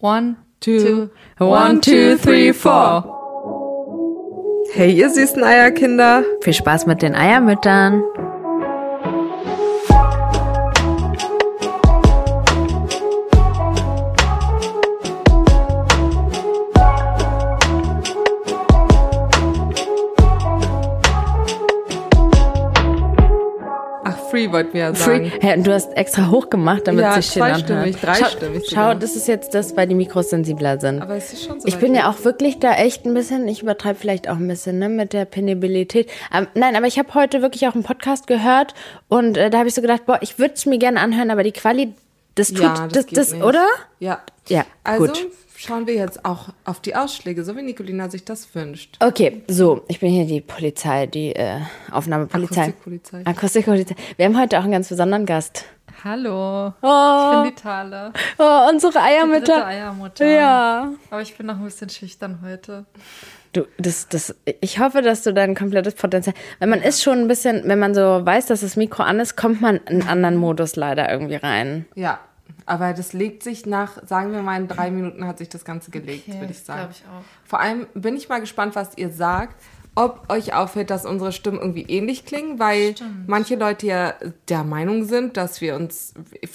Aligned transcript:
One, 0.00 0.36
Two. 0.60 0.78
two, 0.78 1.10
One, 1.44 1.80
two, 1.80 2.16
three, 2.18 2.52
four. 2.52 3.04
Hey, 4.72 4.92
ihr 4.92 5.08
süßen 5.10 5.42
Eierkinder. 5.42 6.22
Viel 6.40 6.52
Spaß 6.52 6.86
mit 6.86 7.02
den 7.02 7.14
Eiermüttern. 7.14 8.02
Wollten 24.58 24.74
wir 24.74 24.80
ja 24.80 24.94
Free. 24.94 25.04
sagen. 25.04 25.32
Hey, 25.40 25.56
und 25.58 25.66
du 25.66 25.72
hast 25.72 25.96
extra 25.96 26.30
hoch 26.30 26.50
gemacht, 26.50 26.82
damit 26.86 27.02
Ja, 27.02 27.14
sich 27.14 27.26
schön 27.32 27.42
anhört. 27.42 27.96
dreistimmig 28.02 28.64
Schau, 28.68 28.74
schau, 28.92 28.94
das 28.94 29.16
ist 29.16 29.28
jetzt 29.28 29.54
das, 29.54 29.76
weil 29.76 29.86
die 29.86 29.94
Mikros 29.94 30.30
sensibler 30.30 30.78
sind. 30.80 31.00
Aber 31.00 31.14
es 31.16 31.32
ist 31.32 31.44
schon 31.44 31.60
so 31.60 31.66
Ich 31.68 31.76
bin 31.76 31.94
ja 31.94 32.10
auch 32.10 32.24
wirklich 32.24 32.58
da 32.58 32.74
echt 32.74 33.06
ein 33.06 33.14
bisschen, 33.14 33.46
ich 33.48 33.62
übertreibe 33.62 33.98
vielleicht 33.98 34.28
auch 34.28 34.36
ein 34.36 34.48
bisschen, 34.48 34.78
ne, 34.78 34.88
mit 34.88 35.12
der 35.12 35.24
Penibilität. 35.24 36.10
Ähm, 36.34 36.46
nein, 36.54 36.76
aber 36.76 36.86
ich 36.86 36.98
habe 36.98 37.12
heute 37.14 37.42
wirklich 37.42 37.66
auch 37.68 37.74
einen 37.74 37.84
Podcast 37.84 38.26
gehört 38.26 38.74
und 39.08 39.36
äh, 39.36 39.50
da 39.50 39.58
habe 39.58 39.68
ich 39.68 39.74
so 39.74 39.80
gedacht, 39.80 40.06
boah, 40.06 40.18
ich 40.20 40.38
würde 40.38 40.54
es 40.54 40.66
mir 40.66 40.78
gerne 40.78 41.00
anhören, 41.00 41.30
aber 41.30 41.42
die 41.42 41.52
Quali, 41.52 41.92
das 42.34 42.48
tut, 42.48 42.60
Ja, 42.62 42.88
das, 42.92 43.06
das 43.06 43.30
das, 43.30 43.34
oder? 43.42 43.64
Ja. 44.00 44.20
Ja, 44.48 44.64
Also 44.84 45.06
gut. 45.06 45.26
Schauen 45.58 45.86
wir 45.86 45.94
jetzt 45.94 46.24
auch 46.24 46.50
auf 46.64 46.80
die 46.80 46.94
Ausschläge, 46.94 47.44
so 47.44 47.56
wie 47.56 47.62
Nicolina 47.62 48.08
sich 48.08 48.24
das 48.24 48.54
wünscht. 48.54 48.96
Okay, 49.00 49.42
so, 49.48 49.82
ich 49.88 50.00
bin 50.00 50.10
hier 50.10 50.24
die 50.24 50.40
Polizei, 50.40 51.06
die 51.06 51.34
äh, 51.34 51.60
Aufnahmepolizei. 51.90 52.62
Akustikpolizei. 52.62 53.22
Akustikpolizei. 53.24 53.94
Wir 54.16 54.26
haben 54.26 54.40
heute 54.40 54.58
auch 54.58 54.62
einen 54.62 54.72
ganz 54.72 54.88
besonderen 54.88 55.26
Gast. 55.26 55.64
Hallo. 56.04 56.72
Oh. 56.80 57.30
Ich 57.32 57.42
bin 57.42 57.54
die 57.56 57.60
Tale. 57.60 58.12
Oh, 58.38 58.68
unsere 58.70 58.92
Die 58.92 58.98
dritte 58.98 59.02
Eiermütter. 59.02 59.66
Eiermutter. 59.66 60.26
Ja. 60.26 60.92
Aber 61.10 61.22
ich 61.22 61.36
bin 61.36 61.46
noch 61.46 61.56
ein 61.56 61.64
bisschen 61.64 61.88
schüchtern 61.88 62.38
heute. 62.44 62.86
Du, 63.52 63.66
das, 63.78 64.08
das, 64.08 64.36
ich 64.60 64.78
hoffe, 64.78 65.02
dass 65.02 65.22
du 65.22 65.32
dein 65.32 65.56
komplettes 65.56 65.94
Potenzial. 65.94 66.36
Wenn 66.60 66.68
man 66.68 66.82
ist 66.82 67.02
schon 67.02 67.18
ein 67.18 67.28
bisschen, 67.28 67.62
wenn 67.64 67.80
man 67.80 67.94
so 67.94 68.00
weiß, 68.24 68.46
dass 68.46 68.60
das 68.60 68.76
Mikro 68.76 69.02
an 69.02 69.18
ist, 69.18 69.36
kommt 69.36 69.60
man 69.60 69.78
in 69.88 70.02
einen 70.02 70.08
anderen 70.08 70.36
Modus 70.36 70.76
leider 70.76 71.10
irgendwie 71.10 71.36
rein. 71.36 71.86
Ja. 71.96 72.20
Aber 72.68 72.92
das 72.92 73.14
legt 73.14 73.42
sich 73.42 73.64
nach, 73.64 74.06
sagen 74.06 74.32
wir 74.32 74.42
mal, 74.42 74.60
in 74.60 74.68
drei 74.68 74.90
Minuten 74.90 75.26
hat 75.26 75.38
sich 75.38 75.48
das 75.48 75.64
Ganze 75.64 75.90
gelegt, 75.90 76.28
würde 76.28 76.52
ich 76.52 76.60
sagen. 76.60 76.90
Ich 76.90 77.02
auch. 77.04 77.22
Vor 77.44 77.60
allem 77.60 77.86
bin 77.94 78.14
ich 78.14 78.28
mal 78.28 78.40
gespannt, 78.40 78.76
was 78.76 78.96
ihr 78.96 79.10
sagt. 79.10 79.56
Ob 79.94 80.30
euch 80.30 80.52
auffällt, 80.52 80.90
dass 80.90 81.06
unsere 81.06 81.32
Stimmen 81.32 81.58
irgendwie 81.58 81.82
ähnlich 81.82 82.24
klingen, 82.24 82.58
weil 82.58 82.94
manche 83.26 83.56
Leute 83.56 83.86
ja 83.86 84.14
der 84.48 84.62
Meinung 84.64 85.04
sind, 85.04 85.36
dass 85.36 85.60
wir 85.60 85.74
uns 85.74 86.12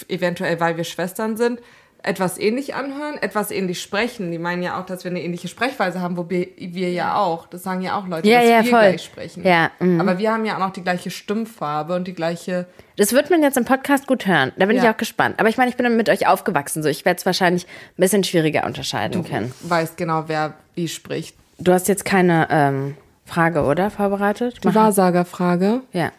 eventuell, 0.08 0.60
weil 0.60 0.78
wir 0.78 0.84
Schwestern 0.84 1.36
sind, 1.36 1.60
etwas 2.04 2.38
ähnlich 2.38 2.76
anhören, 2.76 3.18
etwas 3.22 3.50
ähnlich 3.50 3.82
sprechen. 3.82 4.32
Die 4.32 4.38
meinen 4.38 4.62
ja 4.62 4.80
auch, 4.80 4.86
dass 4.86 5.04
wir 5.04 5.12
eine 5.12 5.22
ähnliche 5.22 5.48
Sprechweise 5.48 6.02
haben, 6.02 6.18
wo 6.18 6.30
wir, 6.30 6.48
wir 6.58 6.92
ja 6.92 7.16
auch. 7.16 7.48
Das 7.48 7.64
sagen 7.64 7.82
ja 7.82 7.98
auch 7.98 8.06
Leute, 8.08 8.28
Ja, 8.28 8.40
dass 8.42 8.50
ja, 8.50 8.64
wir 8.64 8.70
voll. 8.70 8.80
gleich 8.82 9.04
sprechen. 9.04 9.44
Ja, 9.46 9.72
mhm. 9.80 10.02
Aber 10.02 10.18
wir 10.18 10.32
haben 10.34 10.46
ja 10.46 10.56
auch 10.56 10.60
noch 10.60 10.74
die 10.74 10.84
gleiche 10.84 11.10
Stimmfarbe 11.12 11.96
und 11.96 12.06
die 12.08 12.14
gleiche. 12.14 12.66
Das 12.98 13.14
wird 13.14 13.30
man 13.30 13.42
jetzt 13.42 13.58
im 13.58 13.66
Podcast 13.66 14.06
gut 14.06 14.26
hören. 14.28 14.52
Da 14.58 14.66
bin 14.66 14.76
Ja. 14.76 14.84
ich 14.84 14.90
auch 14.90 14.98
gespannt. 14.98 15.40
Aber 15.40 15.50
ich 15.50 15.58
meine, 15.58 15.70
ich 15.72 15.78
bin 15.78 15.96
mit 15.96 16.10
euch 16.10 16.28
aufgewachsen. 16.28 16.84
So, 16.84 16.90
ich 16.90 17.06
werde 17.06 17.18
es 17.20 17.26
wahrscheinlich 17.26 17.66
ein 17.66 18.02
bisschen 18.02 18.24
schwieriger 18.24 18.66
unterscheiden 18.66 19.24
können. 19.24 19.54
Weiß 19.62 19.96
genau, 19.96 20.26
wer 20.28 20.54
wie 20.76 20.88
spricht. 20.88 21.36
Du 21.58 21.72
hast 21.72 21.88
jetzt 21.88 22.04
keine 22.04 22.48
ähm, 22.52 22.98
Frage, 23.26 23.64
oder? 23.64 23.90
Vorbereitet? 23.90 24.64
Die 24.64 24.76
Wahrsagerfrage. 24.76 25.82
Ja. 25.94 26.12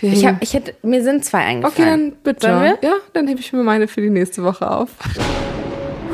Wir 0.00 0.12
Ich, 0.12 0.26
hab, 0.26 0.42
ich 0.42 0.54
hätte, 0.54 0.74
mir 0.82 1.02
sind 1.02 1.24
zwei 1.24 1.38
okay, 1.40 1.46
eingefallen. 1.48 2.10
dann 2.10 2.12
bitte. 2.22 2.78
Ja, 2.82 2.94
dann 3.12 3.26
hebe 3.28 3.40
ich 3.40 3.52
mir 3.52 3.62
meine 3.62 3.88
für 3.88 4.00
die 4.00 4.10
nächste 4.10 4.42
Woche 4.44 4.70
auf. 4.70 4.90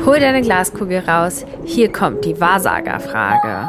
Hol 0.05 0.19
deine 0.19 0.41
Glaskugel 0.41 0.99
raus. 0.99 1.45
Hier 1.65 1.91
kommt 1.91 2.25
die 2.25 2.39
Wahrsagerfrage. 2.39 3.67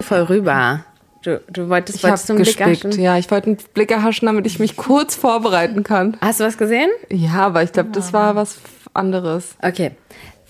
Voll 0.00 0.22
rüber. 0.22 0.84
Du, 1.22 1.40
du 1.50 1.68
wolltest, 1.68 1.98
Ich 1.98 2.04
habe 2.04 2.12
wolltest 2.12 2.28
du 2.28 2.32
einen 2.32 2.42
Blick 2.42 2.56
gespickt. 2.56 2.84
erhaschen? 2.84 3.02
Ja, 3.02 3.18
ich 3.18 3.30
wollte 3.30 3.48
einen 3.48 3.58
Blick 3.74 3.90
erhaschen, 3.90 4.26
damit 4.26 4.46
ich 4.46 4.58
mich 4.58 4.76
kurz 4.76 5.14
vorbereiten 5.14 5.82
kann. 5.82 6.16
Hast 6.22 6.40
du 6.40 6.44
was 6.44 6.56
gesehen? 6.56 6.88
Ja, 7.10 7.46
aber 7.46 7.62
ich 7.62 7.72
glaube, 7.72 7.90
das 7.92 8.12
war 8.12 8.34
was 8.36 8.58
anderes. 8.94 9.54
Okay. 9.60 9.92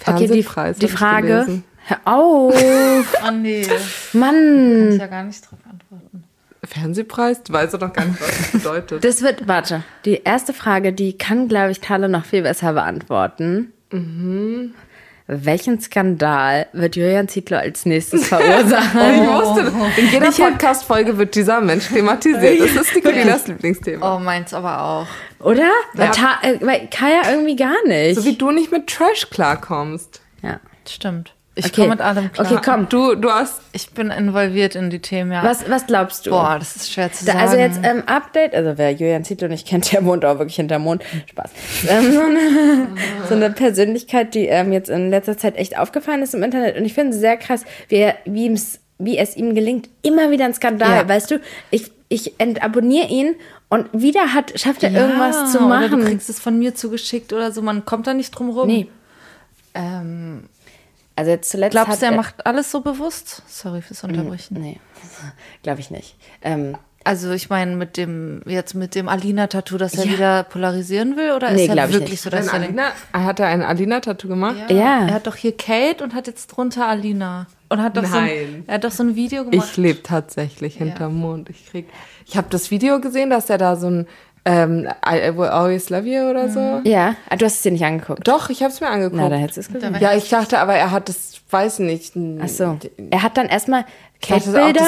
Okay, 0.07 0.27
die, 0.29 0.43
Fernsehpreis 0.43 0.79
die 0.79 0.89
Frage. 0.89 1.63
Hör 1.85 1.99
auf. 2.05 2.55
Oh 2.55 3.31
nee. 3.33 3.67
Mann. 4.13 4.35
Kann 4.35 4.89
ich 4.93 4.99
ja 5.01 5.07
gar 5.09 5.25
nicht 5.25 5.43
drauf 5.43 5.59
antworten. 5.71 6.25
Fernsehpreis? 6.71 7.43
Du 7.43 7.53
weißt 7.53 7.75
doch 7.75 7.81
noch 7.81 7.93
gar 7.93 8.05
nicht, 8.05 8.21
was 8.21 8.29
das 8.39 8.51
bedeutet. 8.53 9.05
Das 9.05 9.23
wird, 9.23 9.49
warte. 9.49 9.83
Die 10.05 10.23
erste 10.25 10.53
Frage, 10.53 10.93
die 10.93 11.17
kann, 11.19 11.49
glaube 11.49 11.71
ich, 11.73 11.81
Tale 11.81 12.09
noch 12.09 12.25
viel 12.25 12.43
besser 12.43 12.73
beantworten. 12.73 13.73
Mhm. 13.91 14.75
Welchen 15.33 15.81
Skandal 15.81 16.67
wird 16.73 16.97
Julian 16.97 17.29
Zietlow 17.29 17.59
als 17.59 17.87
nächstes 17.87 18.27
verursachen? 18.27 19.01
Ich 19.23 19.29
wusste, 19.29 19.73
in 19.97 20.09
jeder 20.11 20.33
Podcast-Folge 20.33 21.19
wird 21.19 21.37
dieser 21.37 21.61
Mensch 21.61 21.87
thematisiert. 21.89 22.61
Das 22.61 22.71
ist 22.73 22.95
Nicolinas 22.97 23.47
Lieblingsthema. 23.47 24.17
Oh, 24.17 24.19
meins 24.19 24.53
aber 24.53 24.83
auch. 24.83 25.07
Oder? 25.45 25.71
Ta 25.97 26.39
äh, 26.43 26.57
bei 26.57 26.89
Kaya 26.91 27.31
irgendwie 27.31 27.55
gar 27.55 27.77
nicht. 27.87 28.17
So 28.19 28.25
wie 28.25 28.35
du 28.37 28.51
nicht 28.51 28.73
mit 28.73 28.89
Trash 28.89 29.31
klarkommst. 29.31 30.21
ja. 30.43 30.59
Stimmt. 30.89 31.35
Ich 31.61 31.73
Okay. 31.73 31.83
komme 31.83 31.89
mit 31.91 32.01
allem 32.01 32.33
klar. 32.33 32.47
Okay, 32.51 32.61
komm. 32.65 32.89
Du, 32.89 33.15
du 33.15 33.31
hast 33.31 33.61
Ich 33.73 33.91
bin 33.91 34.11
involviert 34.11 34.75
in 34.75 34.91
die 34.91 34.99
Themen, 34.99 35.33
ja. 35.33 35.43
Was, 35.45 35.69
was 35.71 35.87
glaubst 35.87 36.27
du? 36.27 36.31
Boah, 36.31 36.57
das 36.59 36.77
ist 36.77 36.93
schwer 36.93 37.13
zu 37.13 37.25
Da, 37.25 37.33
sagen. 37.33 37.45
also 37.45 37.57
jetzt 37.57 37.81
ähm, 37.83 38.03
Update, 38.07 38.55
also 38.55 38.77
wer 38.77 38.91
Julian 38.93 39.25
Zietlow 39.25 39.49
nicht 39.49 39.67
kennt, 39.67 39.93
der 39.93 40.05
wohnt 40.05 40.25
auch 40.25 40.39
wirklich 40.39 40.57
hinterm 40.57 40.83
Mond. 40.83 41.03
Spaß. 41.31 41.51
Ähm, 41.89 42.13
so, 42.13 42.21
eine, 42.23 42.39
so 43.29 43.35
eine 43.35 43.51
Persönlichkeit, 43.51 44.35
die 44.35 44.47
ähm, 44.47 44.73
jetzt 44.73 44.91
in 44.91 45.11
letzter 45.11 45.37
Zeit 45.39 45.57
echt 45.57 45.79
aufgefallen 45.79 46.23
ist 46.23 46.35
im 46.35 46.43
Internet. 46.43 46.77
Und 46.77 46.85
ich 46.85 46.95
finde 46.95 47.13
es 47.15 47.21
sehr 47.21 47.37
krass, 47.37 47.65
wie, 47.89 48.11
wie, 48.25 48.61
wie 48.99 49.19
es 49.19 49.37
ihm 49.37 49.55
gelingt, 49.55 49.89
immer 50.03 50.31
wieder 50.31 50.45
ein 50.47 50.55
Skandal. 50.55 50.97
Ja. 51.03 51.09
Weißt 51.09 51.31
du, 51.31 51.41
ich, 51.71 51.91
ich 52.09 52.39
entabonniere 52.41 53.07
ihn 53.09 53.37
und 53.69 53.87
wieder 53.93 54.35
hat, 54.35 54.59
schafft 54.59 54.83
er 54.83 54.91
irgendwas 54.93 55.53
zu 55.53 55.59
Oder 55.59 55.89
du 55.89 55.97
machen. 55.97 56.05
kriegst 56.07 56.29
es 56.29 56.41
von 56.41 56.59
mir 56.59 56.75
zugeschickt 56.75 57.33
oder 57.33 57.53
so. 57.53 57.63
Man 57.63 57.85
kommt 57.85 58.07
da 58.09 58.15
nicht 58.15 58.31
drum 58.33 58.51
rum. 58.51 58.67
Nee. 58.67 58.89
Ähm, 59.75 60.45
Also 61.21 61.37
zuletzt 61.43 61.73
glaubst 61.73 62.01
du, 62.03 62.07
er 62.07 62.13
macht 62.13 62.47
alles 62.47 62.71
so 62.71 62.81
bewusst? 62.81 63.43
Sorry 63.47 63.83
fürs 63.83 64.03
Unterbrechen. 64.05 64.57
Nee, 64.61 64.81
glaube 65.63 65.81
ich 65.81 65.91
nicht. 65.91 66.17
Ähm, 66.43 66.77
Also 67.05 67.31
ich 67.33 67.49
meine 67.49 67.77
mit 67.77 67.97
dem 67.97 68.43
jetzt 68.47 68.75
mit 68.75 68.95
dem 68.95 69.09
Alina-Tattoo, 69.09 69.79
dass 69.79 69.95
er 69.95 70.05
Ja. 70.07 70.13
wieder 70.13 70.43
polarisieren 70.45 71.17
will 71.17 71.33
oder 71.33 71.51
Nee, 71.51 71.65
ist 71.67 71.75
er 71.75 71.89
wirklich 71.93 72.11
nicht. 72.11 72.21
so, 72.23 72.31
dass 72.31 72.49
er 72.49 72.55
Alina, 72.55 72.93
hat 73.13 73.41
er 73.41 73.47
ein 73.49 73.63
Alina-Tattoo 73.63 74.29
gemacht? 74.29 74.57
Ja. 74.69 75.07
Er 75.09 75.15
hat 75.15 75.27
doch 75.27 75.37
hier 75.37 75.57
Kate 75.57 76.03
und 76.05 76.15
hat 76.15 76.27
jetzt 76.27 76.49
drunter 76.49 76.87
Alina 76.87 77.47
und 77.71 77.83
hat 77.83 77.97
doch 77.97 78.05
so 78.05 78.17
ein, 78.17 78.25
Nein. 78.27 78.65
er 78.67 78.75
hat 78.75 78.85
doch 78.85 78.91
so 78.91 79.03
ein 79.03 79.15
Video 79.17 79.45
gemacht. 79.45 79.69
Ich 79.71 79.77
lebe 79.79 80.03
tatsächlich 80.03 80.77
hinterm 80.77 81.15
Mond. 81.17 81.49
Ich 81.51 81.67
krieg, 81.71 81.89
ich 82.27 82.37
habe 82.37 82.49
das 82.51 82.71
Video 82.71 83.01
gesehen, 83.01 83.31
dass 83.31 83.49
er 83.49 83.59
da 83.59 83.77
so 83.77 83.89
ein 83.89 84.07
ähm, 84.45 84.89
I 85.07 85.37
will 85.37 85.49
always 85.49 85.91
love 85.91 86.07
you 86.07 86.23
oder 86.31 86.49
so. 86.49 86.81
ja, 86.85 87.15
ah, 87.29 87.37
du 87.37 87.45
hast 87.45 87.57
es 87.57 87.63
dir 87.63 87.73
nicht 87.73 87.85
angeguckt. 87.85 88.27
Doch, 88.27 88.51
ich 88.51 88.63
habe 88.63 88.73
es 88.73 88.81
mir 88.81 88.89
angeguckt. 88.89 89.21
Na, 89.21 89.29
da 89.29 89.37
hättest 89.37 89.57
du 89.57 89.61
es 89.61 89.73
gesehen. 89.73 89.97
ja, 90.01 90.15
ich 90.15 90.29
dachte 90.29 90.59
aber, 90.59 90.75
er 90.75 90.91
hat 90.91 91.09
das, 91.09 91.41
weiß 91.51 91.81
nicht. 91.81 92.15
Ach 92.43 92.49
so. 92.49 92.79
Er 93.11 93.23
hat 93.23 93.37
dann 93.37 93.47
erstmal 93.49 93.85
das 94.29 94.47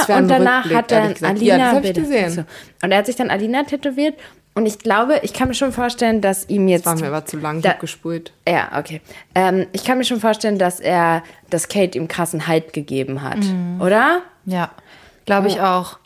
ein 0.09 0.25
und 0.25 0.29
danach 0.29 0.65
Rückblick, 0.65 0.77
hat 0.79 0.93
er 0.93 1.13
gesagt. 1.13 1.43
Ja, 1.43 1.75
das 1.75 1.85
ich 1.85 1.95
gesehen. 1.95 2.47
Und 2.83 2.93
er 2.93 2.99
hat 2.99 3.07
sich 3.07 3.17
dann 3.17 3.31
Alina 3.31 3.65
tätowiert. 3.65 4.15
Und 4.55 4.67
ich 4.67 4.79
glaube, 4.79 5.21
ich 5.23 5.33
kann 5.33 5.49
mir 5.49 5.55
schon 5.55 5.73
vorstellen, 5.73 6.21
dass 6.21 6.49
ihm 6.51 6.69
jetzt. 6.69 6.85
War 6.85 6.95
mir 6.97 7.07
aber 7.07 7.25
zu 7.25 7.39
lang, 7.39 7.57
ich 7.59 7.63
Da- 7.63 7.71
hab 7.71 7.81
gespult. 7.81 8.33
Ja, 8.47 8.71
okay. 8.79 9.01
Ähm, 9.35 9.67
ich 9.73 9.85
kann 9.85 9.97
mir 9.97 10.05
schon 10.05 10.21
vorstellen, 10.21 10.59
dass 10.59 10.79
er, 10.79 11.23
dass 11.49 11.69
Kate 11.69 11.97
ihm 11.97 12.07
krassen 12.07 12.47
Halt 12.47 12.75
gegeben 12.75 13.23
hat. 13.23 13.39
Mhm. 13.39 13.81
Oder? 13.81 14.21
Ja, 14.45 14.71
glaube 15.25 15.49
ich 15.49 15.61
auch. 15.61 15.99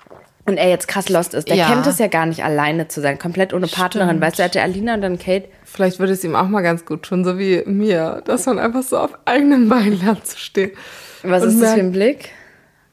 Und 0.46 0.56
er 0.58 0.68
jetzt 0.68 0.86
krass 0.88 1.08
lost 1.08 1.34
ist. 1.34 1.48
Der 1.48 1.56
Ja. 1.56 1.66
kennt 1.66 1.86
es 1.86 1.98
ja 1.98 2.06
gar 2.06 2.24
nicht 2.26 2.44
alleine 2.44 2.88
zu 2.88 3.00
sein, 3.00 3.18
komplett 3.18 3.52
ohne 3.52 3.66
Partnerin. 3.66 4.08
Stimmt. 4.10 4.22
Weißt 4.22 4.38
du, 4.38 4.42
er 4.42 4.48
hatte 4.48 4.62
Alina 4.62 4.94
und 4.94 5.02
dann 5.02 5.18
Kate. 5.18 5.48
Vielleicht 5.64 5.98
würde 5.98 6.12
es 6.12 6.22
ihm 6.24 6.36
auch 6.36 6.48
mal 6.48 6.62
ganz 6.62 6.84
gut 6.84 7.02
tun, 7.02 7.24
so 7.24 7.38
wie 7.38 7.62
mir, 7.66 8.22
dass 8.24 8.46
man 8.46 8.58
einfach 8.58 8.82
so 8.82 8.98
auf 8.98 9.10
eigenen 9.24 9.68
Beinen 9.68 10.00
lernt 10.00 10.26
zu 10.26 10.38
stehen. 10.38 10.70
Was 11.22 11.42
Und 11.42 11.48
ist 11.50 11.62
das 11.62 11.74
für 11.74 11.80
ein 11.80 11.92
Blick? 11.92 12.30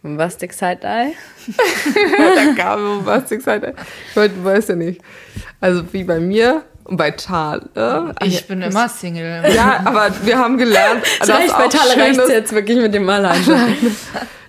Was 0.01 0.37
Dick 0.37 0.51
Side-Eye? 0.51 1.13
da 2.35 2.61
kam 2.61 3.05
was 3.05 3.31
ich 3.31 3.41
sagte. 3.41 3.73
Ich 4.09 4.15
wollte, 4.15 4.43
weiß 4.43 4.67
ja 4.69 4.75
nicht. 4.75 5.01
Also 5.61 5.83
wie 5.93 6.03
bei 6.03 6.19
mir 6.19 6.63
und 6.83 6.97
bei 6.97 7.11
Tale. 7.11 8.13
Ich 8.23 8.45
bin 8.47 8.61
immer 8.61 8.89
Single. 8.89 9.43
Ja, 9.55 9.81
aber 9.85 10.09
wir 10.23 10.37
haben 10.37 10.57
gelernt, 10.57 11.03
dass 11.19 11.29
auch 11.29 11.93
schön 11.93 12.19
ist, 12.19 12.29
jetzt 12.29 12.51
wirklich 12.51 12.79
mit 12.79 12.93
dem 12.93 13.07
allein. 13.07 13.41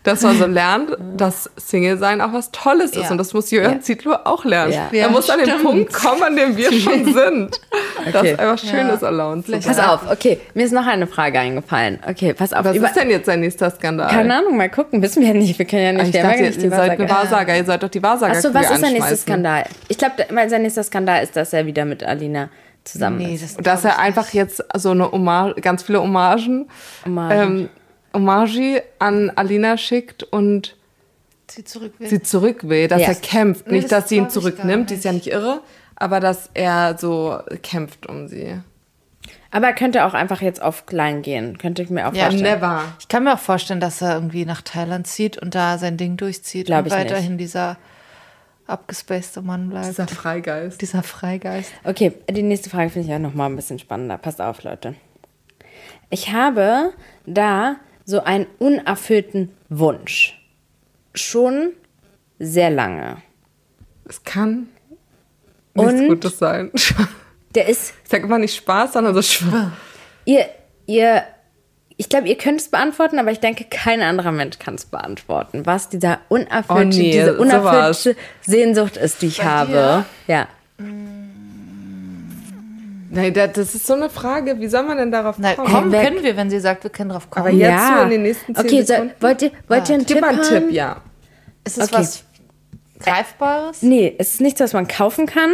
Dass 0.05 0.23
man 0.23 0.39
so 0.39 0.47
lernt, 0.47 0.97
dass 1.17 1.51
Single 1.57 1.99
sein 1.99 2.21
auch 2.21 2.33
was 2.33 2.53
Tolles 2.53 2.93
ist. 2.93 3.05
Ja. 3.05 3.11
Und 3.11 3.19
das 3.19 3.35
muss 3.35 3.51
Jürgen 3.51 3.73
Ja. 3.73 3.81
Zietlow 3.81 4.15
auch 4.25 4.45
lernen. 4.45 4.73
Ja. 4.73 4.89
Er 4.93 4.99
Ja, 4.99 5.09
muss 5.09 5.29
an 5.29 5.39
den 5.41 5.49
stimmt. 5.49 5.63
Punkt 5.65 5.93
kommen, 5.93 6.23
an 6.23 6.37
dem 6.37 6.57
wir 6.57 6.71
schon 6.73 7.05
sind. 7.13 7.61
Okay. 8.07 8.33
es 8.33 8.39
einfach 8.39 8.59
schön 8.59 8.87
Ja. 8.87 8.95
ist, 8.95 9.03
alone 9.03 9.43
zu. 9.45 9.53
Pass 9.53 9.79
auf, 9.81 10.01
okay, 10.11 10.39
mir 10.55 10.65
ist 10.67 10.73
noch 10.73 10.87
eine 10.87 11.07
Frage 11.07 11.41
eingefallen. 11.41 11.99
Okay, 12.09 12.35
pass 12.35 12.53
auf. 12.53 12.65
Was 12.65 12.77
über- 12.77 12.87
ist 12.87 12.97
denn 12.97 13.11
jetzt 13.11 13.27
sein 13.27 13.41
nächster 13.41 13.71
Skandal? 13.71 14.11
Keine 14.11 14.37
Ahnung, 14.37 14.57
mal 14.57 14.69
gucken. 14.71 15.03
Wissen 15.03 15.23
wir 15.23 15.29
ja 15.29 15.35
nicht. 15.35 15.59
Wir 15.59 15.67
können 15.67 15.83
ja 15.83 15.93
nicht. 15.93 16.09
ich 16.09 16.13
wir 16.15 16.21
haben 16.23 16.29
dachte, 16.29 16.39
ja 16.39 16.45
ihr 16.45 16.51
nicht 16.51 16.63
die 16.63 16.69
seid 16.69 16.91
eine 17.01 17.09
Wahrsager. 17.11 17.57
Ihr 17.57 17.65
sollt 17.65 17.83
doch 17.83 17.89
die 17.89 18.03
Wahrsager 18.03 18.33
Achso, 18.37 18.53
was 18.55 18.71
ist 18.71 18.81
sein 18.81 18.93
nächster. 18.93 19.17
Skandal? 19.17 19.65
Ich 19.89 19.99
glaube, 19.99 20.15
sein 20.49 20.63
nächster 20.63 20.83
Skandal 20.85 21.23
ist, 21.25 21.35
dass 21.35 21.53
er 21.53 21.67
wieder 21.67 21.85
mit 21.85 22.05
Alina 22.05 22.51
zusammen 22.85 23.17
Nee, 23.17 23.35
ist. 23.37 23.43
das 23.43 23.57
Und 23.57 23.67
dass 23.67 23.83
er 23.87 23.99
einfach 23.99 24.29
jetzt 24.35 24.63
so 24.77 24.91
eine 24.91 25.11
Hommage, 25.11 25.59
ganz 25.63 25.83
viele 25.83 26.03
Hommagen, 26.03 26.69
Hommagen. 27.07 27.39
ähm, 27.61 27.69
Hommagi 28.15 28.81
an 28.99 29.31
Alina 29.35 29.77
schickt 29.77 30.23
und 30.23 30.77
sie 31.51 31.65
zurück 31.65 31.93
will. 31.99 32.09
sie 32.09 32.23
zurück 32.23 32.69
will, 32.69 32.89
dass 32.89 33.03
Ja. 33.03 33.09
er 33.09 33.15
kämpft. 33.17 33.67
Nee, 33.67 33.75
nicht, 33.75 33.85
das 33.93 34.03
dass 34.03 34.09
sie 34.09 34.17
ihn 34.17 34.31
zurücknimmt, 34.31 34.91
die 34.91 34.95
ist 34.95 35.05
ja 35.05 35.13
nicht. 35.13 35.27
nicht 35.27 35.35
irre, 35.35 35.61
aber 35.97 36.21
dass 36.21 36.49
er 36.55 36.97
so 36.99 37.39
kämpft 37.63 38.07
um 38.07 38.29
sie. 38.29 38.59
Aber 39.51 39.69
er 39.69 39.73
könnte 39.75 40.05
auch 40.05 40.15
einfach 40.15 40.41
jetzt 40.43 40.61
auf 40.61 40.87
klein 40.87 41.23
gehen. 41.23 41.59
Könnte 41.59 41.83
ich 41.83 41.91
mir 41.91 42.09
auch 42.09 42.15
Ja, 42.15 42.25
vorstellen. 42.25 42.43
Never. 42.61 42.83
Ich 42.99 43.07
kann 43.09 43.23
mir 43.25 43.35
auch 43.35 43.39
vorstellen, 43.39 43.79
dass 43.81 44.03
er 44.03 44.15
irgendwie 44.15 44.45
nach 44.47 44.63
Thailand 44.63 45.07
zieht 45.07 45.39
und 45.39 45.55
da 45.55 45.79
sein 45.79 45.97
Ding 45.97 46.17
durchzieht 46.17 46.67
Glaub 46.67 46.81
und 46.81 46.87
ich 46.87 46.93
weiterhin 46.93 47.39
dieser 47.39 47.77
abgespacede 48.67 49.43
Mann 49.47 49.69
bleibt. 49.71 49.87
Dieser 49.89 50.09
Freigeist. 50.09 50.81
dieser 50.81 51.03
Freigeist. 51.03 51.71
Okay, 51.85 52.13
die 52.31 52.43
nächste 52.43 52.71
Frage 52.71 52.91
finde 52.91 53.07
ich 53.07 53.11
ja 53.13 53.19
noch 53.19 53.35
mal 53.35 53.47
ein 53.47 53.57
bisschen 53.57 53.79
spannender. 53.79 54.19
Passt 54.19 54.41
auf, 54.41 54.63
Leute. 54.65 54.95
Ich 56.11 56.33
habe 56.33 56.93
da 57.27 57.77
so 58.05 58.23
einen 58.23 58.47
unerfüllten 58.59 59.51
Wunsch. 59.69 60.39
Schon 61.15 61.73
sehr 62.39 62.71
lange. 62.71 63.19
Es 64.09 64.23
kann 64.25 64.69
nichts 65.75 65.93
Und? 65.93 66.09
Gutes 66.09 66.39
sein. 66.39 66.71
Ich 66.75 66.95
Der 67.55 67.69
ist, 67.69 67.95
sag 68.09 68.25
immer 68.25 68.39
nicht 68.39 68.57
Spaß, 68.57 68.95
sondern 68.95 69.15
so 69.15 69.23
Spaß. 69.23 69.69
ihr, 70.25 70.47
ihr, 70.87 71.23
ich 71.97 72.09
glaube, 72.09 72.27
ihr 72.27 72.37
könnt 72.37 72.61
es 72.61 72.69
beantworten, 72.69 73.21
aber 73.21 73.31
ich 73.31 73.39
denke, 73.39 73.65
kein 73.71 74.03
anderer 74.03 74.33
Mensch 74.33 74.59
kann 74.59 74.75
es 74.75 74.87
beantworten, 74.87 75.65
was 75.65 75.89
dieser 75.89 76.19
unerfüllte, 76.29 76.73
Oh 76.83 76.85
nee, 76.85 77.13
diese 77.13 77.37
sowas. 77.37 77.39
unerfüllte 77.41 78.17
Sehnsucht 78.43 78.97
ist, 78.97 79.23
die 79.23 79.27
ich 79.29 79.39
Bei 79.39 79.45
habe. 79.45 79.71
dir? 79.73 80.05
Ja. 80.27 80.49
Da- 83.15 83.47
das 83.47 83.75
ist 83.75 83.87
so 83.87 83.95
eine 83.95 84.11
Frage. 84.11 84.59
Wie 84.61 84.67
soll 84.69 84.83
man 84.83 84.97
denn 84.99 85.11
darauf 85.13 85.37
Na, 85.39 85.55
kommen? 85.55 85.69
komm, 85.73 85.93
weg. 85.93 86.05
können 86.09 86.23
wir, 86.25 86.37
wenn 86.37 86.51
sie 86.51 86.61
sagt, 86.61 86.83
wir 86.85 86.91
können 86.91 87.11
drauf 87.11 87.31
kommen. 87.31 87.47
Aber 87.47 87.55
jetzt 87.55 87.87
so 87.97 88.03
in 88.05 88.11
den 88.11 88.23
nächsten 88.23 88.55
zehn 88.55 88.65
Okay, 88.67 88.81
so, 88.83 88.87
Sekunden? 88.87 89.15
wollt 89.21 89.43
ihr, 89.43 89.51
wollt 89.69 89.89
ihr 89.89 89.95
einen 89.95 90.05
Gib 90.07 90.17
Tipp 90.17 90.21
mal 90.21 90.29
einen 90.31 90.39
haben? 90.45 90.49
Tipp, 90.67 90.71
ja. 90.73 91.01
ist 91.65 91.79
es 91.79 91.85
okay. 91.89 91.99
was 92.03 92.25
Greifbares? 93.01 93.83
Nee, 93.83 94.15
es 94.19 94.35
ist 94.35 94.41
nichts, 94.41 94.61
was 94.61 94.73
man 94.73 94.89
kaufen 94.89 95.27
kann. 95.27 95.51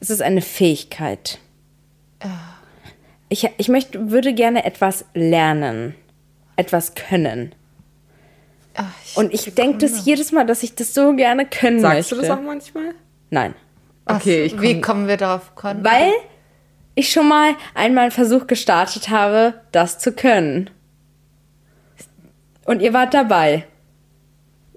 Es 0.00 0.10
ist 0.10 0.22
eine 0.22 0.40
Fähigkeit. 0.42 1.38
Ich, 3.28 3.48
ich 3.58 3.68
möchte, 3.68 4.10
würde 4.10 4.34
gerne 4.34 4.64
etwas 4.64 5.04
lernen. 5.14 5.94
Etwas 6.56 6.94
können. 6.94 7.54
Ach, 8.74 8.84
ich- 9.04 9.16
Und 9.16 9.32
ich 9.32 9.54
denke 9.54 9.78
das 9.78 10.04
jedes 10.04 10.32
Mal, 10.32 10.44
dass 10.46 10.62
ich 10.62 10.74
das 10.74 10.94
so 10.94 11.14
gerne 11.14 11.46
können 11.46 11.80
Sagst 11.80 11.96
möchte. 11.96 12.14
du 12.16 12.20
das 12.22 12.30
auch 12.30 12.42
manchmal? 12.42 12.94
Nein. 13.30 13.54
Okay, 14.06 14.42
ich 14.44 14.60
Wie 14.60 14.74
komm- 14.74 14.82
kommen 14.82 15.08
wir 15.08 15.16
darauf? 15.16 15.54
Können? 15.54 15.84
Weil 15.84 16.10
ich 16.94 17.10
schon 17.10 17.28
mal 17.28 17.54
einmal 17.74 18.04
einen 18.04 18.10
Versuch 18.10 18.46
gestartet 18.46 19.08
habe, 19.10 19.54
das 19.72 19.98
zu 19.98 20.12
können. 20.12 20.70
Und 22.64 22.80
ihr 22.82 22.92
wart 22.92 23.14
dabei. 23.14 23.64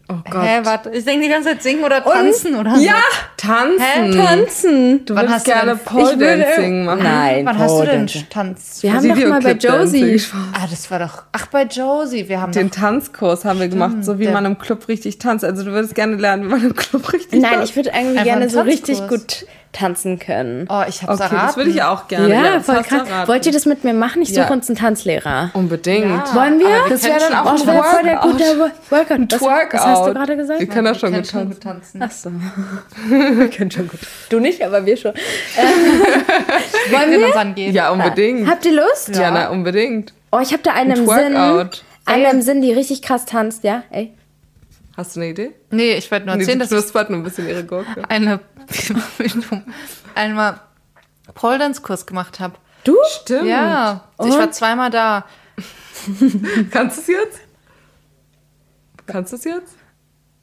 Oh 0.09 0.15
Gott. 0.29 0.43
Hä, 0.43 0.59
warte, 0.63 0.89
ich 0.89 1.05
denke 1.05 1.23
die 1.25 1.29
ganze 1.31 1.49
Zeit 1.49 1.63
singen 1.63 1.83
oder 1.83 2.03
tanzen 2.03 2.55
oder 2.55 2.75
Ja, 2.75 2.95
Tanzen. 3.37 3.79
Hä? 3.79 4.11
tanzen. 4.13 5.05
Du 5.05 5.15
Wann 5.15 5.23
würdest 5.23 5.35
hast 5.35 5.45
gerne 5.45 5.75
Pole 5.77 6.17
Dancing 6.17 6.83
machen. 6.85 7.03
Nein, 7.03 7.45
Wann 7.45 7.57
hast 7.57 7.79
du 7.79 7.85
denn 7.85 7.99
Dancing. 8.01 8.25
Tanz? 8.29 8.83
Wir 8.83 8.93
haben 8.93 9.07
doch 9.07 9.15
mal 9.29 9.41
bei. 9.41 9.51
Josie. 9.53 10.21
ah, 10.53 10.67
das 10.69 10.91
war 10.91 10.99
doch. 10.99 11.23
Ach, 11.31 11.47
bei 11.47 11.63
Josie. 11.63 12.27
Wir 12.27 12.41
haben 12.41 12.51
Den 12.51 12.69
doch. 12.69 12.75
Tanzkurs 12.77 13.45
haben 13.45 13.59
wir 13.61 13.69
gemacht, 13.69 14.03
so 14.03 14.19
wie 14.19 14.25
der- 14.25 14.33
man 14.33 14.43
im 14.45 14.57
Club 14.57 14.87
richtig 14.89 15.19
tanzt. 15.19 15.45
Also 15.45 15.63
du 15.63 15.71
würdest 15.71 15.95
gerne 15.95 16.17
lernen, 16.17 16.43
wie 16.45 16.49
man 16.49 16.63
im 16.65 16.75
Club 16.75 17.11
richtig 17.13 17.41
Nein, 17.41 17.53
tanzt. 17.53 17.69
ich 17.69 17.75
würde 17.77 17.89
irgendwie 17.95 18.09
Einfach 18.19 18.23
gerne 18.25 18.49
so 18.49 18.61
richtig 18.61 19.07
gut 19.07 19.45
tanzen 19.73 20.19
können. 20.19 20.67
Oh, 20.69 20.83
ich 20.87 21.01
hab's 21.01 21.13
Okay, 21.19 21.23
erraten. 21.23 21.47
das 21.47 21.57
würde 21.57 21.69
ich 21.71 21.81
auch 21.83 22.07
gerne. 22.07 22.29
ja, 22.29 22.53
das 22.55 22.65
voll 22.65 22.81
krass. 22.83 23.27
Wollt 23.27 23.45
ihr 23.45 23.51
das 23.51 23.65
mit 23.65 23.83
mir 23.83 23.93
machen? 23.93 24.21
Ich 24.21 24.29
suche 24.29 24.39
Ja. 24.41 24.51
uns 24.51 24.69
einen 24.69 24.77
Tanzlehrer. 24.77 25.49
Unbedingt. 25.53 26.05
Ja. 26.05 26.35
Wollen 26.35 26.59
wir? 26.59 26.67
wir 26.67 26.89
Das 26.89 27.03
wäre 27.03 27.19
dann 27.19 27.33
auch 27.33 27.51
ein 27.51 27.57
voll 27.57 27.65
der 28.03 28.13
Workout. 28.13 28.31
gute 28.31 28.43
Wo- 28.43 28.95
Workout. 28.95 29.31
Was, 29.31 29.39
Twerkout. 29.39 29.73
was 29.73 29.85
hast 29.85 30.07
du 30.07 30.13
gerade 30.13 30.37
gesagt? 30.37 30.59
Wir 30.59 30.67
können 30.67 30.85
das 30.85 30.99
schon 30.99 31.11
Wir 31.11 31.19
gut 31.21 31.29
tanzen. 31.31 31.49
gut 31.49 31.61
tanzen. 31.61 32.01
Ach 32.03 32.11
so. 32.11 32.31
wir 33.37 33.49
können 33.49 33.71
schon 33.71 33.87
gut. 33.87 33.99
Du 34.29 34.39
nicht, 34.39 34.63
aber 34.63 34.85
wir 34.85 34.95
schon. 34.95 35.13
Wollen 36.91 37.11
wir 37.11 37.25
uns 37.27 37.35
angehen? 37.35 37.73
Ja, 37.73 37.89
unbedingt. 37.91 38.47
Habt 38.49 38.65
ihr 38.65 38.73
Lust? 38.73 39.15
Ja, 39.15 39.31
na, 39.31 39.49
unbedingt. 39.49 40.13
Oh, 40.31 40.39
ich 40.41 40.51
habe 40.53 40.63
da 40.63 40.71
einen 40.73 40.91
Ein 40.91 40.97
im 40.99 41.05
Sinn. 41.07 41.69
Eine 42.05 42.29
im 42.31 42.41
Sinn, 42.41 42.61
die 42.61 42.71
richtig 42.73 43.01
krass 43.01 43.25
tanzt, 43.25 43.63
ja? 43.63 43.83
Ey. 43.89 44.13
Hast 44.95 45.15
du 45.15 45.21
eine 45.21 45.29
Idee? 45.29 45.51
Nee, 45.71 45.93
ich 45.93 46.11
wollte 46.11 46.27
nur 46.27 46.35
Nee, 46.35 46.41
erzählen, 46.43 46.59
die 46.59 46.67
dass 46.67 46.69
nur 47.09 47.19
ein 47.19 47.23
bisschen 47.23 47.47
ihre 47.49 47.63
Gurke. 47.63 48.03
eine 48.09 48.39
einmal 50.15 50.59
Pole 51.33 51.57
Dance 51.57 51.81
Kurs 51.81 52.05
gemacht 52.05 52.39
habe. 52.39 52.55
Du? 52.83 52.95
Stimmt. 53.21 53.47
Ja, 53.47 54.05
ich 54.23 54.37
war 54.37 54.51
zweimal 54.51 54.89
da. 54.89 55.25
Kannst 56.71 56.97
du 56.97 57.01
es 57.01 57.07
jetzt? 57.07 57.39
Kannst 59.05 59.31
du 59.31 59.37
es 59.37 59.43
jetzt? 59.43 59.75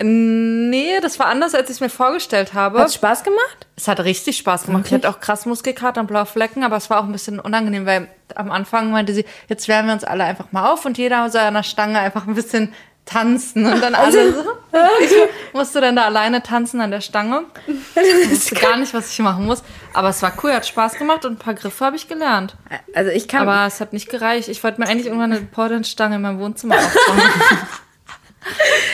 Nee, 0.02 0.98
das 1.02 1.18
war 1.18 1.26
anders, 1.26 1.54
als 1.54 1.68
ich 1.68 1.76
es 1.76 1.80
mir 1.80 1.90
vorgestellt 1.90 2.54
habe. 2.54 2.78
Hat's 2.78 2.94
Spaß 2.94 3.22
gemacht? 3.22 3.66
Es 3.76 3.86
hat 3.86 4.00
richtig 4.00 4.38
Spaß 4.38 4.64
gemacht. 4.64 4.86
Ich 4.86 4.94
hatte 4.94 5.10
auch 5.10 5.20
krass 5.20 5.44
Muskelkater 5.44 6.00
und 6.00 6.06
blaue 6.06 6.24
Flecken, 6.24 6.64
aber 6.64 6.76
es 6.76 6.88
war 6.88 7.00
auch 7.00 7.04
ein 7.04 7.12
bisschen 7.12 7.38
unangenehm, 7.38 7.84
weil 7.84 8.08
am 8.34 8.50
Anfang 8.50 8.90
meinte 8.90 9.12
sie, 9.12 9.26
jetzt 9.48 9.68
wärmen 9.68 9.88
wir 9.88 9.92
uns 9.92 10.04
alle 10.04 10.24
einfach 10.24 10.52
mal 10.52 10.70
auf 10.70 10.86
und 10.86 10.96
jeder 10.96 11.28
soll 11.28 11.42
an 11.42 11.52
der 11.52 11.64
Stange 11.64 11.98
einfach 11.98 12.26
ein 12.26 12.34
bisschen 12.34 12.72
tanzen 13.10 13.66
und 13.66 13.80
dann 13.82 13.94
alle 13.94 14.32
so. 14.32 14.44
Ich 15.00 15.54
musste 15.54 15.80
dann 15.80 15.96
da 15.96 16.04
alleine 16.04 16.42
tanzen 16.42 16.80
an 16.80 16.90
der 16.90 17.00
Stange. 17.00 17.44
Ich 17.66 18.30
wusste 18.30 18.54
gar 18.54 18.76
nicht, 18.76 18.94
was 18.94 19.10
ich 19.10 19.18
machen 19.18 19.46
muss. 19.46 19.62
Aber 19.92 20.08
es 20.08 20.22
war 20.22 20.32
cool, 20.42 20.52
hat 20.52 20.66
Spaß 20.66 20.94
gemacht 20.94 21.24
und 21.24 21.32
ein 21.32 21.38
paar 21.38 21.54
Griffe 21.54 21.84
habe 21.84 21.96
ich 21.96 22.08
gelernt. 22.08 22.56
Also 22.94 23.10
ich 23.10 23.26
kann. 23.28 23.42
Aber 23.42 23.66
es 23.66 23.80
hat 23.80 23.92
nicht 23.92 24.08
gereicht. 24.08 24.48
Ich 24.48 24.62
wollte 24.62 24.80
mir 24.80 24.88
eigentlich 24.88 25.06
irgendwann 25.06 25.32
eine 25.32 25.42
Portlandstange 25.42 26.16
in 26.16 26.22
meinem 26.22 26.38
Wohnzimmer 26.38 26.76
aufbauen. 26.76 27.20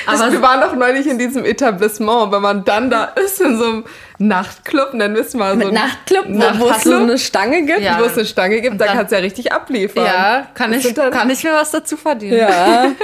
Aber 0.06 0.32
wir 0.32 0.42
waren 0.42 0.60
doch 0.60 0.74
neulich 0.74 1.06
in 1.06 1.18
diesem 1.18 1.44
Etablissement, 1.44 2.32
wenn 2.32 2.42
man 2.42 2.64
dann 2.64 2.90
da 2.90 3.04
ist 3.04 3.40
in 3.40 3.56
so 3.56 3.64
einem 3.64 3.84
Nachtclub, 4.18 4.94
nennen 4.94 5.14
wir 5.14 5.22
es 5.22 5.34
mal 5.34 5.52
so. 5.52 5.58
mit 5.58 5.72
Nachtclub, 5.72 6.24
wo 6.58 6.68
es 6.70 6.82
so 6.84 6.94
eine 6.94 7.18
Stange 7.18 7.62
gibt. 7.64 7.80
Ja. 7.80 7.98
wo 8.00 8.04
es 8.04 8.14
eine 8.14 8.24
Stange 8.24 8.60
gibt, 8.60 8.80
da 8.80 8.86
dann- 8.86 8.96
kannst 8.96 9.12
du 9.12 9.16
ja 9.16 9.22
richtig 9.22 9.52
abliefern. 9.52 10.04
ja, 10.04 10.46
kann 10.54 10.72
Das 10.72 10.84
ich, 10.84 10.94
kann 10.94 11.30
ich 11.30 11.44
mir 11.44 11.52
was 11.52 11.70
dazu 11.70 11.96
verdienen. 11.96 12.38
Ja. 12.38 12.86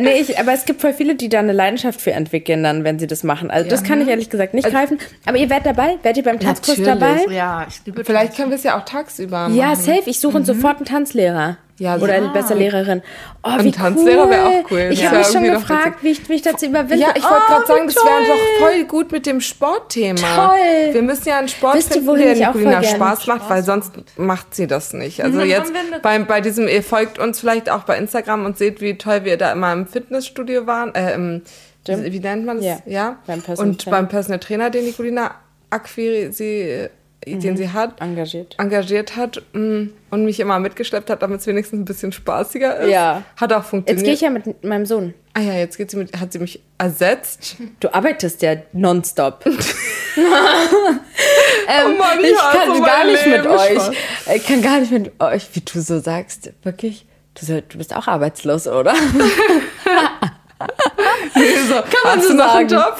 Nee, 0.00 0.20
ich, 0.20 0.40
aber 0.40 0.52
es 0.52 0.64
gibt 0.64 0.80
voll 0.80 0.92
viele, 0.92 1.14
die 1.14 1.28
da 1.28 1.38
eine 1.38 1.52
Leidenschaft 1.52 2.00
für 2.00 2.10
entwickeln, 2.10 2.64
dann, 2.64 2.82
wenn 2.82 2.98
sie 2.98 3.06
das 3.06 3.22
machen. 3.22 3.48
Also 3.48 3.70
das 3.70 3.84
kann 3.84 4.00
ich 4.00 4.08
ehrlich 4.08 4.28
gesagt 4.28 4.52
nicht 4.52 4.68
greifen. 4.68 4.98
Aber 5.24 5.36
ihr 5.36 5.48
werdet 5.48 5.66
dabei? 5.66 5.98
Werdet 6.02 6.16
ihr 6.16 6.24
beim 6.24 6.40
Tanzkurs 6.40 6.82
dabei? 6.82 7.24
Ja, 7.30 7.64
ich 7.68 7.80
liebe 7.86 8.04
Vielleicht 8.04 8.34
können 8.36 8.50
wir 8.50 8.56
es 8.56 8.64
ja 8.64 8.76
auch 8.76 8.84
tagsüber 8.84 9.42
machen. 9.42 9.54
Ja, 9.54 9.76
safe. 9.76 10.02
Ich 10.06 10.18
suche 10.18 10.38
uns 10.38 10.48
sofort 10.48 10.78
einen 10.78 10.86
Tanzlehrer. 10.86 11.58
Ja, 11.78 11.96
Oder 11.96 12.18
ja. 12.22 12.28
besser 12.28 12.54
Lehrerin. 12.54 13.02
Oh, 13.42 13.48
Ein 13.48 13.72
Tanzlehrer 13.72 14.24
cool. 14.26 14.30
wär 14.30 14.46
auch 14.46 14.70
cool. 14.70 14.88
Ich 14.92 15.00
Ja, 15.00 15.06
habe 15.08 15.18
mich 15.18 15.26
schon 15.26 15.42
gefragt, 15.42 16.02
wie 16.02 16.10
ich 16.10 16.28
mich 16.28 16.42
dazu 16.42 16.66
überwinde. 16.66 17.02
Ja, 17.02 17.08
ich 17.16 17.22
wollte 17.24 17.42
oh, 17.44 17.48
gerade 17.50 17.66
sagen, 17.66 17.86
das 17.86 17.96
wäre 17.96 18.26
doch 18.28 18.60
voll 18.66 18.84
gut 18.84 19.10
mit 19.10 19.26
dem 19.26 19.40
Sportthema. 19.40 20.20
Toll. 20.36 20.94
Wir 20.94 21.02
müssen 21.02 21.28
ja 21.28 21.38
einen 21.38 21.48
Sport 21.48 21.74
Wisst 21.74 21.92
finden, 21.92 22.14
der 22.16 22.34
Nicolina 22.36 22.80
gerne 22.80 22.86
Spaß 22.86 23.26
macht, 23.26 23.50
weil 23.50 23.64
sonst 23.64 23.92
macht 24.16 24.54
sie 24.54 24.68
das 24.68 24.92
nicht. 24.92 25.24
Also 25.24 25.40
Dann 25.40 25.48
jetzt 25.48 25.72
eine- 25.74 25.98
bei, 26.00 26.16
bei 26.20 26.40
diesem, 26.40 26.68
ihr 26.68 26.82
folgt 26.84 27.18
uns 27.18 27.40
vielleicht 27.40 27.68
auch 27.68 27.82
bei 27.82 27.98
Instagram 27.98 28.44
und 28.46 28.56
seht, 28.56 28.80
wie 28.80 28.96
toll 28.96 29.24
wir 29.24 29.36
da 29.36 29.50
immer 29.50 29.72
im 29.72 29.86
Fitnessstudio 29.88 30.68
waren. 30.68 30.94
Äh, 30.94 31.14
im, 31.14 31.42
Gym? 31.84 32.04
wie, 32.04 32.20
nennt 32.20 32.46
man 32.46 32.58
das? 32.58 32.66
Ja, 32.66 32.78
Ja. 32.86 33.16
beim 33.26 33.42
und 33.58 33.90
beim 33.90 34.08
Personal 34.08 34.38
Trainer, 34.38 34.70
den 34.70 34.84
Nicolina 34.84 35.32
akquiri, 35.70 36.30
sie, 36.32 36.88
Mhm. 37.26 37.40
den 37.40 37.56
sie 37.56 37.70
hat, 37.70 38.00
Engagiert. 38.00 38.54
engagiert 38.58 39.16
hat 39.16 39.42
mm, 39.52 39.84
und 40.10 40.24
mich 40.24 40.40
immer 40.40 40.58
mitgeschleppt 40.58 41.10
hat, 41.10 41.22
damit 41.22 41.40
es 41.40 41.46
wenigstens 41.46 41.80
ein 41.80 41.84
bisschen 41.84 42.12
spaßiger 42.12 42.78
ist. 42.80 42.90
Ja. 42.90 43.22
Hat 43.36 43.52
auch 43.52 43.58
Jetzt 43.58 43.68
funktioniert. 43.70 44.04
gehe 44.04 44.14
ich 44.14 44.20
ja 44.20 44.30
mit 44.30 44.64
meinem 44.64 44.86
Sohn. 44.86 45.14
ah 45.34 45.40
ja, 45.40 45.54
jetzt 45.54 45.76
geht 45.78 45.90
sie 45.90 45.96
mit, 45.96 46.18
hat 46.18 46.32
sie 46.32 46.38
mich 46.38 46.62
ersetzt. 46.78 47.56
Du 47.80 47.92
arbeitest 47.92 48.42
ja 48.42 48.56
nonstop. 48.72 49.44
ähm, 50.16 51.98
Mann, 51.98 52.20
ich 52.20 52.30
ich 52.30 52.36
kann 52.36 52.68
mein 52.68 52.82
gar 52.82 53.04
nicht 53.04 53.26
mit 53.26 53.42
Leben, 53.42 53.48
euch. 53.48 53.72
Spaß. 53.72 53.90
Ich 54.36 54.46
kann 54.46 54.62
gar 54.62 54.80
nicht 54.80 54.92
mit 54.92 55.20
euch, 55.20 55.48
wie 55.54 55.60
du 55.60 55.80
so 55.80 55.98
sagst. 55.98 56.52
Wirklich? 56.62 57.06
Du 57.34 57.78
bist 57.78 57.94
auch 57.96 58.06
arbeitslos, 58.06 58.68
oder? 58.68 58.94
Nee, 61.34 61.42
so, 61.68 61.74
man 61.74 61.84
hast 62.04 62.22
so 62.22 62.28
du 62.30 62.34
noch 62.34 62.54
einen 62.54 62.68
sagen. 62.68 62.96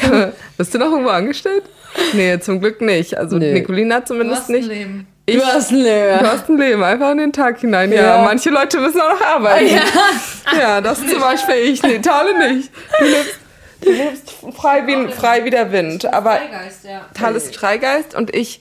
Job? 0.00 0.32
Bist 0.56 0.74
du 0.74 0.78
noch 0.78 0.90
irgendwo 0.90 1.10
angestellt? 1.10 1.64
Nee, 2.12 2.38
zum 2.40 2.60
Glück 2.60 2.80
nicht. 2.80 3.16
Also 3.16 3.38
Nö. 3.38 3.52
Nicolina 3.52 4.00
Du 4.00 4.06
zumindest 4.06 4.42
hast 4.42 4.48
ein 4.50 4.52
nicht. 4.56 4.68
Leben. 4.68 5.06
Ich, 5.26 5.36
Du 5.36 5.44
hast 5.44 5.70
ein 5.70 5.78
Leben. 5.78 6.18
du 6.18 6.26
hast 6.26 6.48
ein 6.48 6.58
Leben, 6.58 6.82
einfach 6.82 7.10
in 7.12 7.18
den 7.18 7.32
Tag 7.32 7.60
hinein. 7.60 7.92
Ja, 7.92 8.02
Ja. 8.16 8.22
manche 8.22 8.50
Leute 8.50 8.78
müssen 8.80 9.00
auch 9.00 9.10
noch 9.10 9.26
arbeiten. 9.26 9.80
Ja, 10.58 10.80
das 10.80 10.98
zum 11.06 11.20
Beispiel 11.20 11.54
ich. 11.56 11.82
Nee, 11.82 11.98
Tale 12.00 12.52
nicht. 12.52 12.70
Du 12.98 13.04
lebst, 13.04 13.34
du 13.82 13.90
lebst 13.90 14.34
frei, 14.56 14.86
wie, 14.86 15.08
frei 15.12 15.44
wie 15.44 15.50
der 15.50 15.70
Wind. 15.72 16.06
Aber 16.12 16.32
Freigeist, 16.36 16.84
ja. 16.84 17.06
Tal 17.14 17.36
ist 17.36 17.54
Freigeist 17.54 18.14
und 18.14 18.34
ich 18.34 18.60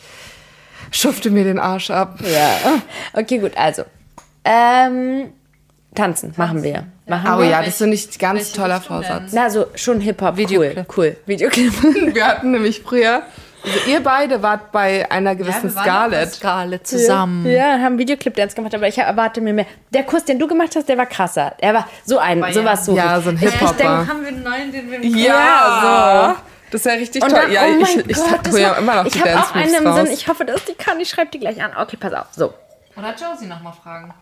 schufte 0.92 1.32
mir 1.32 1.44
den 1.44 1.60
Arsch 1.60 1.90
ab. 1.90 2.20
Ja. 2.22 2.82
Okay, 3.14 3.40
gut, 3.40 3.54
also. 3.56 3.84
Ähm, 4.46 5.34
tanzen, 5.96 6.34
machen 6.38 6.64
wir. 6.64 6.86
Machen 7.08 7.32
Oh 7.34 7.40
wir. 7.40 7.48
ja, 7.48 7.64
das 7.64 7.78
finde 7.78 7.96
ich 7.96 8.08
ein 8.08 8.18
ganz 8.20 8.40
welche 8.40 8.54
toller? 8.58 8.82
Vorsatz. 8.82 9.32
Na, 9.34 9.50
so 9.50 9.66
schon 9.76 10.00
Hip-Hop. 10.02 10.38
Videoclip. 10.38 10.78
Cool, 10.78 10.86
cool. 10.98 11.18
Videoclip. 11.26 11.74
Wir 12.16 12.28
hatten 12.28 12.52
nämlich 12.52 12.82
früher 12.82 13.24
Also 13.64 13.90
ihr 13.90 14.02
beide 14.02 14.42
wart 14.44 14.72
bei 14.72 15.10
einer 15.12 15.36
gewissen 15.36 15.70
Scarlett. 15.72 16.34
Scarlett 16.34 16.86
zusammen. 16.88 17.46
Ja, 17.46 17.74
haben 17.74 17.82
einen 17.86 17.98
Videoclip-Dance 18.00 18.56
gemacht, 18.56 18.74
aber 18.76 18.88
ich 18.88 18.98
erwarte 19.00 19.42
mir 19.42 19.54
mehr. 19.54 19.66
Der 19.94 20.04
Kuss, 20.04 20.24
den 20.26 20.38
du 20.40 20.48
gemacht 20.48 20.76
hast, 20.76 20.88
der 20.88 20.98
war 20.98 21.08
krasser. 21.08 21.54
Er 21.58 21.74
war 21.74 21.88
so 22.06 22.20
ein, 22.20 22.44
Aber 22.44 22.54
sowas 22.54 22.86
so. 22.86 22.96
Ja, 22.96 23.20
so 23.20 23.30
ein 23.32 23.36
Ich 23.36 23.42
denke, 23.42 23.58
Hip-Hopper. 23.58 24.08
haben 24.08 24.22
wir 24.22 24.28
einen 24.30 24.44
neuen, 24.44 24.72
den 24.72 24.90
wir 24.92 25.04
Ja, 25.06 26.36
so. 26.36 26.42
Das 26.72 26.86
wäre 26.86 27.00
richtig 27.00 27.24
Und 27.24 27.30
toll. 27.30 27.40
dann, 27.42 27.52
ja, 27.52 27.64
oh 27.66 27.82
ich, 27.82 27.98
ich, 27.98 28.06
das 28.06 28.24
tue 28.52 28.62
ja 28.62 28.70
war- 28.70 28.78
immer 28.78 28.96
noch 28.98 29.06
ich 29.08 29.14
die 29.14 29.20
habe 29.22 29.32
Dance 29.32 29.50
auch 29.50 29.56
einen 29.56 29.66
Moves 29.72 29.80
im 29.82 29.88
raus. 29.88 29.96
Sinn. 30.06 30.14
Ich 30.14 30.28
hoffe, 30.28 30.46
dass 30.46 30.66
die 30.66 30.74
kann. 30.76 31.00
Ich 31.00 31.10
schreibe 31.10 31.32
die 31.32 31.40
gleich 31.40 31.62
an. 31.64 31.72
Okay, 31.76 31.98
pass 32.00 32.14
auf. 32.14 32.28
So. 32.32 32.54
Oder 32.96 33.16
Josie 33.16 33.48
nochmal 33.48 33.74
fragen. 33.84 34.14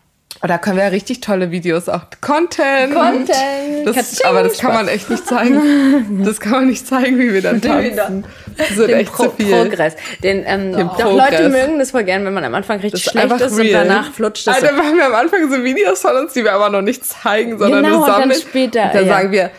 Oh, 0.44 0.48
da 0.48 0.58
können 0.60 0.78
wir 0.78 0.84
ja 0.84 0.90
richtig 0.90 1.20
tolle 1.22 1.50
Videos 1.50 1.90
auch. 1.90 2.02
Content. 2.22 2.94
Content. 2.94 3.86
Das, 3.86 4.22
aber 4.24 4.44
das 4.44 4.60
kann 4.60 4.74
man 4.74 4.88
echt 4.88 5.10
nicht 5.10 5.26
zeigen. 5.28 6.24
Das 6.24 6.40
kann 6.40 6.52
man 6.52 6.68
nicht 6.68 6.86
zeigen, 6.88 7.18
wie 7.18 7.34
wir 7.34 7.42
dann 7.42 7.60
tanzen. 7.62 8.24
Das 8.56 8.76
wird 8.76 8.90
Den 8.90 8.98
echt 9.00 9.12
Pro 9.14 9.24
zu 9.24 9.32
viel. 9.32 9.52
Progress. 9.52 9.96
Den, 10.22 10.44
ähm, 10.46 10.74
Den 10.74 10.88
doch, 10.88 10.96
Progress. 10.98 11.32
Leute 11.32 11.50
mögen 11.50 11.80
das 11.80 11.92
voll 11.92 12.04
gern, 12.04 12.24
wenn 12.24 12.34
man 12.34 12.44
am 12.44 12.54
Anfang 12.54 12.80
richtig 12.80 12.92
Das 13.04 13.08
ist 13.08 13.12
schlecht 13.12 13.32
einfach 13.32 13.46
ist 13.46 13.60
und 13.60 13.72
danach 13.72 14.14
flutscht 14.14 14.48
es. 14.48 14.54
Alter, 14.54 14.70
so. 14.70 14.76
wir 14.76 14.84
haben 14.84 14.98
ja 15.00 15.08
am 15.08 15.16
Anfang 15.16 15.50
so 15.52 15.64
Videos 15.64 16.02
von 16.02 16.16
uns, 16.16 16.34
die 16.34 16.44
wir 16.44 16.54
aber 16.54 16.70
noch 16.70 16.82
nicht 16.84 17.04
zeigen, 17.04 17.58
sondern 17.58 17.84
Genau, 17.84 17.96
nur 17.98 18.06
und 18.06 18.12
dann 18.12 18.22
sammeln. 18.22 18.40
später, 18.42 18.84
Und 18.84 18.94
dann 18.96 19.06
ja. 19.08 19.14
sagen 19.14 19.32
wir 19.32 19.50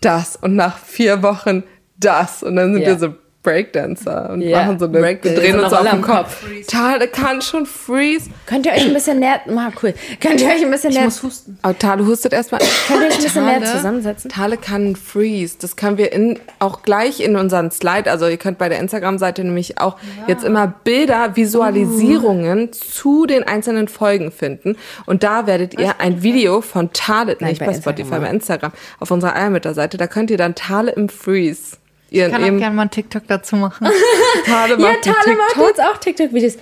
das 0.00 0.36
und 0.36 0.56
nach 0.56 0.78
vier 0.78 1.22
Wochen 1.22 1.62
das. 1.96 2.42
Und 2.42 2.56
dann 2.56 2.74
sind 2.74 2.82
Ja. 2.82 2.88
wir 2.88 2.98
so 2.98 3.14
Breakdancer 3.44 4.30
und 4.30 4.40
Ja, 4.40 4.64
machen 4.64 4.78
so 4.80 4.86
eine, 4.86 4.98
Break- 4.98 5.22
wir 5.22 5.34
drehen 5.36 5.60
uns 5.60 5.72
auf 5.72 5.80
den 5.82 5.88
am 5.88 6.02
Kopf. 6.02 6.40
Kopf. 6.42 6.66
Tale 6.66 7.06
kann 7.06 7.40
schon 7.42 7.66
freeze. 7.66 8.30
Könnt 8.46 8.66
ihr 8.66 8.72
euch 8.72 8.86
ein 8.86 8.92
bisschen 8.94 9.20
näher. 9.20 9.40
Ah, 9.56 9.70
cool. 9.82 9.94
Könnt 10.20 10.40
ihr 10.40 10.48
euch 10.48 10.64
ein 10.64 10.70
bisschen 10.72 10.92
näher. 10.92 11.04
husten. 11.06 11.56
Aber 11.62 11.78
Tale 11.78 12.04
hustet 12.06 12.32
erstmal. 12.32 12.60
Könnt 12.88 13.00
ihr 13.02 13.06
euch 13.08 13.14
ein 13.18 13.22
bisschen 13.22 13.44
näher 13.46 13.60
Tale- 13.62 13.76
zusammensetzen? 13.76 14.30
Tale 14.30 14.56
kann 14.56 14.96
freeze. 14.96 15.56
Das 15.60 15.76
können 15.76 15.96
wir 15.98 16.12
in, 16.12 16.40
auch 16.58 16.82
gleich 16.82 17.20
in 17.20 17.36
unseren 17.36 17.70
Slide, 17.70 18.10
also 18.10 18.26
ihr 18.26 18.38
könnt 18.38 18.58
bei 18.58 18.68
der 18.68 18.80
Instagram-Seite 18.80 19.44
nämlich 19.44 19.78
auch 19.78 19.96
jetzt 20.26 20.42
immer 20.42 20.66
Bilder, 20.82 21.36
Visualisierungen 21.36 22.72
zu 22.72 23.26
den 23.26 23.44
einzelnen 23.44 23.88
Folgen 23.88 24.32
finden. 24.32 24.76
Und 25.06 25.22
da 25.22 25.46
werdet 25.46 25.78
ihr 25.78 26.00
ein 26.00 26.22
Video 26.22 26.62
von 26.62 26.92
Tale, 26.92 27.36
Nein, 27.40 27.50
nicht 27.50 27.60
bei 27.60 27.66
bei, 27.66 27.74
Spotify, 27.74 28.10
bei 28.18 28.26
ja. 28.26 28.32
Instagram, 28.32 28.72
auf 29.00 29.10
unserer 29.10 29.36
Eiermütter-Seite, 29.36 29.98
da 29.98 30.06
könnt 30.06 30.30
ihr 30.30 30.38
dann 30.38 30.54
Tale 30.54 30.92
im 30.92 31.08
Freeze. 31.10 31.76
Ihren 32.14 32.26
Ich 32.28 32.32
kann 32.32 32.42
auch 32.42 32.46
eben 32.46 32.58
gerne 32.58 32.76
mal 32.76 32.82
einen 32.82 32.90
TikTok 32.90 33.22
dazu 33.26 33.56
machen. 33.56 33.86
Tale 34.46 34.72
Ja, 34.74 34.78
macht 34.78 35.02
Tale 35.02 35.16
einen 35.26 35.36
macht 35.38 35.56
jetzt 35.68 35.80
auch 35.80 35.96
TikTok-Videos. 35.98 36.56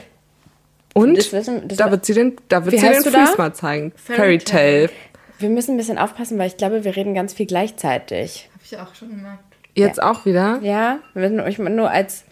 Und 0.95 1.17
Das 1.17 1.33
wissen- 1.33 1.69
das 1.69 1.79
da 1.79 1.91
wird 1.91 2.05
sie 2.05 2.15
den, 2.15 2.37
da 2.49 2.65
wird 2.65 2.79
sie 2.79 2.87
den? 2.87 3.03
Freeze 3.03 3.37
mal 3.39 3.55
zeigen. 3.55 3.93
Fairy 3.97 4.39
Tale. 4.39 4.91
Wir 5.39 5.49
müssen 5.49 5.75
ein 5.75 5.77
bisschen 5.77 5.99
aufpassen, 5.99 6.39
weil 6.39 6.47
ich 6.49 6.57
glaube, 6.57 6.85
wir 6.85 6.95
reden 6.97 7.15
ganz 7.15 7.35
viel 7.35 7.47
gleichzeitig. 7.47 8.49
Hab 8.55 8.63
ich 8.65 8.79
auch 8.79 8.95
schon 8.95 9.09
gemerkt. 9.11 9.43
Jetzt 9.75 10.03
auch 10.03 10.27
wieder? 10.27 10.59
Ja, 10.63 10.99
wir 11.15 11.23
müssen 11.29 11.41
euch 11.41 11.59
nur 11.59 11.91
als. 11.91 12.25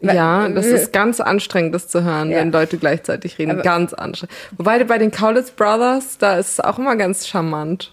Ja, 0.00 0.48
das 0.48 0.66
ist 0.66 0.92
ganz 0.92 1.18
anstrengend, 1.20 1.74
das 1.74 1.88
zu 1.88 2.04
hören, 2.04 2.30
Ja. 2.30 2.38
wenn 2.38 2.52
Leute 2.52 2.76
gleichzeitig 2.78 3.38
reden. 3.38 3.52
Aber- 3.52 3.62
ganz 3.62 3.92
anstrengend. 3.94 4.34
Wobei 4.56 4.82
bei 4.84 4.98
den 4.98 5.10
Kaulitz 5.10 5.50
Brothers, 5.50 6.18
da 6.18 6.36
ist 6.38 6.50
es 6.52 6.60
auch 6.60 6.78
immer 6.78 6.94
ganz 6.96 7.26
charmant. 7.26 7.92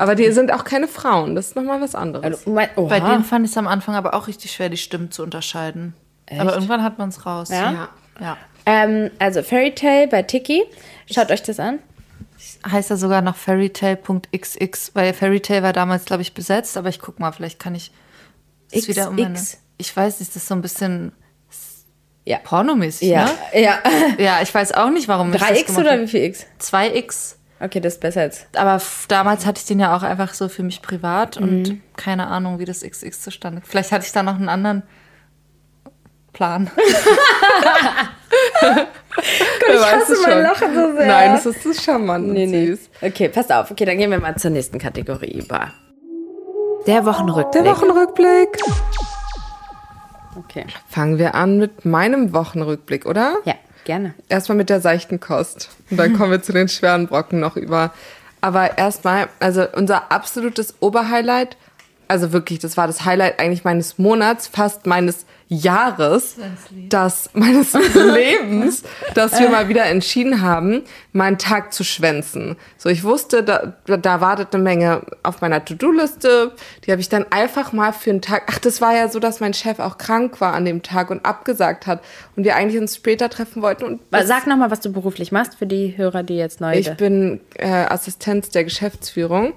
Aber 0.00 0.14
die 0.14 0.30
sind 0.30 0.52
auch 0.52 0.62
keine 0.62 0.86
Frauen, 0.86 1.34
das 1.34 1.48
ist 1.48 1.56
nochmal 1.56 1.80
was 1.80 1.96
anderes. 1.96 2.24
Also, 2.24 2.50
mein. 2.52 2.68
Bei 2.76 3.00
denen 3.00 3.24
fand 3.24 3.44
ich 3.44 3.50
es 3.50 3.58
am 3.58 3.66
Anfang 3.66 3.96
aber 3.96 4.14
auch 4.14 4.28
richtig 4.28 4.52
schwer, 4.52 4.68
die 4.68 4.76
Stimmen 4.76 5.10
zu 5.10 5.24
unterscheiden. 5.24 5.92
Aber 6.38 6.54
irgendwann 6.54 6.84
hat 6.84 6.98
man 6.98 7.08
es 7.08 7.26
raus. 7.26 7.48
Ja? 7.48 7.72
ja. 7.72 7.88
ja. 8.20 8.36
ähm, 8.64 9.10
also 9.18 9.42
Fairy 9.42 9.74
Tale 9.74 10.06
bei 10.06 10.22
Tiki. 10.22 10.62
Schaut 11.10 11.32
euch 11.32 11.42
das 11.42 11.58
an. 11.58 11.80
Heißt 12.70 12.90
ja 12.90 12.96
sogar 12.96 13.22
noch 13.22 13.34
fairytale.xx, 13.34 14.92
weil 14.94 15.12
Fairytale 15.14 15.64
war 15.64 15.72
damals, 15.72 16.04
glaube 16.04 16.22
ich, 16.22 16.32
besetzt, 16.32 16.76
aber 16.76 16.90
ich 16.90 17.00
guck 17.00 17.18
mal, 17.18 17.32
vielleicht 17.32 17.58
kann 17.58 17.74
ich 17.74 17.90
das 18.70 18.82
XX. 18.82 18.88
wieder 18.88 19.08
umwenden. 19.10 19.40
Ich 19.78 19.96
weiß 19.96 20.20
nicht, 20.20 20.30
das 20.30 20.42
ist 20.42 20.48
so 20.48 20.54
ein 20.54 20.62
bisschen 20.62 21.10
Ja. 22.24 22.38
pornomäßig, 22.38 23.08
Ja. 23.08 23.24
ne? 23.24 23.60
Ja. 23.62 23.78
Ja, 24.18 24.42
ich 24.42 24.54
weiß 24.54 24.72
auch 24.74 24.90
nicht, 24.90 25.08
warum 25.08 25.32
ich 25.34 25.40
das 25.40 25.48
3x 25.48 25.66
gemacht 25.66 25.80
oder 25.80 26.00
wie 26.00 26.06
viel 26.06 26.22
x? 26.22 26.46
2x. 26.60 27.34
Okay, 27.60 27.80
das 27.80 27.94
ist 27.94 28.00
besser 28.00 28.20
als. 28.22 28.46
Aber 28.56 28.80
damals 29.08 29.44
hatte 29.46 29.58
ich 29.60 29.66
den 29.66 29.80
ja 29.80 29.96
auch 29.96 30.02
einfach 30.02 30.32
so 30.34 30.48
für 30.48 30.62
mich 30.62 30.80
privat 30.82 31.40
Mhm. 31.40 31.48
und 31.48 31.80
keine 31.96 32.28
Ahnung, 32.28 32.58
wie 32.58 32.64
das 32.64 32.82
XX 32.82 33.20
zustande. 33.20 33.62
Vielleicht 33.64 33.90
hatte 33.92 34.06
ich 34.06 34.12
da 34.12 34.22
noch 34.22 34.36
einen 34.36 34.48
anderen 34.48 34.82
Plan. 36.32 36.70
Wer 38.60 39.80
weiß 39.80 40.02
hasse 40.02 40.16
mein 40.22 40.32
schon. 40.32 40.42
Lachen 40.42 40.74
so 40.74 40.96
sehr. 40.96 41.06
Nein, 41.06 41.32
das 41.32 41.46
ist 41.46 41.62
so 41.62 41.72
charmant 41.72 42.28
Nee, 42.28 42.44
und 42.44 42.50
nee. 42.50 42.66
süß. 42.66 42.90
Okay, 43.02 43.28
passt 43.28 43.52
auf. 43.52 43.70
Okay, 43.70 43.84
dann 43.84 43.98
gehen 43.98 44.10
wir 44.10 44.20
mal 44.20 44.36
zur 44.36 44.50
nächsten 44.50 44.78
Kategorie 44.78 45.32
über. 45.40 45.72
Der 46.86 47.04
Wochenrückblick. 47.04 47.64
Der 47.64 47.72
Wochenrückblick. 47.72 48.56
Okay. 50.38 50.66
Fangen 50.88 51.18
wir 51.18 51.34
an 51.34 51.58
mit 51.58 51.84
meinem 51.84 52.32
Wochenrückblick, 52.32 53.04
oder? 53.06 53.36
Ja, 53.44 53.54
gerne. 53.88 54.14
Erstmal 54.28 54.56
mit 54.58 54.68
der 54.68 54.80
seichten 54.80 55.18
Kost. 55.18 55.70
Und 55.90 55.96
dann 55.96 56.12
kommen 56.16 56.30
wir 56.30 56.42
zu 56.42 56.52
den 56.52 56.68
schweren 56.68 57.08
Brocken 57.08 57.40
noch 57.40 57.56
über. 57.56 57.92
Aber 58.42 58.76
erstmal, 58.76 59.28
also 59.40 59.66
unser 59.74 60.12
absolutes 60.12 60.74
Oberhighlight, 60.80 61.56
also 62.06 62.32
wirklich, 62.32 62.58
das 62.58 62.76
war 62.76 62.86
das 62.86 63.06
Highlight 63.06 63.40
eigentlich 63.40 63.64
meines 63.64 63.98
Monats, 63.98 64.46
fast 64.46 64.86
meines 64.86 65.24
Jahres, 65.48 66.36
das 66.90 67.30
meines 67.32 67.72
Lebens, 67.94 68.82
dass 69.14 69.38
wir 69.40 69.48
mal 69.48 69.68
wieder 69.68 69.86
entschieden 69.86 70.42
haben, 70.42 70.82
meinen 71.12 71.38
Tag 71.38 71.72
zu 71.72 71.84
schwänzen. 71.84 72.56
So, 72.76 72.90
ich 72.90 73.02
wusste, 73.02 73.42
da, 73.42 73.74
da 73.86 74.20
wartet 74.20 74.54
eine 74.54 74.62
Menge 74.62 75.02
auf 75.22 75.40
meiner 75.40 75.64
To-Do-Liste. 75.64 76.52
Die 76.84 76.90
habe 76.90 77.00
ich 77.00 77.08
dann 77.08 77.24
einfach 77.30 77.72
mal 77.72 77.92
für 77.92 78.10
einen 78.10 78.20
Tag. 78.20 78.42
Ach, 78.48 78.58
das 78.58 78.82
war 78.82 78.94
ja 78.94 79.08
so, 79.08 79.20
dass 79.20 79.40
mein 79.40 79.54
Chef 79.54 79.78
auch 79.78 79.96
krank 79.96 80.40
war 80.42 80.52
an 80.52 80.66
dem 80.66 80.82
Tag 80.82 81.10
und 81.10 81.24
abgesagt 81.24 81.86
hat 81.86 82.02
und 82.36 82.44
wir 82.44 82.54
eigentlich 82.54 82.80
uns 82.80 82.94
später 82.96 83.30
treffen 83.30 83.62
wollten. 83.62 83.84
Und 83.84 84.00
Sag 84.24 84.46
nochmal, 84.46 84.70
was 84.70 84.80
du 84.80 84.92
beruflich 84.92 85.32
machst 85.32 85.56
für 85.56 85.66
die 85.66 85.96
Hörer, 85.96 86.22
die 86.22 86.36
jetzt 86.36 86.60
neu 86.60 86.78
ich 86.78 86.94
bin 86.96 87.40
äh, 87.54 87.66
Assistenz 87.66 88.50
der 88.50 88.64
Geschäftsführung. 88.64 89.54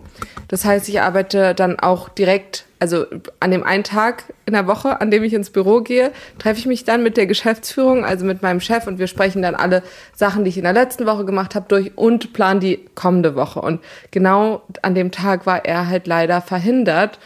Das 0.48 0.63
heißt, 0.63 0.88
ich 0.88 1.01
arbeite 1.01 1.53
dann 1.53 1.79
auch 1.79 2.10
direkt, 2.10 2.65
also 2.81 3.05
an 3.39 3.51
dem 3.51 3.63
einen 3.63 3.83
Tag 3.83 4.23
in 4.47 4.53
der 4.53 4.65
Woche, 4.65 5.00
an 5.01 5.11
dem 5.11 5.23
ich 5.23 5.35
ins 5.35 5.51
Büro 5.51 5.81
gehe, 5.81 6.11
treffe 6.39 6.59
ich 6.59 6.65
mich 6.65 6.83
dann 6.83 7.03
mit 7.03 7.15
der 7.15 7.27
Geschäftsführung, 7.27 8.03
also 8.03 8.25
mit 8.25 8.41
meinem 8.41 8.59
Chef 8.59 8.88
und 8.88 8.97
wir 8.97 9.05
sprechen 9.05 9.43
dann 9.43 9.53
alle 9.53 9.83
Sachen, 10.15 10.43
die 10.43 10.50
ich 10.50 10.57
in 10.57 10.63
der 10.63 10.73
letzten 10.73 11.05
Woche 11.05 11.23
gemacht 11.23 11.53
habe, 11.53 11.67
durch 11.67 11.95
und 11.95 12.33
planen 12.33 12.59
die 12.59 12.83
kommende 12.95 13.35
Woche. 13.35 13.61
Und 13.61 13.81
genau 14.09 14.63
an 14.81 14.95
dem 14.95 15.11
Tag 15.11 15.45
war 15.45 15.63
er 15.63 15.89
halt 15.89 16.07
leider 16.07 16.41
verhindert. 16.41 17.19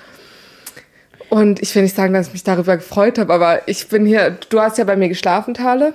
Und 1.29 1.61
ich 1.61 1.73
will 1.73 1.83
nicht 1.83 1.95
sagen, 1.95 2.13
dass 2.13 2.27
ich 2.27 2.33
mich 2.33 2.43
darüber 2.43 2.75
gefreut 2.75 3.17
habe, 3.17 3.33
aber 3.33 3.65
ich 3.67 3.87
bin 3.87 4.05
hier, 4.05 4.37
du 4.49 4.59
hast 4.59 4.77
ja 4.77 4.83
bei 4.83 4.97
mir 4.97 5.07
geschlafen, 5.07 5.53
Tale. 5.53 5.93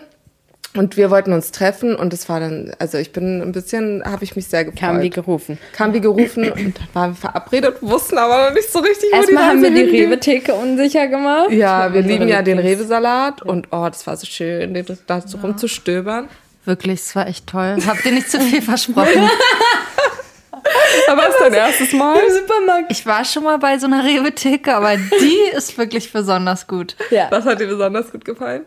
Und 0.77 0.97
wir 0.97 1.11
wollten 1.11 1.33
uns 1.33 1.51
treffen 1.51 1.97
und 1.97 2.13
es 2.13 2.29
war 2.29 2.39
dann, 2.39 2.71
also 2.79 2.97
ich 2.97 3.11
bin 3.13 3.43
ein 3.43 3.51
bisschen, 3.51 4.05
habe 4.05 4.23
ich 4.23 4.37
mich 4.37 4.47
sehr 4.47 4.65
gefreut. 4.65 4.79
Kam 4.81 5.03
wie 5.03 5.11
gerufen. 5.11 5.59
Kam 5.73 5.93
wie 5.95 6.01
gerufen 6.01 6.45
und 6.53 6.79
dann 6.79 6.89
waren 6.93 7.11
wir 7.11 7.17
verabredet, 7.17 7.79
wussten 7.81 8.17
aber 8.19 8.49
noch 8.51 8.55
nicht 8.55 8.71
so 8.71 8.79
richtig, 8.79 9.09
wo 9.11 9.17
Erstmal 9.17 9.47
haben 9.47 9.63
wir 9.63 9.71
die. 9.73 9.83
Rewe-Theke 9.83 10.55
unsicher 10.55 11.09
gemacht. 11.09 11.51
Ja, 11.51 11.93
wir 11.93 12.03
Unsere 12.03 12.19
lieben 12.19 12.29
ja 12.29 12.43
den 12.43 12.61
Rewe-Salat 12.61 13.43
und 13.43 13.67
oh, 13.73 13.87
das 13.89 14.07
war 14.07 14.17
so 14.17 14.27
schön, 14.27 14.73
den- 14.75 14.87
da 15.09 15.21
so 15.21 15.39
rumzustöbern. 15.39 16.29
Wirklich, 16.67 17.01
es 17.01 17.17
war 17.17 17.27
echt 17.27 17.49
toll. 17.49 17.77
Habt 17.85 18.05
ihr 18.07 18.13
nicht 18.13 18.31
zu 18.31 18.39
viel 18.39 18.63
versprochen? 18.63 19.29
Aber 21.09 21.23
es 21.23 21.35
ist 21.35 21.41
dein 21.41 21.55
erstes 21.55 21.93
Mal? 21.93 22.17
Supermarkt. 22.31 22.93
Ich 22.93 23.05
war 23.07 23.25
schon 23.25 23.45
mal 23.45 23.59
bei 23.59 23.79
so 23.79 23.87
einer 23.87 24.05
Rewe-Theke, 24.05 24.75
aber 24.75 24.97
die 24.97 25.57
ist 25.57 25.77
wirklich 25.79 26.13
besonders 26.13 26.67
gut. 26.67 26.97
Ja. 27.11 27.27
Was 27.31 27.45
hat 27.45 27.61
dir 27.61 27.67
besonders 27.67 28.13
gut 28.13 28.25
gefallen? 28.25 28.63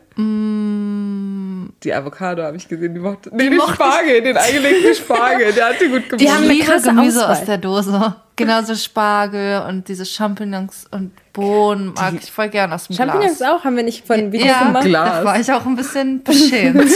Die 1.83 1.93
Avocado 1.93 2.43
habe 2.43 2.57
ich 2.57 2.67
gesehen, 2.67 2.93
die 2.93 2.99
mochte. 2.99 3.29
Nee, 3.33 3.49
den 3.49 3.57
mochte 3.57 3.73
Spargel, 3.73 4.21
den 4.21 4.37
eingelegten 4.37 4.95
Spargel, 4.95 5.51
der 5.51 5.69
hat 5.69 5.81
dir 5.81 5.89
gut 5.89 6.09
gefallen. 6.09 6.31
haben 6.33 6.43
Ich 6.49 6.51
eine 6.51 6.59
krasse 6.71 6.89
Gemüse 6.89 7.19
Auswahl. 7.21 7.37
aus 7.39 7.45
der 7.45 7.57
Dose. 7.57 8.15
Genauso 8.35 8.75
Spargel 8.75 9.61
und 9.67 9.87
diese 9.87 10.05
Champignons 10.05 10.85
und 10.91 11.11
Bohnen 11.33 11.93
mag 11.93 12.13
ich 12.21 12.31
voll 12.31 12.49
gern 12.49 12.71
aus 12.73 12.87
dem 12.87 12.95
Champignons 12.95 13.37
Glas. 13.37 13.49
auch, 13.51 13.63
haben 13.63 13.75
wir 13.75 13.83
nicht 13.83 14.05
von 14.07 14.31
Video 14.31 14.47
Ja, 14.47 14.63
gemacht. 14.63 14.85
Glas. 14.85 15.17
da 15.19 15.25
war 15.25 15.39
ich 15.39 15.51
auch 15.51 15.65
ein 15.65 15.75
bisschen 15.75 16.23
beschämt. 16.23 16.87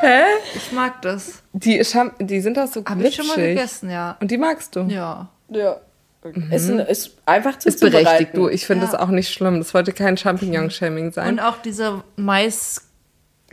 Hä? 0.00 0.22
Ich 0.54 0.72
mag 0.72 1.00
das. 1.02 1.42
Die, 1.52 1.80
Cham 1.82 2.12
die 2.18 2.40
sind 2.40 2.56
doch 2.56 2.66
so 2.66 2.82
Hab 2.84 3.00
ich 3.00 3.14
schon 3.14 3.26
mal 3.26 3.34
glitschig. 3.34 3.56
gegessen, 3.56 3.90
ja. 3.90 4.16
Und 4.20 4.30
die 4.30 4.38
magst 4.38 4.76
du? 4.76 4.80
Ja. 4.82 5.28
Ja. 5.50 5.76
Ist, 6.50 6.70
ein, 6.70 6.78
ist 6.78 7.18
einfach 7.26 7.58
zu 7.58 7.68
Ist 7.68 7.80
berechtigt, 7.80 8.30
du. 8.34 8.48
Ich 8.48 8.64
finde 8.66 8.86
Ja. 8.86 8.92
das 8.92 9.00
auch 9.00 9.08
nicht 9.08 9.30
schlimm. 9.30 9.58
Das 9.58 9.74
wollte 9.74 9.92
kein 9.92 10.16
Champignon-Shaming 10.16 11.12
sein. 11.12 11.34
Und 11.34 11.40
auch 11.40 11.58
diese 11.58 12.02
Mais, 12.16 12.80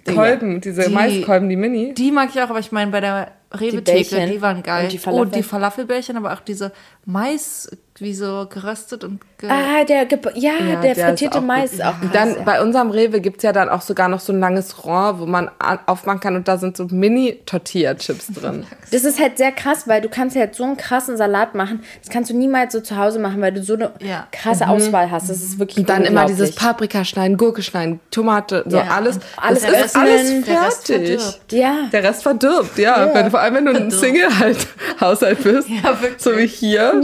Kolben, 0.05 0.61
diese 0.61 0.83
Die- 0.87 0.93
Maiskolben, 0.93 1.49
die 1.49 1.57
Mini. 1.57 1.93
die 1.93 2.11
mag 2.11 2.29
ich 2.33 2.41
auch, 2.41 2.49
aber 2.49 2.59
ich 2.59 2.71
meine 2.71 2.89
bei 2.91 3.01
der 3.01 3.31
Rewe-Theke, 3.53 3.81
Bällchen 4.15 4.31
die, 4.31 4.41
waren 4.41 4.63
geil. 4.63 4.85
und 4.85 4.93
die 4.93 4.97
oh, 4.97 5.01
Falafel. 5.01 5.31
die 5.33 5.43
Falafelbällchen, 5.43 6.17
aber 6.17 6.33
auch 6.33 6.39
diese 6.39 6.71
Mais, 7.05 7.69
wie 8.01 8.13
so 8.13 8.47
geröstet 8.49 9.03
und 9.03 9.19
ge 9.37 9.49
Ah, 9.49 9.83
der, 9.83 10.05
Ge- 10.05 10.19
ja, 10.35 10.53
Ja, 10.59 10.81
der 10.81 10.93
der 10.95 11.07
frittierte 11.07 11.37
auch 11.39 11.43
Mais 11.43 11.73
ist 11.73 11.83
auch 11.83 11.99
krass. 11.99 12.09
Dann 12.13 12.35
ja. 12.35 12.41
bei 12.43 12.61
unserem 12.61 12.89
Rewe 12.91 13.21
gibt 13.21 13.37
es 13.37 13.43
ja 13.43 13.51
dann 13.53 13.69
auch 13.69 13.81
sogar 13.81 14.07
noch 14.07 14.19
so 14.19 14.33
ein 14.33 14.39
langes 14.39 14.83
Rohr, 14.85 15.19
wo 15.19 15.25
man 15.25 15.49
an- 15.59 15.79
aufmachen 15.85 16.19
kann 16.19 16.35
und 16.35 16.47
da 16.47 16.57
sind 16.57 16.75
so 16.77 16.85
Mini-Tortilla-Chips 16.89 18.27
drin. 18.33 18.65
Das 18.91 19.05
ist 19.05 19.21
halt 19.21 19.37
sehr 19.37 19.53
krass, 19.53 19.87
weil 19.87 20.01
du 20.01 20.09
kannst 20.09 20.35
halt 20.35 20.53
so 20.53 20.65
einen 20.65 20.75
krassen 20.75 21.15
Salat 21.15 21.55
machen. 21.55 21.81
Das 22.03 22.11
kannst 22.11 22.29
du 22.29 22.35
niemals 22.35 22.73
so 22.73 22.81
zu 22.81 22.97
Hause 22.97 23.19
machen, 23.19 23.39
weil 23.39 23.53
du 23.53 23.63
so 23.63 23.75
eine 23.75 23.91
Ja. 24.01 24.27
krasse 24.33 24.67
Auswahl 24.67 25.09
hast. 25.09 25.29
Das 25.29 25.37
ist 25.37 25.59
wirklich 25.59 25.77
Und 25.77 25.87
dann 25.89 26.03
immer 26.03 26.25
dieses. 26.25 26.53
Paprika 26.55 27.05
schneiden, 27.05 27.37
Gurke 27.37 27.63
schneiden, 27.63 28.01
Tomate, 28.11 28.65
so 28.67 28.75
Ja, 28.77 28.87
alles. 28.89 29.15
und 29.15 29.23
alles 29.37 29.61
das 29.61 29.71
ist 29.71 29.95
öffnen. 29.95 30.03
alles 30.03 30.45
Der 30.45 30.61
Rest 30.61 30.87
fertig. 30.87 31.07
verdirbt. 31.21 31.51
Ja. 31.53 31.75
Der 31.93 32.03
Rest 32.03 32.23
verdirbt, 32.23 32.77
ja. 32.77 33.05
Ja. 33.07 33.13
Wenn, 33.15 33.31
vor 33.31 33.39
allem, 33.39 33.55
wenn 33.55 33.65
du 33.65 33.71
ein. 33.75 33.91
Single-Haushalt 33.91 35.43
bist. 35.43 35.69
So 36.17 36.37
wie 36.37 36.47
hier. 36.47 37.01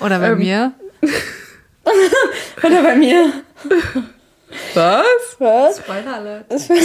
Oder 0.00 0.18
bei 0.18 0.34
mir. 0.34 0.72
Oder 2.64 2.82
bei 2.82 2.96
mir. 2.96 3.32
Was? 4.74 5.04
Was? 5.38 5.78
Spoiler 5.78 6.14
Alert. 6.16 6.44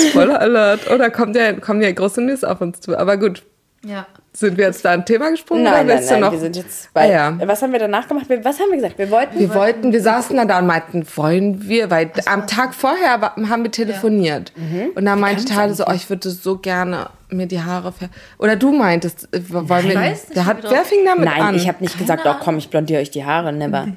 Spoiler 0.09 0.39
Alert. 0.41 0.89
Oder 0.91 1.09
kommt 1.09 1.35
ja, 1.35 1.53
kommen 1.53 1.81
ja 1.81 1.91
große 1.91 2.21
News 2.21 2.43
auf 2.43 2.61
uns 2.61 2.79
zu. 2.79 2.97
Aber 2.97 3.17
gut, 3.17 3.43
Ja. 3.83 4.05
sind 4.33 4.57
wir 4.57 4.65
jetzt 4.65 4.85
da 4.85 4.91
ein 4.91 5.05
Thema 5.05 5.31
gesprungen? 5.31 5.63
Nein, 5.63 5.85
oder 5.85 5.95
nein, 5.95 6.05
nein, 6.09 6.19
noch? 6.21 6.31
wir 6.31 6.39
sind 6.39 6.55
jetzt 6.55 6.93
bei. 6.93 7.05
Ah, 7.15 7.37
ja. 7.39 7.47
Was 7.47 7.61
haben 7.61 7.71
wir 7.71 7.79
danach 7.79 8.07
gemacht? 8.07 8.29
Wir- 8.29 8.43
Was 8.45 8.59
haben 8.59 8.69
wir 8.69 8.77
gesagt? 8.77 8.97
Wir 8.97 9.09
wollten. 9.11 9.39
Wir 9.39 9.53
wollten, 9.53 9.91
wir 9.91 10.01
saßen 10.01 10.35
dann 10.37 10.47
da 10.47 10.59
und 10.59 10.67
meinten, 10.67 11.05
wollen 11.15 11.67
wir, 11.67 11.89
weil 11.91 12.11
am 12.27 12.45
Tag 12.47 12.73
vorher 12.75 13.19
haben 13.21 13.63
wir 13.63 13.71
telefoniert. 13.71 14.51
Mhm. 14.55 14.91
Und 14.95 15.05
dann 15.05 15.19
meinte 15.19 15.45
Tade 15.45 15.73
so, 15.73 15.85
oh, 15.87 15.93
ich 15.93 16.09
würde 16.09 16.29
so 16.29 16.57
gerne 16.57 17.09
mir 17.35 17.47
die 17.47 17.61
Haare 17.61 17.91
färben. 17.91 18.13
Oder 18.37 18.55
du 18.55 18.71
meintest, 18.71 19.27
äh, 19.33 19.41
wollen 19.49 19.67
wir, 19.87 19.95
weiß 19.95 20.29
nicht, 20.29 20.35
wer, 20.35 20.43
wie 20.43 20.45
hat, 20.47 20.63
wir 20.63 20.71
wer 20.71 20.85
fing 20.85 20.99
damit 21.05 21.25
Nein, 21.25 21.41
an? 21.41 21.55
ich 21.55 21.67
habe 21.67 21.83
nicht 21.83 21.97
gesagt, 21.97 22.23
oh 22.25 22.35
komm, 22.39 22.57
ich 22.57 22.69
blondiere 22.69 23.01
euch 23.01 23.11
die 23.11 23.25
Haare, 23.25 23.51
never. 23.53 23.87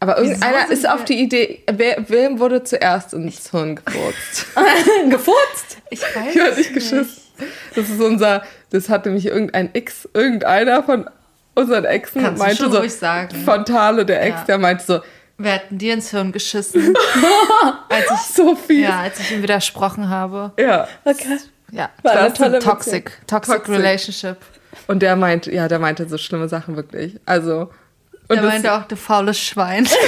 Aber 0.00 0.18
irgendeiner 0.18 0.68
ist 0.70 0.88
auf 0.88 1.00
wir- 1.00 1.04
die 1.06 1.20
Idee, 1.22 1.62
wer, 1.72 2.08
wem 2.08 2.38
wurde 2.40 2.64
zuerst 2.64 3.14
ins 3.14 3.50
Hirn 3.50 3.76
gefurzt? 3.76 4.46
Gefurzt? 5.10 5.78
Ich 5.90 6.00
weiß 6.14 6.34
Ich 6.34 6.56
nicht 6.58 6.74
geschissen. 6.74 7.22
Das 7.74 7.88
ist 7.88 8.00
unser, 8.00 8.42
das 8.70 8.88
hatte 8.88 9.10
mich 9.10 9.26
irgendein 9.26 9.74
Ex, 9.74 10.08
irgendeiner 10.14 10.82
von 10.82 11.08
unseren 11.54 11.84
Exen 11.84 12.22
Kannst 12.22 12.40
du 12.40 12.44
meinte 12.46 12.62
schon 12.62 12.72
so, 12.72 12.78
ruhig 12.78 12.92
sagen. 12.92 13.34
Fontale, 13.44 14.04
der 14.06 14.22
Ex, 14.22 14.36
Ja. 14.40 14.44
der 14.44 14.58
meinte 14.58 14.84
so, 14.84 15.00
Wer 15.38 15.54
hat 15.54 15.70
denn 15.70 15.78
dir 15.78 15.94
ins 15.94 16.10
Hirn 16.10 16.30
geschissen? 16.30 16.94
als 17.88 18.04
ich, 18.10 18.34
so 18.34 18.54
viel. 18.54 18.82
ja, 18.82 19.00
als 19.00 19.18
ich 19.18 19.32
ihm 19.32 19.42
widersprochen 19.42 20.08
habe. 20.08 20.52
ja. 20.58 20.86
Okay. 21.04 21.38
Ja. 21.72 21.90
War 22.02 22.12
eine 22.12 22.32
tolle 22.32 22.58
Toxic. 22.60 23.10
Toxic, 23.26 23.56
Toxic. 23.56 23.74
Relationship. 23.74 24.36
Und 24.86 25.00
der 25.02 25.16
meinte, 25.16 25.52
ja, 25.52 25.66
der 25.68 25.78
meinte 25.78 26.08
so 26.08 26.18
schlimme 26.18 26.48
Sachen 26.48 26.76
wirklich. 26.76 27.18
Also. 27.26 27.70
Und 28.28 28.36
Der 28.36 28.42
meinte 28.42 28.72
auch, 28.72 28.84
du 28.84 28.94
faules 28.96 29.38
Schwein. 29.38 29.88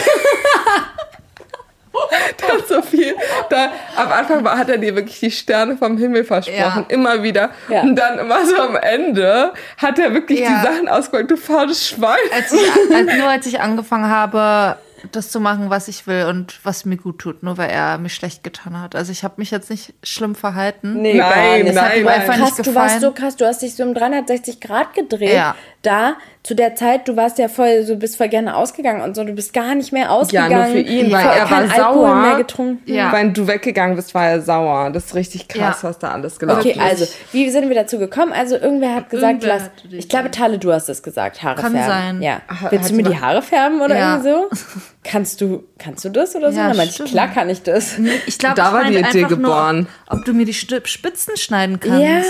hat 2.43 2.69
so 2.69 2.83
viel. 2.83 3.15
Da, 3.51 3.71
am 3.97 4.13
Anfang 4.13 4.47
hat 4.49 4.69
er 4.69 4.79
dir 4.79 4.95
wirklich 4.95 5.19
die 5.21 5.31
Sterne 5.31 5.77
vom 5.77 5.97
Himmel 5.99 6.25
versprochen, 6.25 6.57
Ja. 6.59 6.95
immer 6.95 7.23
wieder. 7.23 7.51
Ja. 7.69 7.81
Und 7.83 7.97
dann 7.97 8.19
immer 8.19 8.45
so 8.47 8.57
am 8.57 8.77
Ende 8.77 9.53
hat 9.79 9.99
er 9.99 10.13
wirklich 10.13 10.41
Ja. 10.41 10.49
die 10.61 10.67
Sachen 10.67 10.89
ausgepackt, 10.89 11.31
du 11.31 11.37
faules 11.37 11.89
Schwein. 11.89 12.19
als 12.35 12.53
ich, 12.53 12.61
als, 12.95 13.17
nur 13.19 13.29
als 13.29 13.47
ich 13.47 13.61
angefangen 13.61 14.09
habe, 14.09 14.77
das 15.13 15.31
zu 15.31 15.41
machen, 15.41 15.71
was 15.71 15.89
ich 15.89 16.07
will 16.07 16.25
und 16.27 16.59
was 16.65 16.85
mir 16.85 16.97
gut 16.97 17.19
tut, 17.19 17.43
nur 17.43 17.57
weil 17.59 17.71
er 17.71 17.99
mich 17.99 18.15
schlecht 18.15 18.43
getan 18.45 18.81
hat. 18.81 18.95
Also 18.95 19.13
ich 19.13 19.25
habe 19.25 19.35
mich 19.39 19.51
jetzt 19.51 19.71
nicht 19.71 19.95
schlimm 20.03 20.35
verhalten. 20.35 21.01
Nee, 21.03 21.15
Nein, 21.15 21.31
gar 21.31 21.53
nicht. 21.59 21.75
nein, 21.75 22.03
nein. 22.05 22.09
einfach 22.09 22.37
Nicht 22.37 22.47
krass, 22.47 22.57
du 22.57 22.63
gefallen. 22.63 22.77
warst 22.77 23.01
so 23.01 23.13
krass, 23.13 23.37
du 23.37 23.47
hast 23.47 23.63
dich 23.63 23.75
so 23.75 23.83
um 23.85 23.95
360 23.95 24.61
Grad 24.61 24.95
gedreht. 24.95 25.33
Ja. 25.35 25.55
Da, 25.85 26.15
zu 26.43 26.55
der 26.55 26.75
Zeit, 26.75 27.09
du 27.09 27.17
warst 27.17 27.39
ja 27.39 27.49
voll, 27.49 27.85
du 27.87 27.97
bist 27.97 28.17
voll 28.17 28.29
gerne 28.29 28.55
ausgegangen 28.57 29.01
und 29.03 29.15
so, 29.17 29.23
du 29.25 29.33
bist 29.33 29.53
gar 29.53 29.75
nicht 29.75 29.93
mehr 29.93 30.05
Ja, 30.05 30.11
ausgegangen. 30.11 30.57
nur 30.57 30.65
für 30.67 30.79
ihn, 30.79 31.11
weil 31.13 31.25
er 31.25 31.41
war 31.51 31.61
kein 31.63 31.71
Alkohol 31.71 32.07
sauer. 32.07 32.15
mehr 32.17 32.37
getrunken. 32.37 32.93
Ja. 32.93 33.13
Wenn 33.13 33.33
du 33.33 33.47
weggegangen 33.47 33.97
bist, 33.97 34.15
war 34.15 34.27
er 34.27 34.41
sauer. 34.43 34.91
Das 34.91 35.07
ist 35.07 35.15
richtig 35.15 35.49
krass, 35.49 35.83
Ja. 35.83 35.89
was 35.89 35.99
da 35.99 36.11
alles 36.13 36.39
gelaufen 36.39 36.61
Okay, 36.61 36.71
ist. 36.73 36.81
also, 36.81 37.07
wie 37.33 37.49
sind 37.51 37.69
wir 37.69 37.75
dazu 37.75 37.99
gekommen? 37.99 38.33
Also, 38.33 38.57
irgendwer 38.57 38.95
hat 38.95 39.11
gesagt, 39.11 39.43
Irgendwer 39.45 39.59
lass, 39.59 39.71
ich 39.93 40.09
glaube, 40.09 40.31
Tale, 40.31 40.59
du 40.59 40.73
hast 40.73 40.89
es 40.89 41.03
gesagt, 41.03 41.43
Haare 41.43 41.61
Kann 41.61 41.73
färben. 41.73 41.89
sein. 41.89 42.23
Ja. 42.23 42.41
Willst 42.71 42.85
hat 42.87 42.91
du 42.91 42.97
mir 42.97 43.03
die 43.05 43.19
Haare 43.21 43.41
färben 43.43 43.81
oder 43.81 43.97
Ja. 43.97 44.17
irgendwie 44.17 44.31
so? 44.31 44.49
Kannst 45.07 45.43
du, 45.43 45.65
kannst 45.79 46.03
du 46.07 46.09
das 46.09 46.35
oder 46.35 46.51
so? 46.51 46.59
Ja, 46.59 46.69
Dann 46.69 46.79
meinte 46.79 47.05
ich, 47.05 47.11
klar 47.11 47.29
kann 47.29 47.51
ich 47.51 47.63
das. 47.63 47.99
Ich 48.27 48.39
glaube, 48.39 48.55
Da 48.55 48.73
war 48.73 48.85
die 48.85 48.95
Idee 48.95 49.05
einfach 49.25 49.29
geboren. 49.29 49.77
Nur, 49.81 50.19
ob 50.19 50.25
du 50.25 50.33
mir 50.33 50.47
die 50.47 50.55
Spitzen 50.55 51.37
schneiden 51.37 51.79
kannst. 51.79 52.01
Ja. 52.01 52.23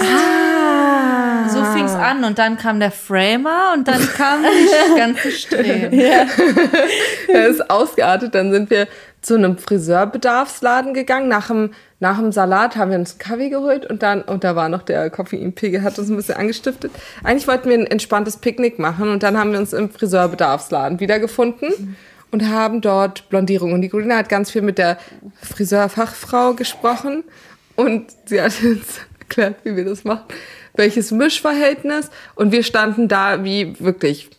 So 1.48 1.62
fing 1.72 1.84
es 1.84 1.94
an 1.94 2.24
und 2.24 2.38
dann 2.38 2.56
kam 2.56 2.80
der 2.80 2.90
Framer 2.90 3.74
und 3.74 3.86
dann 3.86 4.00
kamen 4.00 4.44
die 4.44 4.98
ganzen 4.98 5.30
Strähnen. 5.30 5.92
Er 7.28 7.46
ist 7.46 7.70
ausgeartet. 7.70 8.34
Dann 8.34 8.50
sind 8.50 8.70
wir 8.70 8.88
zu 9.24 9.34
einem 9.34 9.58
Friseurbedarfsladen 9.58 10.94
gegangen. 10.94 11.28
Nach 11.28 11.48
dem, 11.48 11.70
nach 11.98 12.18
dem 12.18 12.32
Salat 12.32 12.76
haben 12.76 12.90
wir 12.90 12.98
uns 12.98 13.12
einen 13.12 13.18
Kaffee 13.18 13.48
geholt 13.48 13.86
und 13.86 14.02
dann, 14.02 14.22
und 14.22 14.44
da 14.44 14.54
war 14.54 14.68
noch 14.68 14.82
der 14.82 15.10
Koffeinpegel, 15.10 15.82
hat 15.82 15.98
uns 15.98 16.10
ein 16.10 16.16
bisschen 16.16 16.36
angestiftet. 16.36 16.92
Eigentlich 17.22 17.48
wollten 17.48 17.68
wir 17.68 17.78
ein 17.78 17.86
entspanntes 17.86 18.36
Picknick 18.36 18.78
machen 18.78 19.08
und 19.08 19.22
dann 19.22 19.38
haben 19.38 19.52
wir 19.52 19.58
uns 19.58 19.72
im 19.72 19.90
Friseurbedarfsladen 19.90 21.00
wiedergefunden 21.00 21.96
und 22.30 22.48
haben 22.48 22.80
dort 22.80 23.28
Blondierung. 23.30 23.72
Und 23.72 23.82
die 23.82 23.88
Colina 23.88 24.16
hat 24.16 24.28
ganz 24.28 24.50
viel 24.50 24.62
mit 24.62 24.76
der 24.76 24.98
Friseurfachfrau 25.40 26.54
gesprochen 26.54 27.24
und 27.76 28.06
sie 28.26 28.40
hat 28.40 28.52
uns 28.62 29.00
erklärt, 29.28 29.56
wie 29.64 29.76
wir 29.76 29.84
das 29.84 30.04
machen. 30.04 30.24
Welches 30.74 31.10
Mischverhältnis 31.10 32.10
und 32.34 32.52
wir 32.52 32.62
standen 32.62 33.08
da 33.08 33.44
wie 33.44 33.78
wirklich 33.80 34.30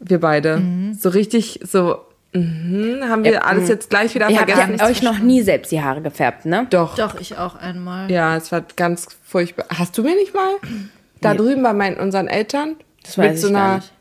wir 0.00 0.20
beide. 0.20 0.60
So 0.98 1.08
richtig, 1.08 1.60
so, 1.62 2.00
mhm, 2.32 3.00
haben 3.08 3.24
wir 3.24 3.32
Ja, 3.34 3.40
alles 3.42 3.68
jetzt 3.68 3.88
gleich 3.88 4.14
wieder 4.14 4.28
Ihr 4.28 4.38
habt 4.40 4.50
vergessen. 4.50 4.78
ja 4.78 4.86
euch 4.86 5.02
noch 5.02 5.18
nie 5.20 5.42
selbst 5.42 5.72
die 5.72 5.80
Haare 5.82 6.02
gefärbt, 6.02 6.44
ne? 6.44 6.66
Doch. 6.70 6.94
Doch, 6.96 7.18
ich 7.20 7.38
auch 7.38 7.54
einmal. 7.54 8.10
Ja, 8.10 8.36
es 8.36 8.52
war 8.52 8.62
ganz 8.76 9.06
furchtbar. 9.24 9.66
Hast 9.70 9.96
du 9.96 10.02
mir 10.02 10.14
nicht 10.16 10.34
mal? 10.34 10.50
Da 11.22 11.32
Nee. 11.32 11.38
drüben 11.38 11.62
bei 11.62 11.72
meinen, 11.72 11.96
unseren 11.98 12.26
Eltern? 12.28 12.76
Das 13.02 13.16
weiß 13.16 13.40
so 13.40 13.46
ich 13.48 13.52
gar 13.54 13.64
einer- 13.64 13.74
nicht. 13.76 13.92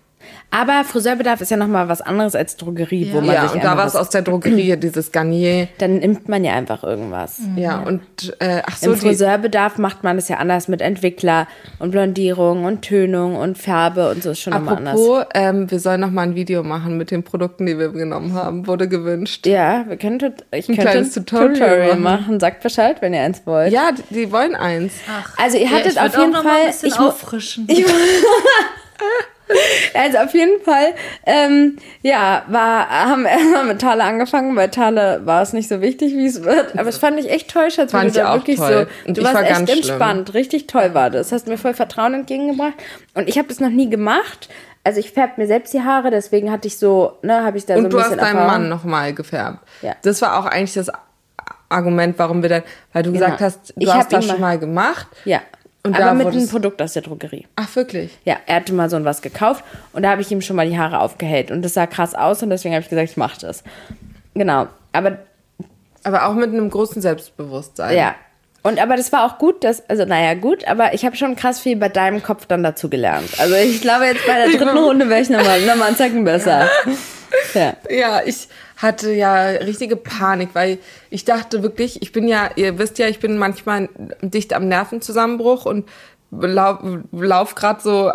Aber 0.52 0.84
Friseurbedarf 0.84 1.42
ist 1.42 1.50
ja 1.52 1.58
nochmal 1.58 1.90
was 1.90 2.02
anderes 2.02 2.36
als 2.36 2.58
Drogerie, 2.58 3.10
wo 3.12 3.22
man 3.22 3.34
Ja, 3.36 3.44
sich 3.48 3.56
und 3.56 3.64
da 3.64 3.76
war 3.76 3.86
es 3.88 3.94
was- 3.96 4.02
aus 4.02 4.10
der 4.12 4.22
Drogerie, 4.22 4.78
dieses 4.78 5.12
Garnier. 5.12 5.68
Dann 5.80 5.96
nimmt 5.98 6.30
man 6.30 6.44
ja 6.44 6.54
einfach 6.54 6.84
irgendwas. 6.84 7.42
Ja, 7.56 7.80
und, 7.80 8.02
äh, 8.40 8.62
ach 8.66 8.78
so, 8.78 8.92
Im 8.92 8.98
Friseurbedarf 8.98 9.78
macht 9.80 10.04
man 10.04 10.18
es 10.18 10.28
ja 10.30 10.38
anders 10.38 10.68
mit 10.68 10.82
Entwickler 10.82 11.48
und 11.80 11.92
Blondierung 11.92 12.66
und 12.66 12.84
Tönung 12.84 13.36
und 13.36 13.58
Farbe 13.58 14.12
und 14.12 14.22
so 14.22 14.32
ist 14.32 14.42
schon 14.42 14.54
immer 14.54 14.78
anders. 14.78 15.00
apropos, 15.00 15.26
ähm, 15.34 15.72
wir 15.72 15.80
sollen 15.80 16.02
noch 16.02 16.12
mal 16.12 16.22
ein 16.22 16.36
Video 16.36 16.62
machen 16.64 16.98
mit 16.98 17.10
den 17.10 17.24
Produkten, 17.24 17.66
die 17.66 17.78
wir 17.80 17.90
genommen 17.90 18.34
haben, 18.34 18.68
wurde 18.68 18.88
gewünscht. 18.88 19.48
Ja, 19.48 19.86
wir 19.88 19.98
können 19.98 20.20
ich 20.52 20.70
Ein 20.70 20.76
könnte 20.76 20.92
kleines 20.92 21.18
ein 21.18 21.26
Tutorial 21.26 21.54
Tutorial, 21.54 21.88
machen. 21.98 22.04
machen. 22.04 22.40
Sagt 22.40 22.62
Bescheid, 22.62 22.98
wenn 23.02 23.14
ihr 23.14 23.22
eins 23.22 23.42
wollt. 23.46 23.72
Ja, 23.74 23.90
die, 23.92 24.14
die 24.14 24.32
wollen 24.32 24.56
eins. 24.56 24.94
Also 25.38 25.58
ihr 25.58 25.70
hattet 25.72 25.94
ich 25.94 26.00
auf 26.00 26.16
jeden 26.18 26.34
Fall. 26.34 26.46
ein 26.46 26.68
bisschen 26.68 26.90
ich 26.90 27.00
auffrischen. 27.00 27.68
Also 29.94 30.18
auf 30.20 30.34
jeden 30.34 30.62
Fall, 30.62 30.94
ähm, 31.26 31.78
ja, 32.02 32.44
war, 32.48 32.90
haben 32.90 33.24
wir 33.24 33.30
erstmal 33.32 33.66
mit 33.66 33.80
Thale 33.82 34.04
angefangen. 34.04 34.56
Bei 34.56 34.68
Thale 34.68 35.22
war 35.26 35.42
es 35.42 35.54
nicht 35.54 35.70
so 35.70 35.82
wichtig, 35.82 36.14
wie 36.14 36.26
es 36.26 36.44
wird. 36.44 36.78
Aber 36.78 36.90
es 36.90 36.98
fand 36.98 37.20
ich 37.20 37.30
echt 37.30 37.52
toll, 37.52 37.70
Schatz, 37.72 37.92
Fand 37.92 38.04
weil 38.06 38.12
du 38.12 38.18
ich 38.20 38.24
da 38.24 38.32
auch 38.32 38.36
wirklich 38.38 38.58
toll. 38.58 38.88
so, 39.04 39.08
Und 39.10 39.18
du 39.18 39.24
warst 39.24 39.36
war 39.36 39.42
echt 39.44 39.52
ganz 39.52 39.70
schlimm. 39.72 39.80
entspannt. 39.80 40.34
Richtig 40.34 40.68
toll 40.68 40.94
war 40.94 41.10
das. 41.10 41.32
Hast 41.32 41.48
mir 41.48 41.58
voll 41.58 41.74
Vertrauen 41.74 42.14
entgegengebracht. 42.14 42.74
Und 43.14 43.28
ich 43.30 43.38
habe 43.38 43.48
das 43.48 43.60
noch 43.60 43.70
nie 43.70 43.90
gemacht. 43.90 44.50
Also 44.86 45.00
ich 45.00 45.12
färbe 45.12 45.34
mir 45.38 45.48
selbst 45.48 45.74
die 45.74 45.82
Haare, 45.82 46.10
deswegen 46.12 46.52
hatte 46.52 46.68
ich 46.68 46.78
so, 46.78 47.18
ne, 47.22 47.44
habe 47.46 47.58
ich 47.58 47.66
da 47.66 47.76
so 47.76 47.80
ein 47.80 47.86
Und 47.86 47.94
du 47.94 48.00
hast 48.00 48.06
bisschen 48.10 48.18
deinen 48.20 48.36
Erfahrung. 48.36 48.62
Mann 48.64 48.70
nochmal 48.70 49.14
gefärbt. 49.14 49.60
Ja. 49.82 49.96
Das 50.02 50.22
war 50.22 50.38
auch 50.38 50.46
eigentlich 50.46 50.74
das 50.74 50.92
Argument, 51.70 52.20
warum 52.20 52.42
wir 52.42 52.50
dann, 52.50 52.64
weil 52.92 53.04
du 53.04 53.12
gesagt 53.14 53.38
Genau. 53.38 53.46
hast, 53.48 53.70
du 53.70 53.74
Ich 53.78 53.94
hast 53.94 54.12
das 54.12 54.26
schon 54.26 54.42
mal 54.42 54.60
gemacht. 54.60 55.08
Ja. 55.26 55.40
Und 55.86 56.00
aber 56.00 56.14
mit 56.14 56.28
einem 56.28 56.48
Produkt 56.48 56.82
aus 56.82 56.94
der 56.94 57.02
Drogerie. 57.02 57.46
Ach, 57.58 57.76
wirklich? 57.76 58.18
Ja, 58.24 58.38
er 58.46 58.56
hatte 58.58 58.74
mal 58.74 58.90
so 58.90 58.96
ein 58.96 59.04
was 59.04 59.22
gekauft 59.22 59.64
und 59.92 60.04
da 60.04 60.12
habe 60.12 60.22
ich 60.22 60.32
ihm 60.32 60.42
schon 60.42 60.56
mal 60.56 60.68
die 60.68 60.78
Haare 60.78 61.00
aufgehellt 61.00 61.52
und 61.52 61.62
das 61.62 61.74
sah 61.74 61.88
krass 61.88 62.16
aus 62.16 62.42
und 62.42 62.50
deswegen 62.52 62.74
habe 62.74 62.84
ich 62.84 62.90
gesagt, 62.90 63.10
ich 63.10 63.18
mache 63.18 63.40
das. 63.42 63.64
Genau, 64.34 64.68
aber 64.94 65.18
Aber 66.06 66.26
auch 66.28 66.34
mit 66.34 66.50
einem 66.52 66.70
großen 66.70 67.02
Selbstbewusstsein. 67.02 67.98
ja. 67.98 68.16
Und 68.66 68.82
aber 68.82 68.96
das 68.96 69.12
war 69.12 69.26
auch 69.26 69.40
gut, 69.40 69.66
dass, 69.66 69.90
also 69.90 70.06
naja, 70.06 70.36
gut, 70.36 70.66
aber 70.70 70.94
ich 70.94 71.04
habe 71.06 71.18
schon 71.18 71.36
krass 71.36 71.60
viel 71.60 71.76
bei 71.76 71.90
deinem 71.90 72.24
Kopf 72.24 72.46
dann 72.46 72.64
dazu 72.64 72.90
gelernt. 72.90 73.38
Also 73.38 73.56
ich 73.56 73.82
glaube, 73.82 74.06
jetzt 74.06 74.26
bei 74.26 74.36
der 74.38 74.48
dritten 74.58 74.78
Runde 74.78 75.10
wäre 75.10 75.20
ich 75.20 75.30
nochmal 75.30 75.60
noch 75.66 75.76
mal 75.76 75.88
einen 75.88 75.98
Zacken 75.98 76.24
besser. 76.24 76.70
Ja. 77.56 77.74
Ja, 77.90 78.22
ich 78.24 78.48
hatte 78.84 79.12
ja 79.12 79.36
richtige 79.46 79.96
Panik, 79.96 80.50
weil 80.54 80.78
ich 81.10 81.26
dachte 81.26 81.64
wirklich, 81.64 82.02
ich 82.02 82.12
bin 82.12 82.28
ja, 82.28 82.50
ihr 82.56 82.78
wisst 82.78 83.00
ja, 83.00 83.08
ich 83.08 83.20
bin 83.20 83.38
manchmal 83.38 83.90
dicht 84.22 84.54
am 84.54 84.68
Nervenzusammenbruch 84.68 85.66
und 85.66 85.90
lauf, 86.32 86.80
lauf 87.12 87.56
gerade 87.56 87.82
so, 87.82 88.12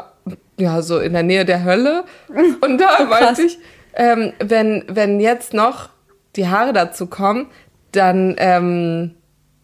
ja, 0.59 0.83
so 0.83 0.99
in 1.01 1.13
der 1.15 1.23
Nähe 1.23 1.45
der 1.45 1.65
Hölle. 1.65 2.05
Und 2.61 2.79
da 2.81 3.05
meinte 3.05 3.43
ich, 3.43 3.59
ähm, 3.95 4.33
wenn, 4.41 4.85
wenn 4.89 5.21
jetzt 5.21 5.55
noch 5.55 5.89
die 6.37 6.49
Haare 6.49 6.73
dazu 6.73 7.07
kommen, 7.07 7.47
dann, 7.93 8.35
ähm, 8.39 9.15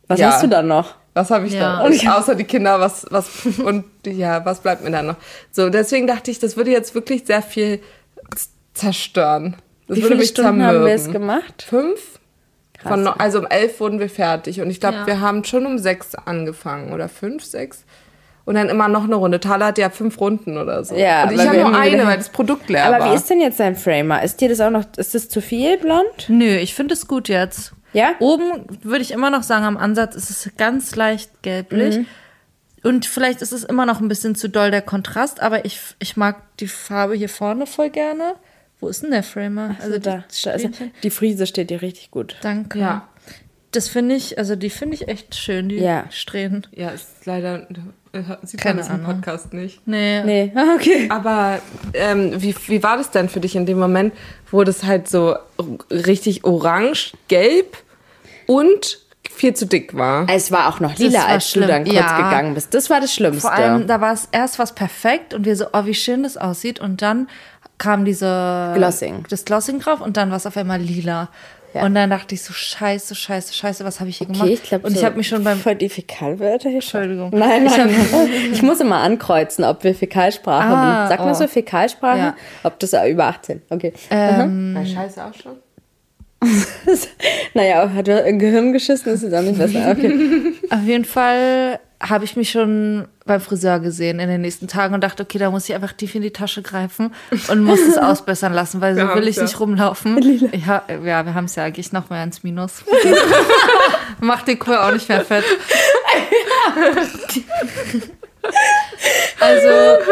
Was 0.08 0.20
Ja. 0.20 0.28
hast 0.30 0.42
du 0.42 0.46
dann 0.46 0.68
noch? 0.68 0.94
Was 1.14 1.30
habe 1.30 1.46
ich 1.46 1.52
Ja. 1.54 1.78
da? 1.78 1.84
Und 1.84 2.08
außer 2.08 2.34
die 2.34 2.44
Kinder, 2.44 2.78
was, 2.80 3.06
was, 3.10 3.28
und 3.64 3.84
ja, 4.06 4.44
was 4.44 4.60
bleibt 4.60 4.82
mir 4.84 4.90
da 4.90 5.02
noch? 5.02 5.16
So, 5.52 5.68
deswegen 5.68 6.06
dachte 6.06 6.30
ich, 6.30 6.38
das 6.38 6.56
würde 6.56 6.70
jetzt 6.70 6.94
wirklich 6.94 7.24
sehr 7.26 7.42
viel 7.42 7.80
zerstören. 8.72 9.56
Das 9.86 9.98
Wie 9.98 10.02
viele 10.02 10.16
mich 10.16 10.28
Stunden 10.28 10.62
haben 10.62 10.84
wir 10.84 10.94
es 10.94 11.10
gemacht? 11.10 11.62
Fünf? 11.68 12.18
Krass. 12.78 12.92
Von, 12.92 13.06
also 13.06 13.38
um 13.40 13.46
elf 13.46 13.80
wurden 13.80 14.00
wir 14.00 14.08
fertig. 14.10 14.60
Und 14.60 14.70
ich 14.70 14.80
glaube, 14.80 14.98
Ja. 14.98 15.06
wir 15.06 15.20
haben 15.20 15.44
schon 15.44 15.66
um 15.66 15.78
sechs 15.78 16.14
angefangen. 16.14 16.92
Oder 16.92 17.08
fünf, 17.08 17.44
sechs. 17.44 17.84
Und 18.46 18.56
dann 18.56 18.68
immer 18.68 18.88
noch 18.88 19.04
eine 19.04 19.14
Runde. 19.14 19.40
Thaler 19.40 19.66
hat 19.66 19.78
ja 19.78 19.88
fünf 19.88 20.20
Runden 20.20 20.58
oder 20.58 20.84
so. 20.84 20.94
Ja, 20.94 21.24
und 21.24 21.32
ich 21.32 21.40
habe 21.40 21.56
nur 21.56 21.74
eine, 21.78 22.06
weil 22.06 22.18
das 22.18 22.28
Produkt 22.28 22.68
leer 22.68 22.84
Aber 22.86 22.98
war. 23.04 23.10
wie 23.12 23.16
ist 23.16 23.28
denn 23.30 23.40
jetzt 23.40 23.58
dein 23.58 23.74
Framer? 23.74 24.22
Ist 24.22 24.40
dir 24.40 24.50
das 24.50 24.60
auch 24.60 24.70
noch, 24.70 24.84
ist 24.98 25.14
das 25.14 25.28
zu 25.30 25.40
viel 25.40 25.78
blond? 25.78 26.28
Nö, 26.28 26.56
ich 26.56 26.74
finde 26.74 26.92
es 26.92 27.08
gut 27.08 27.28
jetzt. 27.28 27.72
Ja? 27.94 28.12
Oben 28.18 28.66
würde 28.82 29.00
ich 29.02 29.12
immer 29.12 29.30
noch 29.30 29.42
sagen, 29.44 29.64
am 29.64 29.76
Ansatz 29.78 30.14
ist 30.14 30.28
es 30.30 30.50
ganz 30.58 30.94
leicht 30.94 31.42
gelblich. 31.42 31.98
Mhm. 31.98 32.06
Und 32.82 33.06
vielleicht 33.06 33.40
ist 33.40 33.52
es 33.52 33.64
immer 33.64 33.86
noch 33.86 34.00
ein 34.00 34.08
bisschen 34.08 34.34
zu 34.34 34.48
doll 34.50 34.70
der 34.70 34.82
Kontrast, 34.82 35.40
aber 35.40 35.64
ich, 35.64 35.80
ich 36.00 36.18
mag 36.18 36.36
die 36.60 36.66
Farbe 36.68 37.14
hier 37.14 37.30
vorne 37.30 37.66
voll 37.66 37.88
gerne. 37.88 38.34
Wo 38.84 38.88
ist 38.88 39.02
denn 39.02 39.12
der 39.12 39.22
Framer? 39.22 39.76
Also 39.80 39.98
da, 39.98 39.98
die 39.98 40.02
da 40.02 40.18
ist, 40.26 40.38
Strähnchen. 40.40 40.90
die 41.02 41.08
Friese 41.10 41.46
steht 41.46 41.70
dir 41.70 41.80
richtig 41.80 42.10
gut. 42.10 42.36
Danke. 42.42 42.78
Ja. 42.78 43.08
Das 43.70 43.88
finde 43.88 44.14
ich, 44.14 44.36
also 44.38 44.56
die 44.56 44.68
finde 44.70 44.94
ich 44.94 45.08
echt 45.08 45.34
schön, 45.34 45.70
die 45.70 45.76
Ja. 45.76 46.04
Strähnen. 46.10 46.66
Ja, 46.72 46.90
ist 46.90 47.24
leider. 47.24 47.66
Sieht 48.42 48.60
Keine 48.60 48.82
man 48.82 48.88
das 48.88 48.96
im. 48.98 49.04
Podcast 49.04 49.52
nicht. 49.54 49.80
Nee. 49.86 50.22
Nee, 50.22 50.52
okay. 50.76 51.08
Aber 51.10 51.60
ähm, 51.94 52.40
wie, 52.42 52.54
wie 52.68 52.82
war 52.82 52.98
das 52.98 53.10
denn 53.10 53.28
für 53.30 53.40
dich 53.40 53.56
in 53.56 53.64
dem 53.66 53.78
Moment, 53.78 54.12
wo 54.52 54.62
das 54.64 54.84
halt 54.84 55.08
so 55.08 55.34
richtig 55.90 56.44
orange, 56.44 57.14
gelb 57.28 57.76
und 58.46 59.00
viel 59.30 59.54
zu 59.54 59.66
dick 59.66 59.96
war? 59.96 60.28
Es 60.30 60.52
war 60.52 60.68
auch 60.68 60.78
noch 60.78 60.96
lila, 60.96 61.24
als 61.26 61.46
du 61.46 61.58
schlimm. 61.58 61.68
dann 61.68 61.84
kurz 61.84 61.96
Ja. 61.96 62.16
gegangen 62.30 62.54
bist. 62.54 62.72
Das 62.74 62.88
war 62.90 63.00
das 63.00 63.12
Schlimmste. 63.12 63.40
Vor 63.40 63.52
allem, 63.52 63.88
da 63.88 64.00
war 64.00 64.12
es 64.12 64.28
erst 64.30 64.60
was 64.60 64.74
perfekt 64.76 65.34
und 65.34 65.44
wir 65.44 65.56
so, 65.56 65.66
oh, 65.72 65.84
wie 65.86 65.94
schön 65.94 66.22
das 66.22 66.36
aussieht. 66.36 66.78
Und 66.78 67.02
dann 67.02 67.26
kam 67.78 68.04
diese 68.04 68.72
Glossing. 68.76 69.24
das 69.28 69.44
Glossing 69.44 69.80
drauf 69.80 70.00
und 70.00 70.16
dann 70.16 70.30
war 70.30 70.36
es 70.36 70.46
auf 70.46 70.56
einmal 70.56 70.80
lila. 70.80 71.28
Ja. 71.74 71.84
Und 71.84 71.94
dann 71.96 72.08
dachte 72.08 72.36
ich 72.36 72.42
so, 72.42 72.52
scheiße, 72.52 73.16
scheiße, 73.16 73.52
scheiße, 73.52 73.84
was 73.84 73.98
habe 73.98 74.08
ich 74.08 74.18
hier 74.18 74.28
gemacht? 74.28 74.44
Okay, 74.44 74.52
ich 74.52 74.62
glaube, 74.62 74.86
und 74.86 74.96
ich 74.96 75.04
habe 75.04 75.16
mich 75.16 75.26
schon 75.26 75.42
beim 75.42 75.58
voll 75.58 75.74
die 75.74 75.88
Fäkalwörter 75.88 76.68
hier. 76.68 76.78
Entschuldigung. 76.78 77.30
Nein, 77.34 77.64
nein. 77.64 77.90
Ich, 78.52 78.62
muss 78.62 78.78
immer 78.78 78.98
ankreuzen, 78.98 79.64
ob 79.64 79.82
wir 79.82 79.92
Fäkalsprache 79.92 80.68
Ah, 80.68 81.08
man 81.18 81.30
oh. 81.30 81.34
so 81.34 81.48
Fäkalsprache? 81.48 82.18
Ja. 82.18 82.36
Ob 82.62 82.78
das 82.78 82.92
über 82.92 83.26
18? 83.26 83.62
Okay. 83.70 83.92
Na, 84.08 84.86
scheiße 84.86 85.24
auch 85.24 85.34
schon. 85.34 85.56
Naja, 87.54 87.90
hat 87.92 88.08
er 88.08 88.24
ein 88.24 88.38
Gehirn 88.38 88.72
geschissen, 88.72 89.12
ist 89.12 89.22
jetzt 89.22 89.34
auch 89.34 89.42
nicht 89.42 89.58
besser. 89.58 89.90
Okay. 89.90 90.52
Auf 90.70 90.82
jeden 90.84 91.04
Fall 91.04 91.80
habe 92.08 92.24
ich 92.24 92.36
mich 92.36 92.50
schon 92.50 93.06
beim 93.24 93.40
Friseur 93.40 93.80
gesehen 93.80 94.20
in 94.20 94.28
den 94.28 94.42
nächsten 94.42 94.68
Tagen 94.68 94.94
und 94.94 95.02
dachte, 95.02 95.22
okay, 95.22 95.38
da 95.38 95.50
muss 95.50 95.68
ich 95.68 95.74
einfach 95.74 95.92
tief 95.92 96.14
in 96.14 96.22
die 96.22 96.32
Tasche 96.32 96.62
greifen 96.62 97.12
und 97.48 97.62
muss 97.62 97.80
es 97.80 97.98
ausbessern 97.98 98.52
lassen, 98.52 98.80
weil 98.80 98.94
so 98.94 99.02
will 99.14 99.28
ich 99.28 99.36
ja. 99.36 99.42
nicht 99.42 99.58
rumlaufen. 99.58 100.50
Ja, 100.52 100.82
ja 100.88 101.24
wir 101.24 101.34
haben 101.34 101.46
es 101.46 101.54
ja 101.54 101.64
eigentlich 101.64 101.92
noch 101.92 102.10
mehr 102.10 102.22
ins 102.22 102.42
Minus. 102.42 102.84
Macht 104.20 104.48
den 104.48 104.58
Kur 104.58 104.84
auch 104.84 104.92
nicht 104.92 105.08
mehr 105.08 105.22
fett. 105.22 105.44
Also. 109.40 109.68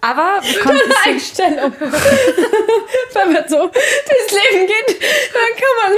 Aber 0.00 0.40
wir 0.42 0.60
es 0.88 0.96
Einstellung. 1.04 1.72
Wenn 3.12 3.32
man 3.32 3.48
so 3.48 3.58
durchs 3.58 4.32
Leben 4.32 4.66
geht, 4.66 5.00
dann 5.32 5.52
kann 5.56 5.74
man 5.82 5.92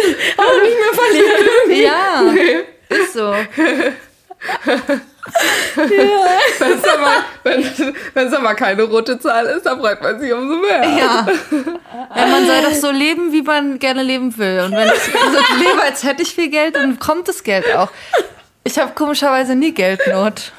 auch 0.46 0.59
nicht 0.62 0.78
mehr 0.78 0.94
verlieren. 0.94 1.46
Ja, 1.83 2.24
ist 2.88 3.12
so. 3.12 3.35
Wenn 6.54 8.26
es 8.26 8.33
aber, 8.33 8.38
aber 8.38 8.54
keine 8.54 8.83
rote 8.85 9.18
Zahl 9.18 9.46
ist, 9.46 9.66
dann 9.66 9.80
freut 9.80 10.02
man 10.02 10.18
sich 10.18 10.33
umso 10.33 10.56
mehr. 10.56 10.83
Ja. 10.83 11.26
ja. 12.16 12.26
Man 12.26 12.46
soll 12.46 12.62
doch 12.62 12.74
so 12.74 12.90
leben, 12.90 13.33
wie 13.33 13.42
man 13.42 13.78
gerne 13.78 14.02
leben 14.02 14.37
will. 14.38 14.62
Und 14.64 14.72
wenn 14.72 14.88
ich 14.88 15.02
so 15.02 15.59
lebe, 15.59 15.83
als 15.83 16.02
hätte 16.04 16.22
ich 16.22 16.35
viel 16.35 16.50
Geld, 16.50 16.76
dann 16.76 16.98
kommt 16.98 17.28
das 17.28 17.42
Geld 17.42 17.74
auch. 17.74 17.90
Ich 18.64 18.78
habe 18.78 18.92
komischerweise 18.94 19.54
nie 19.54 19.72
Geldnot. 19.72 20.52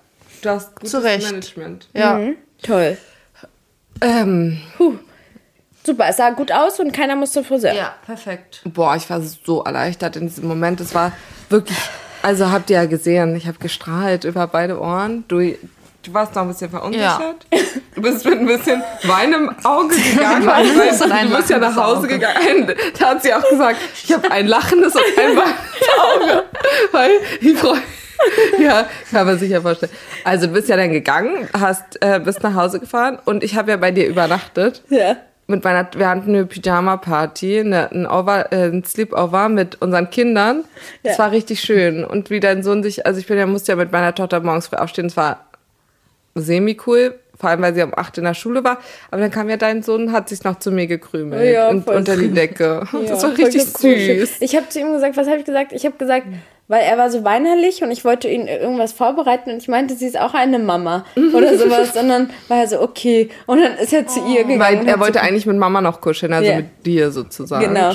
du 0.45 0.51
hast 0.51 0.75
gutes 0.75 0.91
Zurecht. 0.91 1.25
Management. 1.31 1.87
Ja. 1.93 2.13
Mhm. 2.17 2.35
Toll. 2.63 2.97
Ähm, 4.01 4.61
Super, 5.83 6.05
es 6.09 6.17
sah 6.17 6.31
gut 6.31 6.51
aus 6.51 6.79
und 6.79 6.91
keiner 6.91 7.15
musste 7.15 7.43
Friseur. 7.43 7.73
ja, 7.73 7.93
perfekt. 8.05 8.61
boah, 8.65 8.95
ich 8.95 9.09
war 9.09 9.21
so 9.21 9.63
erleichtert 9.63 10.15
in 10.15 10.27
diesem 10.27 10.47
Moment. 10.47 10.81
Es 10.81 10.95
war 10.95 11.11
wirklich, 11.49 11.77
also 12.23 12.51
habt 12.51 12.69
ihr 12.71 12.77
ja 12.77 12.85
gesehen, 12.85 13.35
ich 13.35 13.47
habe 13.47 13.59
gestrahlt 13.59 14.23
über 14.23 14.47
beide 14.47 14.79
Ohren. 14.81 15.23
Du, 15.27 15.37
du 15.39 16.13
warst 16.13 16.33
noch 16.33 16.41
ein 16.41 16.47
bisschen 16.47 16.71
verunsichert. 16.71 17.45
Du 17.93 18.01
bist 18.01 18.25
mit 18.25 18.39
ein 18.39 18.47
bisschen 18.47 18.81
Wein 19.03 19.31
im 19.31 19.55
Auge 19.63 19.95
gegangen. 20.13 20.45
Weil 20.47 20.67
du 21.27 21.37
bist 21.37 21.49
ja 21.51 21.59
nach 21.59 21.75
Hause 21.75 21.99
Auge. 21.99 22.07
gegangen. 22.07 22.73
Da 22.99 23.09
hat 23.09 23.21
sie 23.23 23.33
auch 23.33 23.47
gesagt, 23.47 23.77
ich 24.03 24.11
habe 24.11 24.29
ein 24.31 24.47
lachendes 24.47 24.95
und 24.95 25.01
ein 25.17 25.37
weinendes 25.37 25.89
Auge. 26.03 26.43
Weil 26.91 27.11
die 27.41 27.53
Freude. 27.55 27.81
Ja, 28.59 28.87
kann 29.11 29.25
man 29.27 29.37
sich 29.39 29.49
ja 29.51 29.61
vorstellen. 29.61 29.91
Also 30.23 30.47
du 30.47 30.53
bist 30.53 30.69
ja 30.69 30.77
dann 30.77 30.91
gegangen, 30.91 31.47
hast, 31.53 32.01
äh, 32.01 32.19
bist 32.23 32.41
nach 32.43 32.55
Hause 32.55 32.79
gefahren 32.79 33.19
und 33.25 33.43
ich 33.43 33.55
habe 33.55 33.71
ja 33.71 33.77
bei 33.77 33.91
dir 33.91 34.07
übernachtet. 34.07 34.81
Ja. 34.89 35.17
Mit 35.47 35.63
meiner, 35.63 35.87
wir 35.95 36.09
hatten 36.09 36.29
eine 36.29 36.45
Pyjama-Party, 36.45 37.59
eine, 37.59 37.91
ein, 37.91 38.07
Over, 38.07 38.51
äh, 38.51 38.65
ein 38.69 38.83
Sleepover 38.83 39.47
mit 39.49 39.79
unseren 39.81 40.09
Kindern. 40.09 40.63
Das 41.03 41.17
Ja. 41.17 41.25
war 41.25 41.31
richtig 41.31 41.59
schön. 41.61 42.03
Und 42.03 42.29
wie 42.31 42.39
dein 42.39 42.63
Sohn 42.63 42.81
sich, 42.81 43.05
also 43.05 43.19
ich 43.19 43.27
bin 43.27 43.37
ja, 43.37 43.45
musste 43.45 43.73
ja 43.73 43.75
mit 43.75 43.91
meiner 43.91 44.15
Tochter 44.15 44.39
morgens 44.39 44.67
früh 44.67 44.77
aufstehen. 44.77 45.05
Es 45.05 45.15
war 45.17 45.45
semi-cool, 46.33 47.15
vor 47.39 47.49
allem 47.49 47.61
weil 47.61 47.75
sie 47.75 47.83
um 47.83 47.93
8 47.95 48.17
in 48.17 48.23
der 48.23 48.33
Schule 48.33 48.63
war. 48.63 48.79
Aber 49.11 49.21
dann 49.21 49.31
kam 49.31 49.49
ja 49.49 49.57
dein 49.57 49.83
Sohn, 49.83 50.11
hat 50.11 50.29
sich 50.29 50.43
noch 50.43 50.59
zu 50.59 50.71
mir 50.71 50.87
gekrümelt 50.87 51.53
Ja, 51.53 51.69
und, 51.69 51.87
unter 51.87 52.17
die. 52.17 52.29
Decke. 52.29 52.83
Ja, 52.91 52.99
das 53.07 53.23
war 53.23 53.37
richtig 53.37 53.65
cool. 53.83 53.95
süß. 54.19 54.37
Ich 54.39 54.55
habe 54.55 54.67
zu 54.69 54.79
ihm 54.79 54.93
gesagt, 54.93 55.15
was 55.15 55.27
habe 55.27 55.37
ich 55.39 55.45
gesagt? 55.45 55.73
Ich 55.73 55.85
habe 55.85 55.95
gesagt, 55.97 56.25
weil 56.67 56.81
er 56.81 56.97
war 56.97 57.11
so 57.11 57.23
weinerlich 57.23 57.83
und 57.83 57.91
ich 57.91 58.03
wollte 58.03 58.27
ihn 58.27 58.47
irgendwas 58.47 58.91
vorbereiten 58.91 59.51
und 59.51 59.57
ich 59.57 59.67
meinte, 59.67 59.93
sie 59.95 60.07
ist 60.07 60.19
auch 60.19 60.33
eine 60.33 60.57
Mama 60.59 61.05
oder 61.33 61.57
sowas. 61.57 61.95
Und 61.95 62.09
dann 62.09 62.29
war 62.47 62.57
er 62.57 62.67
so, 62.67 62.81
okay. 62.81 63.29
Und 63.45 63.61
dann 63.61 63.73
ist 63.77 63.93
er 63.93 64.07
zu 64.07 64.19
ihr 64.27 64.43
gegangen. 64.43 64.59
Weil 64.59 64.87
er 64.87 64.99
wollte 64.99 65.19
so, 65.19 65.25
eigentlich 65.25 65.45
mit 65.45 65.57
Mama 65.57 65.81
noch 65.81 66.01
kuscheln, 66.01 66.33
also 66.33 66.49
Ja. 66.49 66.57
mit 66.57 66.85
dir 66.85 67.11
sozusagen. 67.11 67.65
Genau. 67.73 67.91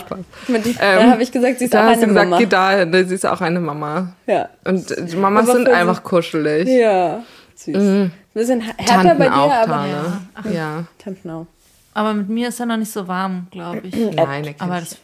Mit 0.48 0.64
die, 0.64 0.70
Ähm, 0.70 0.76
dann 0.80 1.11
habe 1.12 1.22
ich 1.22 1.33
gesagt, 1.33 1.59
sie 1.59 1.64
ist 1.64 1.74
Da 1.74 1.80
auch 1.85 1.88
hast 1.90 1.98
eine 1.98 2.06
gesagt, 2.09 2.30
Mama. 2.30 2.38
geh 2.38 2.46
dahin, 2.46 2.90
ne, 2.90 3.04
sie 3.04 3.14
ist 3.16 3.26
auch 3.26 3.40
eine 3.40 3.61
Mama. 3.61 4.12
Ja. 4.26 4.48
Und 4.64 4.90
äh, 4.90 5.16
Mamas 5.16 5.48
Aber 5.48 5.59
sind 5.59 5.68
einfach 5.68 6.02
kuschelig. 6.04 6.68
Ja. 6.68 7.22
Süß. 7.56 7.76
Ein 7.76 8.12
bisschen 8.35 8.61
härter 8.61 8.85
bei 8.87 9.02
Tanten 9.02 9.22
dir, 9.22 9.37
auch, 9.37 9.50
aber. 9.52 9.66
Tane. 9.66 10.54
Ja. 10.54 10.85
Tanten 11.02 11.30
auch. 11.30 11.46
Aber 11.92 12.14
mit 12.14 12.28
mir 12.28 12.48
ist 12.48 12.61
er 12.61 12.66
noch 12.66 12.76
nicht 12.76 12.92
so 12.92 13.09
warm, 13.09 13.48
glaube 13.50 13.80
ich. 13.83 13.94
Nein, 14.14 14.44
der 14.44 14.54
Aber 14.61 14.78
das 14.78 14.96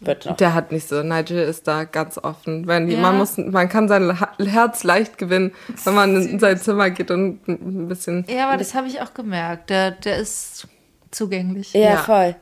Wird 0.00 0.26
noch. 0.26 0.36
Der 0.36 0.54
hat 0.54 0.72
nicht 0.72 0.88
so. 0.88 1.02
Nigel 1.02 1.38
ist 1.38 1.66
da 1.68 1.84
ganz 1.84 2.18
offen. 2.18 2.66
Wenn 2.66 2.88
Ja. 2.88 2.98
man, 3.00 3.18
muss, 3.18 3.36
man 3.38 3.68
kann 3.68 3.88
sein 3.88 4.16
Herz 4.38 4.84
leicht 4.84 5.18
gewinnen, 5.18 5.52
wenn 5.84 5.94
man 5.94 6.16
in 6.16 6.38
sein 6.38 6.58
Zimmer 6.58 6.90
geht 6.90 7.10
und 7.10 7.46
ein 7.48 7.88
bisschen. 7.88 8.24
Ja, 8.28 8.48
aber 8.48 8.56
das 8.56 8.74
habe 8.74 8.86
ich 8.86 9.00
auch 9.00 9.14
gemerkt. 9.14 9.70
Der, 9.70 9.90
der 9.92 10.16
ist 10.18 10.66
zugänglich. 11.10 11.72
Ja, 11.72 11.80
Ja. 11.80 11.96
voll. 11.98 12.36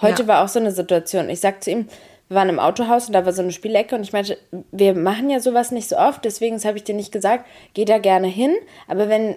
Heute 0.00 0.22
Ja. 0.22 0.28
war 0.28 0.44
auch 0.44 0.48
so 0.48 0.58
eine 0.58 0.72
Situation. 0.72 1.28
Ich 1.30 1.40
sag 1.40 1.62
zu 1.62 1.70
ihm, 1.70 1.86
wir 2.28 2.36
waren 2.36 2.48
im 2.48 2.58
Autohaus 2.58 3.06
und 3.06 3.12
da 3.12 3.24
war 3.26 3.32
so 3.32 3.42
eine 3.42 3.52
Spielecke 3.52 3.94
und 3.94 4.02
ich 4.02 4.12
meinte, 4.12 4.38
wir 4.70 4.94
machen 4.94 5.28
ja 5.30 5.38
sowas 5.40 5.70
nicht 5.70 5.88
so 5.88 5.96
oft, 5.98 6.24
deswegen 6.24 6.58
habe 6.64 6.78
ich 6.78 6.84
dir 6.84 6.94
nicht 6.94 7.12
gesagt, 7.12 7.44
geh 7.74 7.84
da 7.84 7.98
gerne 7.98 8.26
hin, 8.26 8.54
aber 8.88 9.08
wenn 9.08 9.36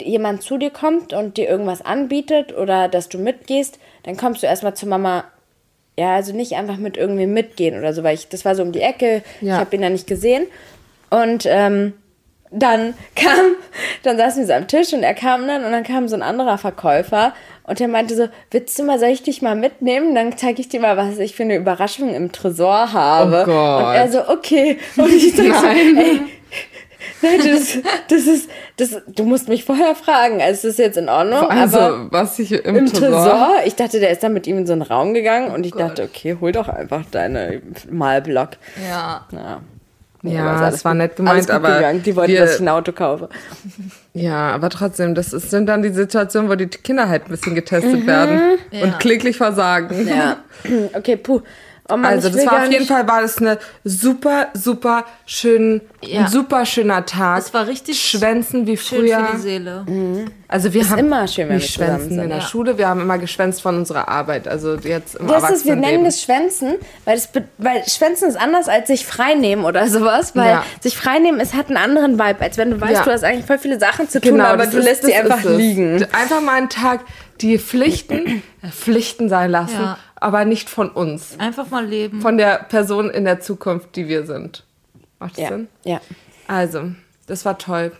jemand 0.00 0.42
zu 0.44 0.56
dir 0.58 0.70
kommt 0.70 1.12
und 1.12 1.36
dir 1.36 1.48
irgendwas 1.48 1.82
anbietet 1.84 2.56
oder 2.56 2.86
dass 2.88 3.08
du 3.08 3.18
mitgehst, 3.18 3.80
dann 4.04 4.16
kommst 4.16 4.42
du 4.42 4.46
erstmal 4.46 4.74
zu 4.74 4.86
Mama. 4.86 5.24
Ja, 5.98 6.14
also 6.14 6.32
nicht 6.34 6.54
einfach 6.54 6.78
mit 6.78 6.96
irgendwie 6.96 7.26
mitgehen 7.26 7.78
oder 7.78 7.92
so, 7.92 8.02
weil 8.02 8.14
ich, 8.14 8.28
das 8.28 8.44
war 8.44 8.54
so 8.54 8.62
um 8.62 8.72
die 8.72 8.80
Ecke, 8.80 9.22
Ja. 9.40 9.54
ich 9.54 9.60
habe 9.60 9.76
ihn 9.76 9.82
da 9.82 9.90
nicht 9.90 10.06
gesehen. 10.06 10.46
Und 11.10 11.44
ähm, 11.46 11.92
dann 12.50 12.94
kam, 13.16 13.52
dann 14.02 14.16
saßen 14.16 14.40
wir 14.42 14.46
so 14.46 14.52
am 14.54 14.68
Tisch 14.68 14.92
und 14.92 15.02
er 15.02 15.14
kam 15.14 15.46
dann 15.46 15.64
und 15.64 15.72
dann 15.72 15.84
kam 15.84 16.08
so 16.08 16.16
ein 16.16 16.22
anderer 16.22 16.56
Verkäufer 16.58 17.34
und 17.64 17.78
der 17.78 17.88
meinte 17.88 18.16
so, 18.16 18.28
willst 18.50 18.78
du 18.78 18.82
mal, 18.84 18.98
soll 18.98 19.10
ich 19.10 19.22
dich 19.22 19.40
mal 19.42 19.54
mitnehmen? 19.54 20.14
Dann 20.14 20.36
zeige 20.36 20.60
ich 20.60 20.68
dir 20.68 20.80
mal, 20.80 20.96
was 20.96 21.18
ich 21.18 21.34
für 21.36 21.44
eine 21.44 21.56
Überraschung 21.56 22.14
im 22.14 22.32
Tresor 22.32 22.92
habe. 22.92 23.42
Oh 23.42 23.44
Gott. 23.44 23.86
Und 23.88 23.94
er 23.94 24.10
so, 24.10 24.28
okay. 24.28 24.78
Und 24.96 25.12
ich 25.14 25.34
sag 25.36 25.44
so, 25.54 25.66
ey, 25.66 26.20
Nein, 27.22 27.38
das, 27.44 27.78
das 28.08 28.26
ist, 28.26 28.50
das, 28.76 29.02
du 29.14 29.24
musst 29.24 29.48
mich 29.48 29.64
vorher 29.64 29.94
fragen. 29.94 30.40
Also, 30.42 30.68
es 30.68 30.74
ist 30.74 30.78
jetzt 30.78 30.96
in 30.98 31.08
Ordnung, 31.08 31.48
Also, 31.48 31.78
aber 31.78 32.06
was 32.12 32.38
ich 32.38 32.52
im, 32.52 32.76
im 32.76 32.86
Tresor. 32.86 33.08
Tresor, 33.10 33.48
ich 33.64 33.74
dachte, 33.76 34.00
der 34.00 34.10
ist 34.10 34.22
dann 34.22 34.32
mit 34.32 34.46
ihm 34.46 34.58
in 34.58 34.66
so 34.66 34.72
einen 34.72 34.82
Raum 34.82 35.14
gegangen 35.14 35.50
und 35.52 35.64
ich 35.66 35.72
Gott. 35.72 35.82
dachte, 35.82 36.02
okay, 36.04 36.36
hol 36.40 36.52
doch 36.52 36.68
einfach 36.68 37.02
deine 37.10 37.60
Malblock. 37.90 38.50
Ja. 38.88 39.26
Ja, 39.32 39.60
Ja, 40.22 40.46
aber 40.52 40.68
ist 40.68 40.74
es 40.76 40.84
war 40.84 40.94
nett 40.94 41.16
gemeint, 41.16 41.34
alles 41.34 41.46
gut 41.46 41.54
aber 41.56 41.74
gegangen. 41.76 42.02
Die 42.02 42.14
wollten, 42.14 42.32
wir- 42.32 42.40
dass 42.40 42.54
ich 42.56 42.60
ein 42.60 42.68
Auto 42.68 42.92
kaufe. 42.92 43.28
Ja, 44.14 44.50
aber 44.52 44.68
trotzdem, 44.70 45.14
das 45.14 45.32
ist, 45.32 45.50
sind 45.50 45.66
dann 45.66 45.82
die 45.82 45.88
Situationen, 45.90 46.48
wo 46.50 46.54
die 46.54 46.66
Kinder 46.68 47.08
halt 47.08 47.24
ein 47.26 47.30
bisschen 47.30 47.54
getestet 47.54 48.02
Mhm. 48.02 48.06
werden 48.06 48.40
Ja. 48.70 48.82
und 48.84 48.98
kläglich 49.00 49.36
versagen. 49.36 50.06
Ja. 50.06 50.36
Okay, 50.94 51.16
puh. 51.16 51.40
Oh 51.88 51.96
Mann, 51.96 52.04
Also 52.12 52.28
das 52.30 52.46
war 52.46 52.62
auf 52.64 52.70
jeden 52.70 52.86
Fall 52.86 53.06
war 53.08 53.22
das 53.22 53.38
eine 53.38 53.58
super 53.82 54.46
super 54.54 55.04
schön 55.26 55.80
Ja. 56.00 56.20
ein 56.20 56.28
super 56.28 56.64
schöner 56.64 57.04
Tag. 57.06 57.40
Es 57.40 57.52
war 57.52 57.66
richtig 57.66 58.00
schwänzen 58.00 58.66
wie 58.68 58.76
Schön 58.76 59.00
früher. 59.00 59.24
für 59.26 59.36
die 59.36 59.42
Seele. 59.42 59.84
Also 60.46 60.72
wir 60.72 60.82
Ist 60.82 60.90
haben 60.90 61.00
immer 61.00 61.26
schön, 61.26 61.48
wenn 61.48 61.58
wir 61.60 61.66
schwänzen 61.66 62.10
sind. 62.10 62.18
in 62.22 62.28
der 62.28 62.38
Ja. 62.38 62.44
Schule, 62.44 62.78
wir 62.78 62.88
haben 62.88 63.00
immer 63.00 63.18
geschwänzt 63.18 63.62
von 63.62 63.76
unserer 63.76 64.08
Arbeit. 64.08 64.46
Also 64.46 64.76
jetzt 64.76 65.16
im 65.16 65.26
Das 65.26 65.50
ist, 65.50 65.66
wir 65.66 65.74
nennen 65.76 66.04
das 66.04 66.22
Schwänzen, 66.22 66.74
weil, 67.04 67.16
das, 67.16 67.28
weil 67.58 67.82
Schwänzen 67.88 68.28
ist 68.28 68.36
anders 68.40 68.68
als 68.68 68.86
sich 68.86 69.04
freinehmen 69.04 69.64
oder 69.64 69.88
sowas, 69.88 70.36
weil 70.36 70.50
Ja. 70.50 70.64
sich 70.80 70.96
freinehmen 70.96 71.40
ist, 71.40 71.54
hat 71.54 71.66
einen 71.66 71.78
anderen 71.78 72.14
Vibe, 72.18 72.40
als 72.40 72.58
wenn 72.58 72.70
du 72.70 72.80
weißt, 72.80 73.04
du 73.04 73.10
hast 73.10 73.24
eigentlich 73.24 73.46
voll 73.46 73.58
viele 73.58 73.80
Sachen 73.80 74.08
zu 74.08 74.20
tun, 74.20 74.32
Genau, 74.32 74.44
aber 74.44 74.66
du 74.66 74.78
ist- 74.78 74.84
lässt 74.84 75.04
sie 75.04 75.14
einfach 75.14 75.42
liegen. 75.44 76.04
Einfach 76.12 76.40
mal 76.40 76.54
einen 76.58 76.68
Tag 76.68 77.00
die 77.40 77.58
Pflichten 77.58 78.42
äh, 78.62 78.68
Pflichten 78.70 79.28
sein 79.28 79.50
lassen, 79.50 79.74
Ja. 79.80 79.98
Aber 80.22 80.44
nicht 80.44 80.68
von 80.70 80.88
uns, 80.90 81.38
Einfach 81.38 81.68
mal 81.70 81.84
leben. 81.86 82.20
von 82.20 82.36
der 82.38 82.58
Person 82.64 83.10
in 83.10 83.24
der 83.24 83.40
Zukunft, 83.40 83.96
die 83.96 84.08
wir 84.08 84.24
sind. 84.26 84.64
Macht 85.18 85.32
das 85.32 85.42
Ja, 85.44 85.48
Sinn? 85.48 85.68
ja. 85.84 86.00
Also, 86.48 86.92
das 87.26 87.44
war 87.44 87.58
toll. 87.58 87.92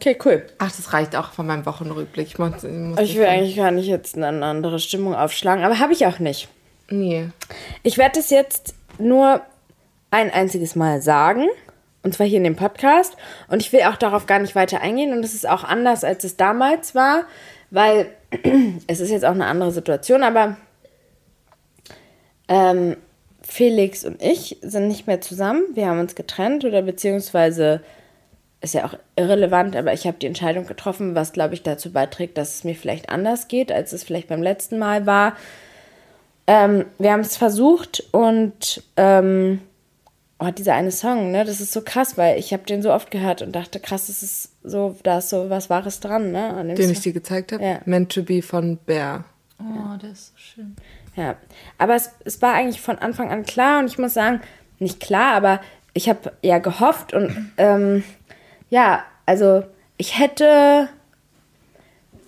Okay, 0.00 0.18
cool. 0.24 0.44
Ach, 0.58 0.70
das 0.72 0.92
reicht 0.92 1.14
auch 1.16 1.32
von 1.32 1.46
meinem 1.46 1.64
Wochenrückblick. 1.66 2.26
Ich, 2.26 2.38
muss, 2.38 2.64
ich, 2.64 2.70
muss 2.72 2.98
Ich 3.00 3.16
will 3.16 3.26
eigentlich 3.26 3.56
gar 3.56 3.70
nicht 3.70 3.86
jetzt 3.86 4.16
eine 4.16 4.44
andere 4.44 4.78
Stimmung 4.78 5.14
aufschlagen, 5.14 5.64
aber 5.64 5.78
habe 5.78 5.92
ich 5.92 6.04
auch 6.06 6.18
nicht. 6.18 6.48
Nee. 6.90 7.28
Ich 7.82 7.96
werde 7.96 8.18
es 8.20 8.28
jetzt 8.30 8.74
nur 8.98 9.40
ein 10.10 10.30
einziges 10.30 10.76
Mal 10.76 11.00
sagen. 11.00 11.46
Und 12.02 12.12
zwar 12.12 12.26
hier 12.26 12.36
in 12.38 12.44
dem 12.44 12.56
Podcast. 12.56 13.16
Und 13.48 13.62
ich 13.62 13.72
will 13.72 13.80
auch 13.84 13.96
darauf 13.96 14.26
gar 14.26 14.38
nicht 14.40 14.54
weiter 14.54 14.80
eingehen. 14.82 15.12
Und 15.16 15.24
es 15.24 15.32
ist 15.32 15.48
auch 15.48 15.64
anders, 15.64 16.04
als 16.04 16.24
es 16.24 16.36
damals 16.36 16.94
war. 16.94 17.22
Weil 17.70 18.08
es 18.86 19.00
ist 19.00 19.10
jetzt 19.10 19.24
auch 19.24 19.30
eine 19.30 19.46
andere 19.46 19.70
Situation. 19.70 20.22
Aber 20.22 20.56
ähm, 22.48 22.96
Felix 23.42 24.04
und 24.04 24.22
ich 24.22 24.58
sind 24.62 24.88
nicht 24.88 25.06
mehr 25.06 25.20
zusammen. 25.20 25.62
Wir 25.74 25.88
haben 25.88 26.00
uns 26.00 26.14
getrennt. 26.14 26.64
Oder 26.64 26.82
beziehungsweise 26.82 27.82
ist 28.60 28.74
ja 28.74 28.86
auch 28.86 28.94
irrelevant. 29.16 29.76
Aber 29.76 29.92
ich 29.92 30.06
habe 30.06 30.18
die 30.18 30.26
Entscheidung 30.26 30.66
getroffen, 30.66 31.14
was, 31.14 31.32
glaube 31.32 31.54
ich, 31.54 31.62
dazu 31.62 31.92
beiträgt, 31.92 32.38
dass 32.38 32.56
es 32.56 32.64
mir 32.64 32.74
vielleicht 32.74 33.10
anders 33.10 33.48
geht, 33.48 33.70
als 33.70 33.92
es 33.92 34.04
vielleicht 34.04 34.28
beim 34.28 34.42
letzten 34.42 34.78
Mal 34.78 35.06
war. 35.06 35.36
Ähm, 36.46 36.86
wir 36.98 37.12
haben 37.12 37.20
es 37.20 37.36
versucht 37.36 38.04
und 38.12 38.82
ähm, 38.98 39.60
oh, 40.38 40.50
dieser 40.50 40.74
eine 40.74 40.90
Song, 40.90 41.30
ne, 41.30 41.44
das 41.44 41.60
ist 41.60 41.72
so 41.72 41.80
krass, 41.82 42.18
weil 42.18 42.38
ich 42.38 42.52
habe 42.52 42.64
den 42.64 42.82
so 42.82 42.92
oft 42.92 43.10
gehört 43.10 43.40
und 43.40 43.52
dachte, 43.52 43.80
krass, 43.80 44.08
das 44.08 44.22
ist 44.22 44.50
so, 44.62 44.94
da 45.02 45.18
ist 45.18 45.30
so 45.30 45.48
was 45.48 45.70
Wahres 45.70 46.00
dran, 46.00 46.32
ne? 46.32 46.48
An 46.54 46.68
dem 46.68 46.76
Den 46.76 46.86
Song. 46.86 46.92
ich 46.92 47.00
dir 47.00 47.12
gezeigt 47.14 47.52
habe? 47.52 47.64
Ja. 47.64 47.80
Meant 47.86 48.12
to 48.12 48.22
be 48.22 48.42
von 48.42 48.76
Bear. 48.84 49.24
Oh, 49.58 49.96
der 49.96 50.10
ist 50.10 50.28
so 50.28 50.32
schön. 50.36 50.76
Ja, 51.16 51.36
aber 51.78 51.94
es, 51.94 52.10
es 52.24 52.42
war 52.42 52.54
eigentlich 52.54 52.80
von 52.80 52.98
Anfang 52.98 53.30
an 53.30 53.44
klar 53.44 53.78
und 53.78 53.86
ich 53.86 53.98
muss 53.98 54.14
sagen, 54.14 54.40
nicht 54.78 55.00
klar, 55.00 55.34
aber 55.34 55.60
ich 55.92 56.08
habe 56.08 56.32
ja 56.42 56.58
gehofft 56.58 57.14
und 57.14 57.52
ähm, 57.56 58.02
ja, 58.70 59.04
also 59.26 59.62
ich 59.96 60.18
hätte, 60.18 60.88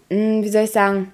mh, 0.09 0.42
wie 0.44 0.49
soll 0.49 0.62
ich 0.64 0.70
sagen, 0.70 1.12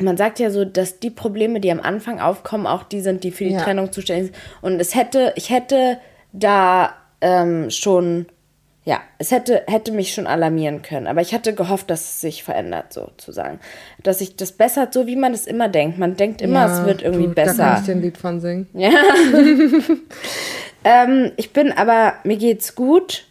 man 0.00 0.16
sagt 0.16 0.38
ja 0.40 0.50
so, 0.50 0.64
dass 0.64 0.98
die 1.00 1.10
Probleme, 1.10 1.60
die 1.60 1.70
am 1.70 1.80
Anfang 1.80 2.20
aufkommen, 2.20 2.66
auch 2.66 2.82
die 2.82 3.00
sind, 3.00 3.24
die 3.24 3.30
für 3.30 3.44
die 3.44 3.52
Ja. 3.52 3.62
Trennung 3.62 3.92
zuständig 3.92 4.32
sind. 4.32 4.36
Und 4.60 4.80
es 4.80 4.94
hätte, 4.94 5.32
ich 5.36 5.50
hätte 5.50 5.98
da 6.32 6.94
ähm, 7.20 7.70
schon, 7.70 8.26
ja, 8.84 9.00
es 9.18 9.30
hätte, 9.30 9.62
hätte 9.66 9.92
mich 9.92 10.12
schon 10.12 10.26
alarmieren 10.26 10.82
können. 10.82 11.06
Aber 11.06 11.22
ich 11.22 11.32
hatte 11.32 11.54
gehofft, 11.54 11.88
dass 11.90 12.02
es 12.02 12.20
sich 12.20 12.44
verändert, 12.44 12.92
sozusagen. 12.92 13.58
Dass 14.02 14.18
sich 14.18 14.36
das 14.36 14.52
bessert, 14.52 14.92
so 14.92 15.06
wie 15.06 15.16
man 15.16 15.32
es 15.32 15.46
immer 15.46 15.68
denkt. 15.68 15.98
Man 15.98 16.16
denkt 16.16 16.42
immer, 16.42 16.66
es 16.66 16.84
wird 16.84 17.02
irgendwie 17.02 17.28
du, 17.28 17.34
Da 17.34 17.44
kann 17.46 17.56
besser. 17.56 17.76
ich 17.80 17.86
dir 17.86 17.92
ein 17.92 18.02
Lied 18.02 18.18
von 18.18 18.40
singen. 18.40 18.68
Ähm, 20.84 21.32
ich 21.36 21.52
bin 21.52 21.72
aber, 21.72 22.14
mir 22.24 22.36
geht's 22.36 22.74
gut. 22.74 23.24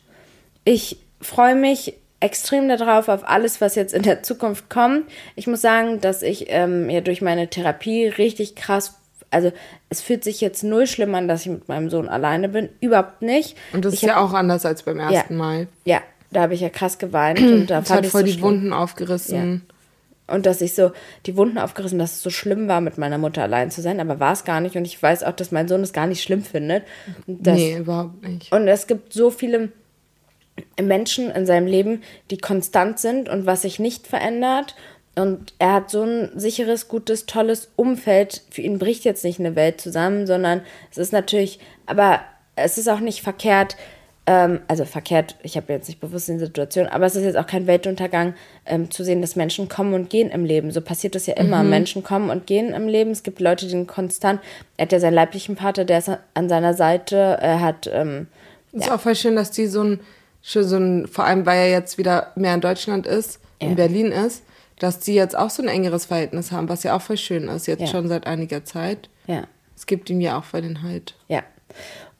Ich 0.66 0.98
freue 1.22 1.56
mich 1.56 1.94
extrem 2.20 2.68
darauf, 2.68 3.10
auf 3.10 3.28
alles, 3.28 3.62
was 3.62 3.76
jetzt 3.76 3.94
in 3.94 4.02
der 4.02 4.24
Zukunft 4.24 4.70
kommt. 4.70 5.06
Ich 5.36 5.46
muss 5.46 5.62
sagen, 5.62 6.02
dass 6.02 6.22
ich 6.24 6.46
ähm, 6.50 6.90
ja 6.90 7.02
durch 7.02 7.22
meine 7.22 7.50
Therapie 7.50 8.08
richtig 8.08 8.56
krass, 8.56 8.96
also 9.34 9.52
es 9.90 10.02
fühlt 10.02 10.24
sich 10.24 10.40
jetzt 10.42 10.64
null 10.64 10.88
schlimm 10.88 11.14
an, 11.16 11.28
dass 11.28 11.42
ich 11.42 11.48
mit 11.48 11.68
meinem 11.68 11.90
Sohn 11.90 12.08
alleine 12.08 12.50
bin. 12.50 12.70
Überhaupt 12.80 13.22
nicht. 13.22 13.58
Und 13.74 13.84
das 13.86 13.94
ich 13.96 14.04
ist 14.04 14.08
ja 14.10 14.16
hab- 14.16 14.30
auch 14.30 14.34
anders 14.34 14.66
als 14.66 14.84
beim 14.84 15.00
ersten 15.00 15.36
Mal. 15.36 15.68
Ja, 15.86 16.02
da 16.32 16.42
habe 16.44 16.54
ich 16.54 16.62
ja 16.62 16.70
krass 16.70 16.98
geweint 17.00 17.40
und 17.42 17.68
da 17.68 17.80
Es 17.80 17.88
fand 17.88 17.98
hat 18.00 18.06
ich 18.06 18.12
voll 18.12 18.22
so 18.22 18.26
die 18.28 18.32
schlimm. 18.34 18.44
Wunden 18.44 18.74
aufgerissen. 18.74 19.64
Und 20.26 20.46
dass 20.46 20.62
ich 20.62 20.74
so 20.74 20.94
die 21.26 21.36
Wunden 21.36 21.58
aufgerissen, 21.58 22.00
dass 22.00 22.14
es 22.14 22.24
so 22.24 22.30
schlimm 22.30 22.70
war, 22.70 22.80
mit 22.80 22.98
meiner 22.98 23.18
Mutter 23.18 23.44
allein 23.44 23.70
zu 23.72 23.82
sein, 23.82 24.00
aber 24.00 24.22
war 24.22 24.32
es 24.32 24.46
gar 24.46 24.62
nicht. 24.62 24.78
Und 24.78 24.86
ich 24.86 25.04
weiß 25.04 25.24
auch, 25.24 25.34
dass 25.34 25.52
mein 25.52 25.68
Sohn 25.68 25.82
es 25.82 25.92
gar 25.92 26.08
nicht 26.08 26.24
schlimm 26.24 26.44
findet. 26.44 26.84
Dass, 27.28 27.56
nee, 27.58 27.76
überhaupt 27.78 28.24
nicht. 28.24 28.50
Und 28.54 28.68
es 28.70 28.88
gibt 28.88 29.12
so 29.12 29.32
viele 29.32 29.74
Menschen 30.82 31.30
in 31.32 31.46
seinem 31.46 31.68
Leben, 31.68 32.04
die 32.32 32.38
konstant 32.38 33.00
sind 33.00 33.28
und 33.28 33.46
was 33.46 33.64
sich 33.64 33.80
nicht 33.80 34.08
verändert. 34.08 34.76
Und 35.16 35.54
er 35.60 35.74
hat 35.74 35.92
so 35.92 36.02
ein 36.04 36.32
sicheres, 36.36 36.88
gutes, 36.88 37.26
tolles 37.26 37.70
Umfeld. 37.76 38.42
Für 38.50 38.62
ihn 38.62 38.80
bricht 38.80 39.06
jetzt 39.06 39.24
nicht 39.24 39.40
eine 39.40 39.56
Welt 39.56 39.80
zusammen, 39.80 40.26
sondern 40.26 40.62
es 40.92 40.98
ist 40.98 41.14
natürlich, 41.14 41.60
aber 41.86 42.22
es 42.56 42.78
ist 42.78 42.88
auch 42.90 43.00
nicht 43.00 43.22
verkehrt, 43.22 43.76
ähm, 44.26 44.62
also 44.68 44.86
verkehrt, 44.86 45.36
ich 45.44 45.58
habe 45.58 45.74
jetzt 45.74 45.88
nicht 45.88 46.00
bewusst 46.00 46.30
die 46.30 46.38
Situation, 46.40 46.88
aber 46.88 47.06
es 47.06 47.16
ist 47.16 47.26
jetzt 47.26 47.38
auch 47.38 47.46
kein 47.46 47.68
Weltuntergang, 47.68 48.36
ähm, 48.66 48.90
zu 48.90 49.04
sehen, 49.04 49.22
dass 49.22 49.36
Menschen 49.36 49.68
kommen 49.68 49.94
und 49.94 50.10
gehen 50.10 50.32
im 50.32 50.46
Leben. 50.46 50.72
So 50.72 50.82
passiert 50.82 51.14
das 51.14 51.26
ja 51.26 51.36
immer. 51.36 51.62
Menschen 51.62 52.04
kommen 52.04 52.30
und 52.30 52.48
gehen 52.48 52.74
im 52.74 52.88
Leben. 52.88 53.12
Es 53.12 53.24
gibt 53.24 53.40
Leute, 53.42 53.68
die 53.68 53.86
konstant. 53.86 54.40
Er 54.78 54.86
hat 54.86 54.94
ja 54.94 55.00
seinen 55.00 55.14
leiblichen 55.16 55.58
Vater, 55.58 55.84
der 55.86 55.98
ist 56.00 56.10
an 56.34 56.50
seiner 56.50 56.74
Seite. 56.74 57.18
Er 57.18 57.60
hat 57.60 57.90
ähm, 57.92 58.28
Ist 58.72 58.90
auch 58.90 59.00
voll 59.02 59.16
schön, 59.16 59.36
dass 59.36 59.52
die 59.52 59.68
so 59.68 59.84
ein, 59.84 60.00
so 60.42 60.78
ein, 60.78 61.06
vor 61.08 61.26
allem 61.26 61.46
weil 61.46 61.58
er 61.60 61.70
jetzt 61.72 61.98
wieder 61.98 62.32
mehr 62.36 62.54
in 62.54 62.62
Deutschland 62.62 63.06
ist, 63.06 63.40
Ja. 63.62 63.68
in 63.68 63.76
Berlin 63.76 64.12
ist, 64.14 64.42
dass 64.80 65.00
die 65.00 65.14
jetzt 65.14 65.38
auch 65.38 65.50
so 65.50 65.62
ein 65.62 65.68
engeres 65.70 66.06
Verhältnis 66.06 66.52
haben, 66.52 66.70
was 66.70 66.84
ja 66.84 66.96
auch 66.96 67.02
voll 67.02 67.18
schön 67.18 67.48
ist, 67.48 67.68
jetzt 67.68 67.82
Ja. 67.82 67.88
schon 67.88 68.08
seit 68.08 68.28
einiger 68.28 68.64
Zeit. 68.66 69.10
ja. 69.28 69.44
Es 69.76 69.88
gibt 69.88 70.10
ihm 70.10 70.22
ja 70.22 70.38
auch 70.38 70.44
voll 70.44 70.62
den 70.62 70.84
Halt. 70.84 71.16
Ja. 71.28 71.42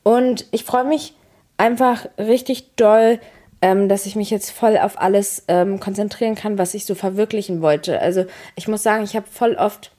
Und 0.02 0.48
ich 0.52 0.64
freue 0.66 0.84
mich 0.84 1.14
einfach 1.56 2.08
richtig 2.18 2.76
doll, 2.76 3.20
ähm, 3.62 3.88
dass 3.88 4.06
ich 4.08 4.16
mich 4.18 4.30
jetzt 4.32 4.50
voll 4.52 4.78
auf 4.78 5.00
alles 5.00 5.44
ähm, 5.48 5.80
konzentrieren 5.80 6.36
kann, 6.36 6.58
was 6.58 6.74
ich 6.74 6.86
so 6.86 6.96
verwirklichen 6.96 7.62
wollte. 7.62 8.00
Also 8.02 8.26
ich 8.56 8.68
muss 8.68 8.84
sagen, 8.84 9.04
ich 9.04 9.16
habe 9.16 9.28
voll 9.32 9.54
oft 9.56 9.92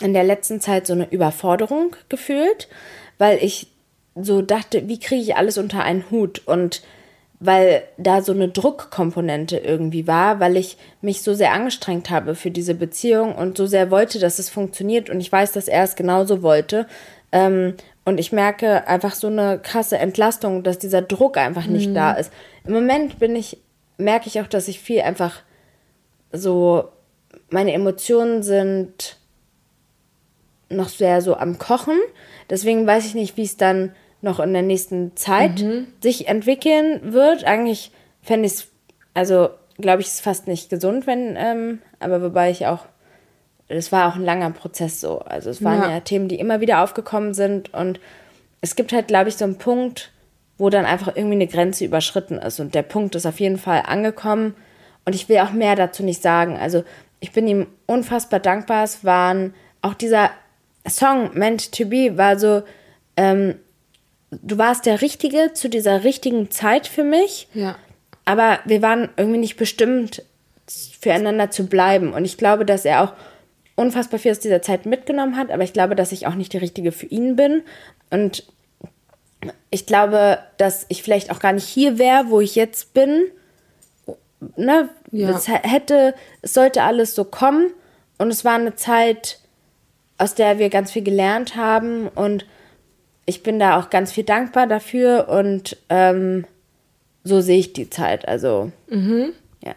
in 0.00 0.12
der 0.14 0.24
letzten 0.24 0.60
Zeit 0.60 0.86
so 0.86 0.94
eine 0.94 1.08
Überforderung 1.10 1.94
gefühlt, 2.08 2.68
weil 3.18 3.38
ich 3.44 3.68
so 4.16 4.42
dachte, 4.42 4.88
wie 4.88 4.98
kriege 4.98 5.22
ich 5.22 5.36
alles 5.36 5.58
unter 5.58 5.84
einen 5.84 6.10
Hut 6.10 6.42
und 6.46 6.82
weil 7.38 7.82
da 7.98 8.22
so 8.22 8.32
eine 8.32 8.48
Druckkomponente 8.48 9.58
irgendwie 9.58 10.06
war, 10.06 10.40
weil 10.40 10.56
ich 10.56 10.78
mich 11.02 11.22
so 11.22 11.34
sehr 11.34 11.52
angestrengt 11.52 12.08
habe 12.10 12.34
für 12.34 12.50
diese 12.50 12.74
Beziehung 12.74 13.34
und 13.34 13.56
so 13.56 13.66
sehr 13.66 13.90
wollte, 13.90 14.18
dass 14.18 14.38
es 14.38 14.48
funktioniert 14.48 15.10
und 15.10 15.20
ich 15.20 15.30
weiß, 15.30 15.52
dass 15.52 15.68
er 15.68 15.84
es 15.84 15.96
genauso 15.96 16.42
wollte. 16.42 16.86
Ähm, 17.32 17.74
und 18.04 18.18
ich 18.18 18.32
merke 18.32 18.86
einfach 18.86 19.14
so 19.14 19.26
eine 19.26 19.58
krasse 19.58 19.98
Entlastung, 19.98 20.62
dass 20.62 20.78
dieser 20.78 21.02
Druck 21.02 21.36
einfach 21.36 21.66
nicht 21.66 21.94
da 21.94 22.12
ist. 22.12 22.32
Im 22.64 22.72
Moment 22.72 23.18
bin 23.18 23.34
ich, 23.34 23.58
merke 23.98 24.28
ich 24.28 24.40
auch, 24.40 24.46
dass 24.46 24.68
ich 24.68 24.80
viel 24.80 25.00
einfach 25.00 25.42
so, 26.32 26.84
meine 27.50 27.72
Emotionen 27.72 28.42
sind 28.42 29.18
noch 30.68 30.88
sehr 30.88 31.20
so 31.20 31.36
am 31.36 31.58
Kochen. 31.58 31.98
Deswegen 32.48 32.86
weiß 32.86 33.06
ich 33.06 33.14
nicht, 33.14 33.36
wie 33.36 33.44
es 33.44 33.56
dann 33.56 33.92
noch 34.22 34.40
in 34.40 34.52
der 34.52 34.62
nächsten 34.62 35.14
Zeit 35.16 35.60
Mhm. 35.62 35.86
sich 36.02 36.28
entwickeln 36.28 37.12
wird. 37.12 37.44
Eigentlich 37.44 37.90
fände 38.22 38.46
ich 38.46 38.52
es, 38.54 38.66
also 39.14 39.50
glaube 39.78 40.00
ich, 40.00 40.08
ist 40.08 40.20
fast 40.22 40.46
nicht 40.48 40.70
gesund, 40.70 41.06
wenn, 41.06 41.36
ähm, 41.38 41.80
aber 42.00 42.22
wobei 42.22 42.50
ich 42.50 42.66
auch, 42.66 42.86
das 43.68 43.92
war 43.92 44.08
auch 44.10 44.16
ein 44.16 44.24
langer 44.24 44.50
Prozess 44.50 45.00
so. 45.00 45.18
Also 45.20 45.50
es 45.50 45.62
waren 45.62 45.82
Ja. 45.82 45.90
ja. 45.90 46.00
Themen, 46.00 46.28
die 46.28 46.38
immer 46.38 46.60
wieder 46.60 46.82
aufgekommen 46.82 47.34
sind 47.34 47.72
und 47.74 48.00
es 48.62 48.74
gibt 48.74 48.92
halt, 48.92 49.08
glaube 49.08 49.28
ich, 49.28 49.36
so 49.36 49.44
einen 49.44 49.58
Punkt, 49.58 50.12
wo 50.58 50.70
dann 50.70 50.86
einfach 50.86 51.14
irgendwie 51.14 51.34
eine 51.34 51.46
Grenze 51.46 51.84
überschritten 51.84 52.38
ist 52.38 52.58
und 52.60 52.74
der 52.74 52.82
Punkt 52.82 53.14
ist 53.14 53.26
auf 53.26 53.38
jeden 53.40 53.58
Fall 53.58 53.82
angekommen 53.86 54.54
und 55.04 55.14
ich 55.14 55.28
will 55.28 55.38
auch 55.40 55.52
mehr 55.52 55.76
dazu 55.76 56.02
nicht 56.02 56.22
sagen. 56.22 56.56
Also 56.56 56.82
ich 57.20 57.32
bin 57.32 57.46
ihm 57.46 57.66
unfassbar 57.86 58.40
dankbar. 58.40 58.82
Es 58.84 59.04
waren 59.04 59.52
auch 59.82 59.94
dieser 59.94 60.30
Song 60.88 61.30
Meant 61.34 61.72
to 61.72 61.84
Be 61.84 62.16
war 62.16 62.38
so, 62.38 62.62
ähm, 63.16 63.56
du 64.42 64.58
warst 64.58 64.86
der 64.86 65.02
Richtige 65.02 65.52
zu 65.52 65.68
dieser 65.68 66.04
richtigen 66.04 66.50
Zeit 66.50 66.86
für 66.86 67.04
mich. 67.04 67.48
Ja. 67.54 67.76
Aber 68.24 68.58
wir 68.64 68.82
waren 68.82 69.08
irgendwie 69.16 69.38
nicht 69.38 69.56
bestimmt, 69.56 70.22
füreinander 71.00 71.50
zu 71.50 71.66
bleiben. 71.66 72.12
Und 72.12 72.24
ich 72.24 72.36
glaube, 72.36 72.64
dass 72.64 72.84
er 72.84 73.02
auch 73.02 73.12
unfassbar 73.76 74.18
viel 74.18 74.32
aus 74.32 74.40
dieser 74.40 74.62
Zeit 74.62 74.86
mitgenommen 74.86 75.36
hat. 75.36 75.50
Aber 75.50 75.62
ich 75.62 75.72
glaube, 75.72 75.94
dass 75.94 76.12
ich 76.12 76.26
auch 76.26 76.34
nicht 76.34 76.52
die 76.52 76.58
Richtige 76.58 76.92
für 76.92 77.06
ihn 77.06 77.36
bin. 77.36 77.62
Und 78.10 78.44
ich 79.70 79.86
glaube, 79.86 80.38
dass 80.56 80.86
ich 80.88 81.02
vielleicht 81.02 81.30
auch 81.30 81.38
gar 81.38 81.52
nicht 81.52 81.68
hier 81.68 81.98
wäre, 81.98 82.30
wo 82.30 82.40
ich 82.40 82.54
jetzt 82.56 82.94
bin. 82.94 83.26
Ne? 84.56 84.88
Ja. 85.12 85.30
Es 85.30 85.46
hätte, 85.48 86.14
es 86.42 86.54
sollte 86.54 86.82
alles 86.82 87.14
so 87.14 87.24
kommen. 87.24 87.70
Und 88.18 88.30
es 88.30 88.44
war 88.44 88.54
eine 88.54 88.74
Zeit, 88.74 89.38
aus 90.18 90.34
der 90.34 90.58
wir 90.58 90.70
ganz 90.70 90.90
viel 90.90 91.04
gelernt 91.04 91.54
haben. 91.54 92.08
Und 92.08 92.46
ich 93.26 93.42
bin 93.42 93.58
da 93.58 93.78
auch 93.78 93.90
ganz 93.90 94.12
viel 94.12 94.24
dankbar 94.24 94.66
dafür. 94.66 95.28
Und 95.28 95.76
ähm, 95.90 96.46
so 97.24 97.40
sehe 97.40 97.58
ich 97.58 97.72
die 97.72 97.90
Zeit. 97.90 98.26
Also, 98.26 98.70
ja. 99.62 99.74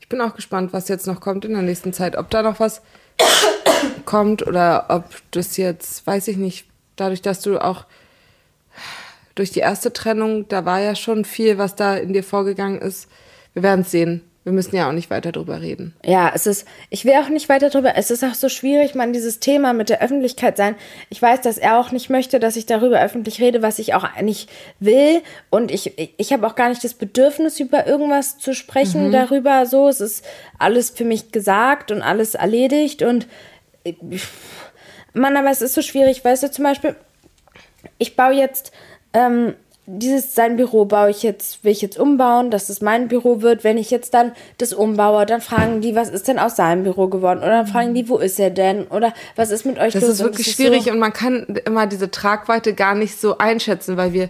Ich 0.00 0.08
bin 0.08 0.20
auch 0.20 0.34
gespannt, 0.34 0.72
was 0.72 0.88
jetzt 0.88 1.06
noch 1.06 1.20
kommt 1.20 1.44
in 1.44 1.52
der 1.52 1.62
nächsten 1.62 1.92
Zeit. 1.92 2.16
Ob 2.16 2.30
da 2.30 2.42
noch 2.42 2.58
was 2.58 2.82
kommt 4.06 4.46
oder 4.46 4.86
ob 4.88 5.04
das 5.30 5.56
jetzt, 5.58 6.06
weiß 6.06 6.28
ich 6.28 6.38
nicht, 6.38 6.66
dadurch, 6.96 7.22
dass 7.22 7.42
du 7.42 7.58
auch 7.58 7.84
durch 9.34 9.50
die 9.50 9.60
erste 9.60 9.92
Trennung, 9.92 10.48
da 10.48 10.64
war 10.64 10.80
ja 10.80 10.94
schon 10.94 11.26
viel, 11.26 11.58
was 11.58 11.76
da 11.76 11.94
in 11.94 12.14
dir 12.14 12.24
vorgegangen 12.24 12.80
ist. 12.80 13.08
Wir 13.52 13.62
werden 13.62 13.82
es 13.82 13.90
sehen. 13.90 14.22
Wir 14.46 14.52
müssen 14.52 14.76
ja 14.76 14.88
auch 14.88 14.92
nicht 14.92 15.10
weiter 15.10 15.32
drüber 15.32 15.60
reden. 15.60 15.92
Ja, 16.04 16.30
es 16.32 16.46
ist, 16.46 16.68
ich 16.88 17.04
will 17.04 17.14
auch 17.14 17.28
nicht 17.28 17.48
weiter 17.48 17.68
drüber, 17.68 17.96
es 17.96 18.12
ist 18.12 18.22
auch 18.22 18.34
so 18.34 18.48
schwierig, 18.48 18.94
man, 18.94 19.12
dieses 19.12 19.40
Thema 19.40 19.72
mit 19.72 19.88
der 19.88 20.00
Öffentlichkeit 20.00 20.56
sein. 20.56 20.76
Ich 21.10 21.20
weiß, 21.20 21.40
dass 21.40 21.58
er 21.58 21.80
auch 21.80 21.90
nicht 21.90 22.10
möchte, 22.10 22.38
dass 22.38 22.54
ich 22.54 22.64
darüber 22.64 23.02
öffentlich 23.02 23.40
rede, 23.40 23.60
was 23.60 23.80
ich 23.80 23.94
auch 23.94 24.08
nicht 24.22 24.48
will. 24.78 25.20
Und 25.50 25.72
ich, 25.72 25.98
ich, 26.16 26.32
habe 26.32 26.46
auch 26.46 26.54
gar 26.54 26.68
nicht 26.68 26.84
das 26.84 26.94
Bedürfnis, 26.94 27.58
über 27.58 27.88
irgendwas 27.88 28.38
zu 28.38 28.54
sprechen 28.54 29.10
darüber. 29.10 29.66
So, 29.66 29.88
es 29.88 30.00
ist 30.00 30.24
alles 30.60 30.90
für 30.90 31.04
mich 31.04 31.32
gesagt 31.32 31.90
und 31.90 32.02
alles 32.02 32.36
erledigt. 32.36 33.02
Und 33.02 33.26
Mann, 35.12 35.36
aber 35.36 35.50
es 35.50 35.60
ist 35.60 35.74
so 35.74 35.82
schwierig, 35.82 36.24
weißt 36.24 36.44
du, 36.44 36.52
zum 36.52 36.62
Beispiel, 36.62 36.94
ich 37.98 38.14
baue 38.14 38.34
jetzt 38.34 38.70
ähm, 39.12 39.54
dieses 39.86 40.34
sein 40.34 40.56
Büro 40.56 40.84
baue 40.84 41.10
ich 41.10 41.22
jetzt, 41.22 41.62
will 41.62 41.70
ich 41.72 41.80
jetzt 41.80 41.98
umbauen, 41.98 42.50
dass 42.50 42.68
es 42.68 42.80
mein 42.80 43.08
Büro 43.08 43.40
wird. 43.40 43.62
Wenn 43.62 43.78
ich 43.78 43.90
jetzt 43.90 44.14
dann 44.14 44.32
das 44.58 44.72
umbaue, 44.72 45.26
dann 45.26 45.40
fragen 45.40 45.80
die, 45.80 45.94
was 45.94 46.08
ist 46.08 46.26
denn 46.26 46.38
aus 46.38 46.56
seinem 46.56 46.82
Büro 46.82 47.06
geworden? 47.06 47.38
Oder 47.38 47.50
dann 47.50 47.66
fragen 47.66 47.94
die, 47.94 48.08
wo 48.08 48.18
ist 48.18 48.38
er 48.40 48.50
denn? 48.50 48.86
Oder 48.88 49.14
was 49.36 49.50
ist 49.50 49.64
mit 49.64 49.78
euch 49.78 49.92
Das 49.92 50.02
los? 50.02 50.12
ist 50.12 50.20
Und 50.20 50.26
wirklich 50.26 50.52
schwierig 50.52 50.84
so, 50.84 50.90
und 50.90 50.98
man 50.98 51.12
kann 51.12 51.56
immer 51.64 51.86
diese 51.86 52.10
Tragweite 52.10 52.74
gar 52.74 52.94
nicht 52.94 53.20
so 53.20 53.38
einschätzen, 53.38 53.96
weil 53.96 54.12
wir 54.12 54.28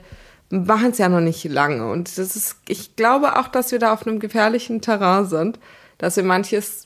machen 0.50 0.90
es 0.90 0.98
ja 0.98 1.08
noch 1.08 1.20
nicht 1.20 1.42
lange. 1.44 1.90
Und 1.90 2.18
das 2.18 2.36
ist, 2.36 2.56
ich 2.68 2.94
glaube 2.94 3.38
auch, 3.38 3.48
dass 3.48 3.72
wir 3.72 3.78
da 3.78 3.92
auf 3.92 4.06
einem 4.06 4.20
gefährlichen 4.20 4.80
Terrain 4.82 5.26
sind, 5.26 5.58
dass 5.98 6.16
wir 6.16 6.24
manches 6.24 6.84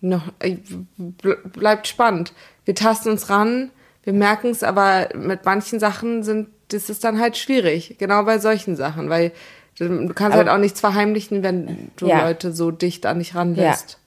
noch 0.00 0.22
äh, 0.40 0.56
ble- 0.98 1.48
bleibt 1.48 1.86
spannend. 1.86 2.32
Wir 2.64 2.74
tasten 2.74 3.10
uns 3.10 3.30
ran, 3.30 3.70
wir 4.02 4.12
merken 4.12 4.50
es, 4.50 4.62
aber 4.62 5.08
mit 5.14 5.44
manchen 5.44 5.78
Sachen 5.80 6.22
sind, 6.22 6.48
das 6.68 6.90
ist 6.90 7.04
dann 7.04 7.20
halt 7.20 7.36
schwierig. 7.36 7.96
Genau 7.98 8.22
bei 8.24 8.38
solchen 8.38 8.76
Sachen, 8.76 9.08
weil 9.10 9.32
du 9.78 10.08
kannst 10.08 10.36
Aber- 10.36 10.36
halt 10.36 10.48
auch 10.48 10.58
nichts 10.60 10.80
verheimlichen, 10.80 11.42
wenn 11.42 11.90
du 11.96 12.06
Ja. 12.08 12.26
Leute 12.26 12.52
so 12.52 12.70
dicht 12.70 13.06
an 13.06 13.18
dich 13.18 13.34
ranlässt. 13.34 13.98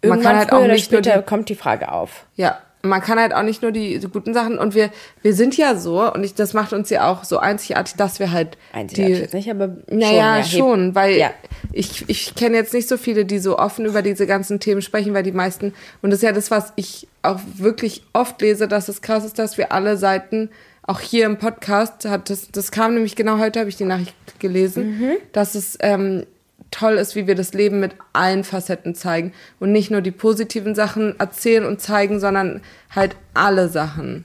irgendwann 0.00 0.22
Man 0.22 0.26
kann 0.32 0.38
halt 0.38 0.52
auch 0.52 0.60
nicht 0.68 0.92
nur 0.92 1.02
später 1.02 1.18
die, 1.18 1.26
kommt 1.26 1.48
die 1.48 1.54
Frage 1.56 1.90
auf. 1.90 2.24
ja, 2.36 2.58
man 2.82 3.00
kann 3.00 3.18
halt 3.18 3.34
auch 3.34 3.42
nicht 3.42 3.60
nur 3.62 3.72
die, 3.72 3.98
die 3.98 4.06
guten 4.06 4.32
Sachen 4.32 4.56
und 4.56 4.76
wir, 4.76 4.90
wir 5.22 5.34
sind 5.34 5.56
ja 5.56 5.74
so 5.74 6.12
und 6.12 6.22
ich, 6.22 6.34
das 6.34 6.54
macht 6.54 6.72
uns 6.72 6.88
ja 6.90 7.10
auch 7.10 7.24
so 7.24 7.38
einzigartig, 7.38 7.94
dass 7.96 8.20
wir 8.20 8.30
halt 8.30 8.56
Einzigartig 8.72 9.30
die, 9.30 9.36
nicht, 9.36 9.50
aber 9.50 9.70
naja, 9.90 10.44
schon. 10.44 10.58
schon, 10.60 10.88
ja, 10.90 10.94
weil 10.94 11.16
Ja. 11.16 11.30
ich, 11.72 12.04
ich 12.08 12.36
kenne 12.36 12.56
jetzt 12.56 12.72
nicht 12.72 12.88
so 12.88 12.96
viele, 12.96 13.24
die 13.24 13.40
so 13.40 13.58
offen 13.58 13.84
über 13.84 14.00
diese 14.02 14.28
ganzen 14.28 14.60
Themen 14.60 14.80
sprechen, 14.82 15.12
weil 15.14 15.24
die 15.24 15.32
meisten, 15.32 15.74
und 16.02 16.10
das 16.10 16.18
ist 16.20 16.22
ja 16.22 16.30
das, 16.32 16.52
was 16.52 16.72
ich 16.76 17.08
auch 17.22 17.40
wirklich 17.56 18.04
oft 18.12 18.40
lese, 18.40 18.68
dass 18.68 18.88
es 18.88 19.02
krass 19.02 19.24
ist, 19.24 19.40
dass 19.40 19.58
wir 19.58 19.72
alle 19.72 19.96
Seiten, 19.96 20.48
auch 20.88 20.98
hier 21.00 21.26
im 21.26 21.36
Podcast, 21.38 22.04
hat 22.06 22.30
das, 22.30 22.48
das 22.50 22.72
kam 22.72 22.94
nämlich 22.94 23.14
genau 23.14 23.38
heute, 23.38 23.60
habe 23.60 23.68
ich 23.68 23.76
die 23.76 23.84
Nachricht 23.84 24.14
gelesen, 24.40 24.98
Mhm. 24.98 25.12
dass 25.32 25.54
es 25.54 25.76
ähm, 25.80 26.24
toll 26.70 26.94
ist, 26.94 27.14
wie 27.14 27.26
wir 27.26 27.34
das 27.34 27.54
Leben 27.54 27.78
mit 27.80 27.92
allen 28.12 28.42
Facetten 28.44 28.94
zeigen 28.94 29.32
und 29.60 29.70
nicht 29.72 29.90
nur 29.90 30.00
die 30.00 30.10
positiven 30.10 30.74
Sachen 30.74 31.18
erzählen 31.20 31.64
und 31.64 31.80
zeigen, 31.80 32.20
sondern 32.20 32.60
halt 32.94 33.16
alle 33.34 33.68
Sachen. 33.68 34.24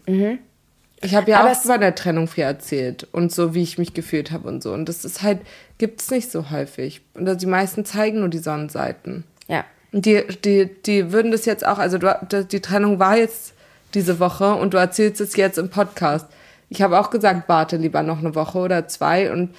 Ich 1.01 1.15
habe 1.15 1.29
ja 1.31 1.37
Mhm. 1.39 1.43
Aber 1.43 1.51
auch 1.51 1.61
es- 1.61 1.67
bei 1.67 1.77
der 1.77 1.95
Trennung 1.95 2.27
viel 2.27 2.43
erzählt 2.45 3.07
und 3.11 3.31
so, 3.31 3.53
wie 3.53 3.61
ich 3.63 3.77
mich 3.77 3.93
gefühlt 3.93 4.31
habe 4.31 4.47
und 4.47 4.63
so. 4.63 4.73
Und 4.73 4.87
das 4.89 5.05
ist 5.05 5.21
halt, 5.21 5.39
gibt's 5.77 6.09
nicht 6.11 6.31
so 6.31 6.49
häufig. 6.49 7.01
Und 7.13 7.41
die 7.41 7.45
meisten 7.45 7.85
zeigen 7.85 8.19
nur 8.19 8.29
die 8.29 8.39
Sonnenseiten. 8.39 9.23
ja. 9.47 9.65
Und 9.91 10.07
die, 10.07 10.23
die, 10.43 10.69
die 10.87 11.11
würden 11.11 11.31
das 11.31 11.45
jetzt 11.45 11.63
auch, 11.63 11.77
also 11.77 11.99
du, 11.99 12.17
die 12.51 12.61
Trennung 12.61 12.97
war 12.97 13.15
jetzt 13.15 13.53
diese 13.93 14.19
Woche 14.19 14.55
und 14.55 14.73
du 14.73 14.77
erzählst 14.79 15.21
es 15.21 15.35
jetzt 15.35 15.59
im 15.59 15.69
Podcast. 15.69 16.25
Ich 16.73 16.81
habe 16.81 16.99
auch 16.99 17.11
gesagt, 17.11 17.47
warte 17.47 17.77
lieber 17.77 18.01
noch 18.01 18.17
eine 18.17 18.33
Woche 18.33 18.57
oder 18.57 18.87
zwei 18.87 19.31
und 19.31 19.53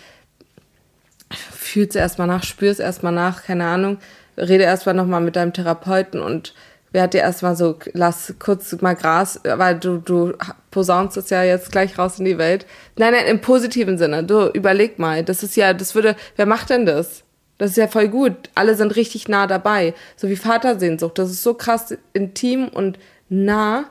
fühl's 1.30 1.94
erstmal 1.94 2.26
nach, 2.26 2.42
spür's 2.42 2.80
erstmal 2.80 3.12
nach, 3.12 3.44
keine 3.44 3.66
Ahnung, 3.66 3.98
rede 4.36 4.64
erstmal 4.64 4.96
nochmal 4.96 5.20
mit 5.20 5.36
deinem 5.36 5.52
Therapeuten 5.52 6.20
und 6.20 6.54
werd 6.90 7.14
dir 7.14 7.20
erstmal 7.20 7.54
so, 7.54 7.78
lass 7.92 8.34
kurz 8.40 8.80
mal 8.80 8.96
Gras, 8.96 9.40
weil 9.44 9.78
du, 9.78 9.98
du 9.98 10.32
posaunst 10.72 11.16
es 11.16 11.30
ja 11.30 11.44
jetzt 11.44 11.70
gleich 11.70 11.96
raus 11.98 12.18
in 12.18 12.24
die 12.24 12.38
Welt. 12.38 12.66
Nein, 12.96 13.12
nein, 13.12 13.26
im 13.26 13.40
positiven 13.40 13.96
Sinne. 13.96 14.24
Du, 14.24 14.48
überleg 14.48 14.98
mal, 14.98 15.22
das 15.22 15.44
ist 15.44 15.54
ja, 15.54 15.72
das 15.72 15.94
würde, 15.94 16.16
wer 16.34 16.46
macht 16.46 16.70
denn 16.70 16.84
das? 16.84 17.22
Das 17.58 17.70
ist 17.70 17.76
ja 17.76 17.86
voll 17.86 18.08
gut. 18.08 18.50
Alle 18.56 18.74
sind 18.74 18.96
richtig 18.96 19.28
nah 19.28 19.46
dabei. 19.46 19.94
So 20.16 20.28
wie 20.28 20.36
Vatersehnsucht. 20.36 21.16
Das 21.16 21.30
ist 21.30 21.44
so 21.44 21.54
krass 21.54 21.96
intim 22.12 22.66
und 22.66 22.98
nah. 23.28 23.84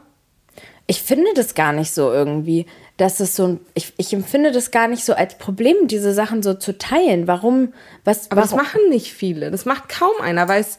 Ich 0.87 1.01
finde 1.01 1.29
das 1.35 1.55
gar 1.55 1.71
nicht 1.71 1.93
so 1.93 2.11
irgendwie, 2.11 2.65
dass 3.03 3.19
es 3.19 3.35
so 3.35 3.47
ein, 3.47 3.59
ich, 3.73 3.91
ich 3.97 4.13
empfinde 4.13 4.51
das 4.53 4.71
gar 4.71 4.87
nicht 4.87 5.03
so 5.03 5.13
als 5.13 5.37
Problem, 5.37 5.75
diese 5.89 6.13
Sachen 6.13 6.41
so 6.41 6.53
zu 6.53 6.77
teilen. 6.77 7.27
Warum, 7.27 7.73
was, 8.05 8.31
Aber 8.31 8.39
das 8.39 8.51
warum, 8.53 8.63
machen 8.65 8.79
nicht 8.89 9.11
viele. 9.11 9.51
Das 9.51 9.65
macht 9.65 9.89
kaum 9.89 10.13
einer, 10.21 10.47
weil 10.47 10.61
es, 10.61 10.77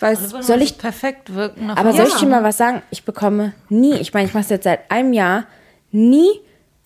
weil 0.00 0.14
es 0.14 0.30
Soll 0.46 0.62
ich- 0.62 0.78
perfekt 0.78 1.32
wirken? 1.32 1.70
Aber 1.70 1.92
soll 1.92 2.08
ich 2.08 2.14
dir 2.14 2.26
mal 2.26 2.42
was 2.42 2.56
sagen? 2.56 2.82
Ich 2.90 3.04
bekomme 3.04 3.52
nie, 3.68 3.94
ich 3.94 4.12
meine, 4.12 4.26
ich 4.26 4.34
mache 4.34 4.42
es 4.42 4.50
jetzt 4.50 4.64
seit 4.64 4.90
einem 4.90 5.12
Jahr, 5.12 5.46
nie, 5.92 6.28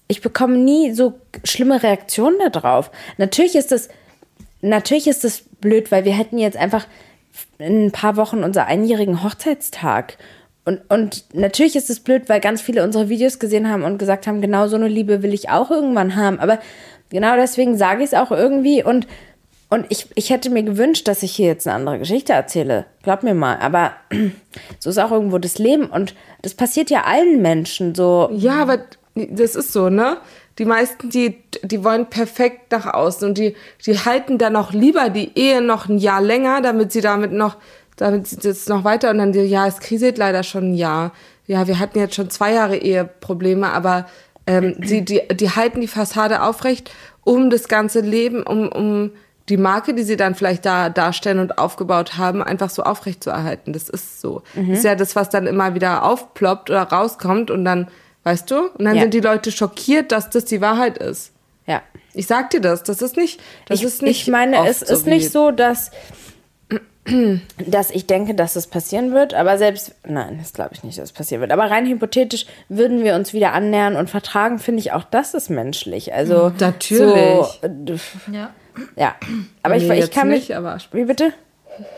ich 0.07 0.21
bekomme 0.21 0.59
nie 0.59 0.93
so 0.93 1.15
schlimme 1.45 1.83
Reaktionen 1.83 2.37
darauf. 2.53 2.91
Natürlich 3.17 3.57
ist 3.57 3.73
das, 3.73 3.89
natürlich 4.61 5.07
ist 5.07 5.25
das 5.25 5.45
blöd, 5.63 5.91
weil 5.93 6.05
wir 6.05 6.13
hätten 6.13 6.37
jetzt 6.37 6.59
einfach 6.59 6.87
in 7.59 7.87
ein 7.87 7.93
paar 7.93 8.17
Wochen 8.17 8.45
unser 8.45 8.67
einjährigen 8.67 9.25
Hochzeitstag. 9.25 10.19
Und, 10.65 10.81
und 10.89 11.25
natürlich 11.35 11.77
ist 11.77 11.91
es 11.91 12.01
blöd, 12.01 12.29
weil 12.29 12.41
ganz 12.41 12.63
viele 12.63 12.83
unsere 12.83 13.09
Videos 13.09 13.39
gesehen 13.39 13.71
haben 13.71 13.83
und 13.83 13.99
gesagt 13.99 14.27
haben, 14.27 14.41
genau 14.41 14.67
so 14.67 14.77
eine 14.77 14.89
Liebe 14.89 15.23
will 15.23 15.35
ich 15.35 15.51
auch 15.51 15.71
irgendwann 15.71 16.17
haben. 16.17 16.41
Aber 16.41 16.59
genau 17.11 17.37
deswegen 17.37 17.77
sage 17.77 18.03
ich 18.03 18.13
es 18.13 18.15
auch 18.15 18.31
irgendwie. 18.31 18.83
Und, 18.83 19.07
und 19.69 19.85
ich, 19.91 20.09
ich 20.15 20.31
hätte 20.31 20.49
mir 20.49 20.63
gewünscht, 20.63 21.07
dass 21.07 21.23
ich 21.23 21.33
hier 21.33 21.49
jetzt 21.49 21.67
eine 21.67 21.77
andere 21.77 21.99
Geschichte 21.99 22.33
erzähle. 22.33 22.87
Glaub 23.03 23.23
mir 23.23 23.35
mal. 23.35 23.59
Aber 23.59 23.93
so 24.79 24.89
ist 24.89 24.99
auch 24.99 25.13
irgendwo 25.13 25.39
das 25.39 25.59
Leben. 25.59 25.87
Und 25.87 26.15
das 26.41 26.55
passiert 26.55 26.89
ja 26.89 27.05
allen 27.05 27.43
Menschen 27.43 27.95
so. 27.95 28.31
Ja, 28.33 28.63
aber 28.63 28.79
das 29.15 29.55
ist 29.55 29.73
so, 29.73 29.91
ne? 29.91 30.17
Die 30.59 30.65
meisten, 30.65 31.11
die, 31.11 31.43
die 31.63 31.83
wollen 31.83 32.07
perfekt 32.07 32.71
nach 32.71 32.87
außen 32.87 33.29
und 33.29 33.39
die, 33.39 33.57
die 33.85 33.99
halten 33.99 34.39
dann 34.39 34.55
auch 34.55 34.73
lieber 34.73 35.11
die 35.11 35.37
Ehe 35.37 35.61
noch 35.61 35.89
ein 35.89 35.99
Jahr 35.99 36.21
länger, 36.21 36.63
damit 36.63 36.93
sie 36.93 37.01
damit 37.01 37.33
noch, 37.33 37.57
damit 37.97 38.45
das 38.45 38.69
noch 38.69 38.85
weiter 38.85 39.11
und 39.11 39.19
dann, 39.19 39.33
die, 39.33 39.41
ja, 39.41 39.67
es 39.67 39.79
kriselt 39.81 40.19
leider 40.19 40.43
schon 40.43 40.73
ein 40.73 40.75
Jahr. 40.75 41.13
Ja, 41.47 41.67
wir 41.67 41.79
hatten 41.79 41.99
jetzt 41.99 42.15
schon 42.15 42.31
zwei 42.31 42.53
Jahre 42.53 42.77
Eheprobleme, 42.77 43.71
aber 43.73 44.07
ähm, 44.47 44.77
sie, 44.83 45.05
die, 45.05 45.23
die 45.33 45.51
halten 45.51 45.81
die 45.81 45.89
Fassade 45.89 46.43
aufrecht, 46.43 46.91
um 47.23 47.51
das 47.51 47.69
ganze 47.69 48.01
Leben, 48.01 48.43
um, 48.43 48.69
um 48.71 49.11
die 49.49 49.57
Marke, 49.59 49.93
die 49.95 50.03
sie 50.05 50.17
dann 50.17 50.35
vielleicht 50.35 50.65
da 50.65 50.89
darstellen 50.89 51.39
und 51.39 51.59
aufgebaut 51.59 52.17
haben, 52.17 52.43
einfach 52.43 52.71
so 52.71 52.83
aufrecht 52.83 53.23
zu 53.23 53.31
erhalten. 53.31 53.73
Das 53.75 53.89
ist 53.91 54.21
so. 54.21 54.43
Mhm. 54.55 54.71
Das 54.71 54.79
ist 54.79 54.85
ja 54.85 54.95
das, 54.95 55.17
was 55.17 55.29
dann 55.29 55.47
immer 55.47 55.75
wieder 55.75 56.03
aufploppt 56.03 56.71
oder 56.71 56.83
rauskommt 56.83 57.51
und 57.51 57.65
dann, 57.65 57.89
weißt 58.25 58.51
du, 58.51 58.69
und 58.71 58.85
dann 58.85 58.97
Ja. 58.97 59.03
sind 59.03 59.15
die 59.15 59.21
Leute 59.21 59.53
schockiert, 59.53 60.13
dass 60.13 60.31
das 60.31 60.47
die 60.47 60.61
Wahrheit 60.63 60.97
ist. 60.99 61.33
Ja. 61.67 61.83
Ich 62.15 62.27
sag 62.27 62.51
dir 62.51 62.61
das, 62.61 62.85
das 62.85 63.03
ist 63.03 63.17
nicht, 63.17 63.41
das 63.67 63.81
ich, 63.81 63.87
ist 63.87 64.03
nicht. 64.03 64.23
ich 64.23 64.29
meine, 64.29 64.67
es 64.67 64.83
ist 64.83 65.07
nicht 65.07 65.31
so, 65.31 65.51
dass, 65.51 65.91
dass 67.67 67.91
ich 67.91 68.07
denke, 68.07 68.35
dass 68.35 68.57
es 68.57 68.67
passieren 68.67 69.13
wird, 69.13 69.35
aber 69.35 69.59
selbst, 69.59 69.95
nein, 70.07 70.39
das 70.39 70.53
glaube 70.53 70.71
ich 70.73 70.83
nicht, 70.85 70.99
dass 70.99 71.05
es 71.05 71.13
passieren 71.13 71.41
wird. 71.43 71.53
Aber 71.53 71.71
rein 71.71 71.87
hypothetisch 71.87 72.47
würden 72.69 73.05
wir 73.05 73.15
uns 73.15 73.33
wieder 73.33 73.53
annähern 73.53 73.97
und 73.97 74.09
vertragen, 74.09 74.59
finde 74.59 74.81
ich 74.81 74.93
auch, 74.93 75.05
das 75.05 75.35
ist 75.35 75.51
menschlich. 75.51 76.15
Also, 76.15 76.51
Natürlich. 76.59 76.99
So, 76.99 77.67
äh, 77.67 78.33
Ja. 78.33 78.51
ja. 78.97 79.15
Aber 79.63 79.77
ich, 79.77 79.83
Nee, 79.87 79.95
ich 79.95 80.01
jetzt 80.01 80.15
kann 80.15 80.29
mich. 80.29 80.49
nicht, 80.49 80.57
aber- 80.57 80.79
Wie 80.93 81.05
bitte? 81.05 81.33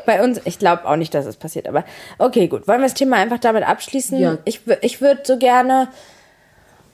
Bei 0.07 0.25
uns, 0.25 0.41
ich 0.47 0.59
glaube 0.59 0.87
auch 0.89 0.97
nicht, 0.97 1.13
dass 1.13 1.27
es 1.27 1.37
passiert, 1.37 1.69
aber 1.69 1.85
okay, 2.19 2.49
gut. 2.49 2.67
Wollen 2.67 2.81
wir 2.81 2.87
das 2.87 2.95
Thema 2.95 3.17
einfach 3.17 3.39
damit 3.39 3.63
abschließen? 3.69 4.19
Ja. 4.19 4.39
Ich, 4.47 4.63
ich 4.81 5.01
würde 5.03 5.21
so 5.25 5.39
gerne. 5.39 5.89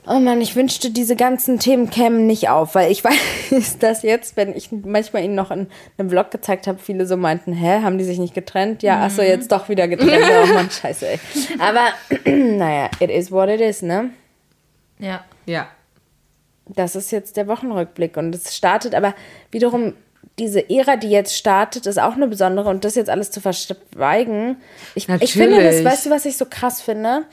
Oh 0.05 0.18
Mann, 0.18 0.40
ich 0.40 0.57
wünschte, 0.57 0.90
diese 0.90 1.14
ganzen 1.14 1.61
Themen 1.61 1.88
kämen 1.88 2.26
nicht 2.26 2.48
auf, 2.48 2.74
weil 2.74 2.90
ich 2.90 3.05
weiß, 3.05 3.78
dass 3.78 4.03
jetzt, 4.03 4.36
wenn 4.36 4.57
ich 4.57 4.70
manchmal 4.72 5.22
ihnen 5.22 5.36
noch 5.36 5.50
in 5.50 5.68
einem 5.96 6.11
Vlog 6.11 6.30
gezeigt 6.30 6.66
habe, 6.66 6.78
viele 6.78 7.07
so 7.07 7.16
meinten, 7.16 7.53
hä, 7.53 7.82
haben 7.82 7.98
die 7.98 8.05
sich 8.05 8.18
nicht 8.18 8.34
getrennt? 8.34 8.82
Ja, 8.82 9.03
ach 9.05 9.11
so, 9.11 9.22
jetzt 9.22 9.53
doch 9.53 9.68
wieder 9.68 9.86
getrennt. 9.86 10.24
Oh 10.42 10.55
Mann, 10.55 10.70
scheiße, 10.82 11.07
ey. 11.07 11.20
Aber, 11.59 11.88
naja, 12.30 12.90
it 12.98 13.11
is 13.11 13.30
what 13.30 13.48
it 13.48 13.61
is, 13.61 13.82
ne? 13.82 14.11
Ja. 14.98 15.24
Ja. 15.46 15.68
Das 16.66 16.96
ist 16.96 17.11
jetzt 17.11 17.36
der 17.36 17.46
Wochenrückblick 17.48 18.16
und 18.16 18.34
es 18.34 18.57
startet 18.57 18.94
aber 18.94 19.14
wiederum 19.50 19.94
diese 20.38 20.70
Ära, 20.70 20.96
die 20.96 21.11
jetzt 21.11 21.36
startet, 21.36 21.86
ist 21.86 21.98
auch 21.98 22.14
eine 22.14 22.26
besondere 22.26 22.70
und 22.70 22.84
das 22.84 22.94
jetzt 22.94 23.11
alles 23.11 23.30
zu 23.30 23.40
verschweigen. 23.40 24.57
Ich, 24.94 25.09
ich 25.09 25.32
finde 25.32 25.57
das, 25.57 25.64
Natürlich. 25.64 25.84
weißt 25.84 26.07
du, 26.07 26.11
was 26.11 26.24
ich 26.24 26.36
so 26.36 26.46
krass 26.48 26.80
finde? 26.80 27.24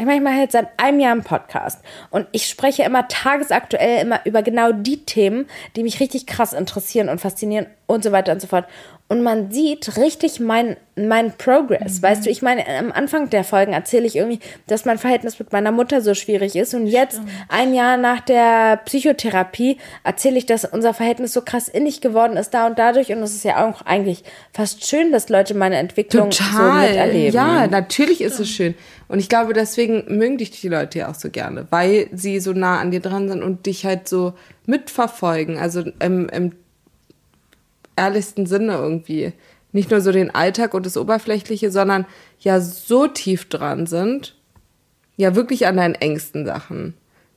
Ich 0.00 0.04
meine, 0.04 0.18
ich 0.18 0.22
mache 0.22 0.36
jetzt 0.36 0.52
seit 0.52 0.68
einem 0.76 1.00
Jahr 1.00 1.10
einen 1.10 1.24
Podcast 1.24 1.80
und 2.10 2.28
ich 2.30 2.46
spreche 2.46 2.84
immer 2.84 3.08
tagesaktuell 3.08 4.00
immer 4.00 4.24
über 4.24 4.42
genau 4.42 4.70
die 4.70 5.04
Themen, 5.04 5.46
die 5.74 5.82
mich 5.82 5.98
richtig 5.98 6.24
krass 6.24 6.52
interessieren 6.52 7.08
und 7.08 7.20
faszinieren 7.20 7.66
und 7.86 8.04
so 8.04 8.12
weiter 8.12 8.30
und 8.30 8.40
so 8.40 8.46
fort. 8.46 8.66
Und 9.10 9.22
man 9.22 9.50
sieht 9.50 9.96
richtig 9.96 10.38
mein, 10.38 10.76
mein 10.94 11.32
Progress. 11.32 12.02
Weißt 12.02 12.26
du, 12.26 12.30
ich 12.30 12.42
meine, 12.42 12.66
am 12.78 12.92
Anfang 12.92 13.30
der 13.30 13.42
Folgen 13.42 13.72
erzähle 13.72 14.06
ich 14.06 14.16
irgendwie, 14.16 14.38
dass 14.66 14.84
mein 14.84 14.98
Verhältnis 14.98 15.38
mit 15.38 15.50
meiner 15.50 15.72
Mutter 15.72 16.02
so 16.02 16.12
schwierig 16.12 16.56
ist. 16.56 16.74
Und 16.74 16.86
jetzt, 16.86 17.22
ein 17.48 17.72
Jahr 17.72 17.96
nach 17.96 18.20
der 18.20 18.76
Psychotherapie, 18.84 19.78
erzähle 20.04 20.36
ich, 20.36 20.44
dass 20.44 20.66
unser 20.66 20.92
Verhältnis 20.92 21.32
so 21.32 21.40
krass 21.40 21.68
innig 21.68 22.02
geworden 22.02 22.36
ist 22.36 22.50
da 22.50 22.66
und 22.66 22.78
dadurch. 22.78 23.10
Und 23.10 23.22
es 23.22 23.34
ist 23.34 23.44
ja 23.44 23.66
auch 23.66 23.80
eigentlich 23.86 24.24
fast 24.52 24.86
schön, 24.86 25.10
dass 25.10 25.30
Leute 25.30 25.54
meine 25.54 25.76
Entwicklung 25.76 26.30
so 26.30 26.44
Total. 26.44 26.90
miterleben. 26.90 27.34
Ja, 27.34 27.66
natürlich 27.66 28.20
ist 28.20 28.38
es 28.38 28.50
schön. 28.50 28.74
Und 29.08 29.20
ich 29.20 29.30
glaube, 29.30 29.54
deswegen 29.54 30.04
mögen 30.18 30.36
dich 30.36 30.50
die 30.50 30.68
Leute 30.68 30.98
ja 30.98 31.10
auch 31.10 31.14
so 31.14 31.30
gerne, 31.30 31.66
weil 31.70 32.10
sie 32.12 32.40
so 32.40 32.52
nah 32.52 32.78
an 32.78 32.90
dir 32.90 33.00
dran 33.00 33.30
sind 33.30 33.42
und 33.42 33.64
dich 33.64 33.86
halt 33.86 34.06
so 34.06 34.34
mitverfolgen. 34.66 35.56
Also 35.56 35.82
im, 35.98 36.28
im 36.28 36.52
ehrlichsten 37.98 38.46
Sinne 38.46 38.74
irgendwie. 38.74 39.32
Nicht 39.72 39.90
nur 39.90 40.00
so 40.00 40.12
den 40.12 40.34
Alltag 40.34 40.72
und 40.74 40.86
das 40.86 40.96
Oberflächliche, 40.96 41.70
sondern 41.70 42.06
ja 42.40 42.60
so 42.60 43.06
tief 43.06 43.48
dran 43.48 43.86
sind. 43.86 44.36
Ja, 45.16 45.34
wirklich 45.34 45.66
an 45.66 45.76
deinen 45.76 45.94
engsten 45.94 46.46
Sachen. 46.46 46.94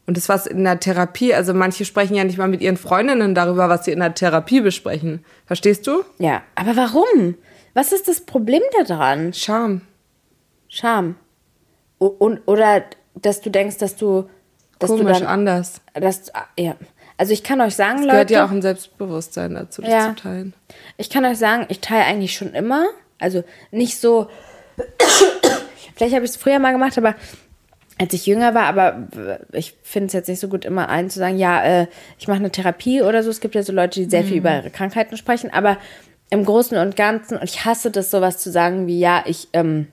Und 0.07 0.18
das, 0.18 0.30
was 0.30 0.45
in 0.45 0.64
der 0.64 0.80
Therapie, 0.80 1.34
also 1.34 1.53
manche 1.53 1.86
sprechen 1.86 2.16
ja 2.16 2.24
nicht 2.24 2.38
mal 2.38 2.47
mit 2.47 2.62
ihren 2.62 2.78
Freundinnen 2.78 3.36
darüber, 3.36 3.70
was 3.70 3.86
sie 3.86 3.91
in 3.91 3.99
der 3.99 4.14
Therapie 4.14 4.62
besprechen. 4.62 5.24
Verstehst 5.45 5.88
du? 5.88 6.03
Ja, 6.20 6.41
aber 6.55 6.76
warum? 6.76 7.36
Was 7.74 7.91
ist 7.91 8.07
das 8.07 8.22
Problem 8.22 8.62
daran? 8.78 9.34
Scham. 9.34 9.82
Scham. 10.68 11.16
O 11.99 12.07
und, 12.07 12.41
oder 12.45 12.84
dass 13.16 13.41
du 13.41 13.49
denkst, 13.49 13.78
dass 13.78 13.95
du. 13.95 14.30
Dass 14.80 14.89
Komisch, 14.89 15.05
du 15.05 15.14
dann, 15.14 15.28
anders. 15.28 15.82
dass, 15.93 16.32
ja. 16.57 16.76
Also 17.22 17.34
ich 17.34 17.43
kann 17.43 17.61
euch 17.61 17.76
sagen, 17.76 17.99
Es 17.99 18.05
Leute. 18.05 18.11
gehört 18.13 18.32
ja 18.32 18.45
auch 18.45 18.49
ein 18.49 18.63
Selbstbewusstsein 18.63 19.53
dazu, 19.53 19.84
das 19.84 19.91
Ja. 19.91 20.15
zu 20.15 20.24
teilen. 20.24 20.55
Ich 20.97 21.11
kann 21.11 21.24
euch 21.24 21.38
sagen, 21.38 21.67
ich 21.69 21.80
teile 21.80 22.05
eigentlich 22.05 22.34
schon 22.34 22.55
immer. 22.55 22.88
Also 23.19 23.43
nicht 23.69 23.99
so. 23.99 24.28
Vielleicht 25.95 26.15
habe 26.15 26.26
ich 26.26 26.32
es 26.32 26.38
früher 26.38 26.57
mal 26.57 26.72
gemacht, 26.72 26.97
aber 26.97 27.13
als 27.99 28.11
ich 28.15 28.26
jünger 28.26 28.55
war, 28.55 28.63
aber 28.63 29.07
ich 29.51 29.76
finde 29.84 30.07
es 30.07 30.13
jetzt 30.13 30.30
nicht 30.30 30.39
so 30.39 30.47
gut, 30.47 30.65
immer 30.65 30.89
allen 30.89 31.11
zu 31.11 31.19
sagen, 31.19 31.38
ja, 31.38 31.63
äh, 31.63 31.88
ich 32.17 32.28
mache 32.28 32.39
eine 32.39 32.49
Therapie 32.49 33.03
oder 33.03 33.22
so. 33.22 33.30
Es 33.30 33.39
gibt 33.39 33.53
ja 33.53 33.61
so 33.61 33.72
Leute, 33.72 33.99
die 33.99 34.09
sehr 34.09 34.24
viel 34.24 34.38
über 34.38 34.55
ihre 34.55 34.72
Krankheiten 34.72 35.15
sprechen, 35.15 35.53
aber 35.53 35.78
im 36.32 36.43
Großen 36.43 36.76
und 36.80 36.95
Ganzen, 36.95 37.38
und 37.38 37.43
ich 37.43 37.65
hasse 37.65 37.91
das, 37.91 38.09
sowas 38.09 38.39
zu 38.39 38.49
sagen 38.49 38.88
wie, 38.88 38.97
ja, 38.99 39.22
ich 39.28 39.47
ähm, 39.53 39.89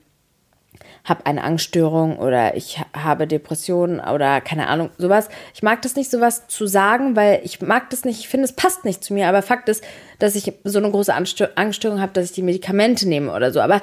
habe 1.09 1.27
eine 1.27 1.43
Angststörung 1.43 2.19
oder 2.19 2.57
ich 2.57 2.79
ha- 2.79 2.87
habe 3.05 3.27
Depressionen 3.27 4.01
oder 4.01 4.41
keine 4.41 4.69
Ahnung, 4.69 4.91
sowas. 4.99 5.29
Ich 5.55 5.63
mag 5.63 5.83
das 5.83 5.97
nicht, 5.97 6.11
sowas 6.11 6.47
zu 6.49 6.67
sagen, 6.67 7.17
weil 7.17 7.41
ich 7.45 7.61
mag 7.61 7.91
das 7.91 8.05
nicht, 8.05 8.21
ich 8.21 8.29
finde, 8.29 8.45
es 8.45 8.53
passt 8.53 8.85
nicht 8.85 9.03
zu 9.03 9.15
mir. 9.15 9.29
Aber 9.29 9.43
Fakt 9.43 9.69
ist, 9.69 9.83
dass 10.19 10.35
ich 10.35 10.53
so 10.65 10.79
eine 10.79 10.91
große 10.91 11.15
Angststörung 11.15 12.01
habe, 12.01 12.13
dass 12.13 12.27
ich 12.27 12.33
die 12.33 12.43
Medikamente 12.43 13.09
nehme 13.09 13.33
oder 13.33 13.53
so. 13.53 13.61
Aber 13.61 13.81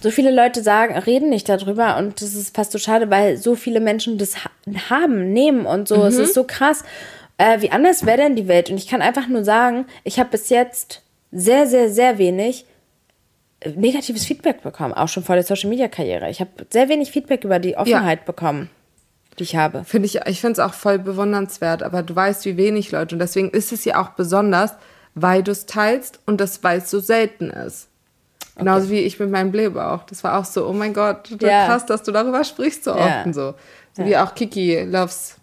so 0.00 0.10
viele 0.10 0.30
Leute 0.30 0.62
sagen, 0.62 0.96
reden 0.98 1.30
nicht 1.30 1.48
darüber 1.48 1.96
und 1.96 2.20
das 2.20 2.34
ist 2.34 2.54
fast 2.54 2.72
so 2.72 2.78
schade, 2.78 3.10
weil 3.10 3.36
so 3.38 3.54
viele 3.54 3.80
Menschen 3.80 4.18
das 4.18 4.44
ha 4.44 4.50
haben, 4.90 5.32
nehmen 5.32 5.64
und 5.64 5.88
so. 5.88 6.04
Es 6.04 6.18
ist 6.18 6.34
so 6.34 6.44
krass. 6.44 6.84
Äh, 7.38 7.60
wie 7.60 7.70
anders 7.70 8.04
wäre 8.04 8.18
denn 8.18 8.36
die 8.36 8.48
Welt? 8.48 8.68
Und 8.70 8.76
ich 8.76 8.88
kann 8.88 9.00
einfach 9.02 9.28
nur 9.28 9.44
sagen, 9.44 9.86
ich 10.04 10.18
habe 10.18 10.30
bis 10.30 10.48
jetzt 10.50 11.02
sehr, 11.32 11.66
sehr, 11.66 11.88
sehr 11.90 12.18
wenig 12.18 12.64
negatives 13.74 14.24
Feedback 14.24 14.62
bekommen, 14.62 14.94
auch 14.94 15.08
schon 15.08 15.22
vor 15.24 15.34
der 15.34 15.44
Social 15.44 15.70
Media 15.70 15.88
Karriere. 15.88 16.28
Ich 16.30 16.40
habe 16.40 16.50
sehr 16.70 16.88
wenig 16.88 17.10
Feedback 17.10 17.44
über 17.44 17.58
die 17.58 17.76
Offenheit 17.76 18.24
bekommen, 18.24 18.70
die 19.38 19.44
ich 19.44 19.56
habe. 19.56 19.84
Finde 19.84 20.06
ich, 20.06 20.16
ich 20.26 20.40
finde 20.40 20.52
es 20.52 20.58
auch 20.58 20.74
voll 20.74 20.98
bewundernswert, 20.98 21.82
aber 21.82 22.02
du 22.02 22.14
weißt, 22.14 22.44
wie 22.44 22.56
wenig 22.56 22.92
Leute. 22.92 23.14
Und 23.14 23.18
deswegen 23.20 23.50
ist 23.50 23.72
es 23.72 23.84
ja 23.84 24.00
auch 24.00 24.10
besonders, 24.10 24.72
weil 25.14 25.42
du 25.42 25.52
es 25.52 25.66
teilst 25.66 26.20
und 26.26 26.40
das, 26.40 26.62
weil 26.62 26.78
es 26.78 26.90
so 26.90 27.00
selten 27.00 27.50
ist. 27.50 27.88
Genauso 28.56 28.88
wie 28.90 29.00
ich 29.00 29.18
mit 29.20 29.30
meinem 29.30 29.52
Blähbauch. 29.52 30.04
Das 30.04 30.24
war 30.24 30.38
auch 30.38 30.44
so, 30.46 30.66
oh 30.66 30.72
mein 30.72 30.94
Gott, 30.94 31.28
Ja. 31.42 31.66
krass, 31.66 31.84
dass 31.84 32.02
du 32.02 32.12
darüber 32.12 32.42
sprichst 32.42 32.84
so 32.84 32.90
Ja. 32.90 33.18
oft 33.18 33.26
und 33.26 33.34
so. 33.34 33.54
So 33.94 34.04
wie 34.04 34.16
auch 34.16 34.34
Kiki 34.34 34.80
loves. 34.82 35.36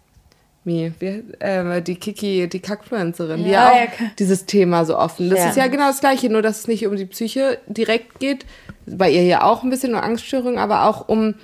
Wie, 0.66 0.92
äh, 1.40 1.82
die 1.82 1.96
Kiki, 1.96 2.48
die 2.48 2.60
Kackfluencerin, 2.60 3.44
die 3.44 3.50
ja 3.50 3.68
Ja, 3.68 3.72
auch 3.72 3.76
ja, 4.00 4.06
dieses 4.18 4.46
Thema 4.46 4.84
so 4.86 4.96
offen. 4.98 5.28
Das 5.28 5.38
Ja. 5.40 5.48
ist 5.50 5.56
ja 5.56 5.66
genau 5.66 5.88
das 5.88 6.00
Gleiche, 6.00 6.30
nur 6.30 6.40
dass 6.40 6.60
es 6.60 6.68
nicht 6.68 6.86
um 6.86 6.96
die 6.96 7.04
Psyche 7.04 7.58
direkt 7.66 8.18
geht. 8.18 8.46
Bei 8.86 9.10
ihr 9.10 9.24
ja 9.24 9.42
auch 9.42 9.62
ein 9.62 9.70
bisschen 9.70 9.94
um 9.94 10.00
Angststörung, 10.00 10.58
aber 10.58 10.84
auch 10.88 11.08
um 11.08 11.34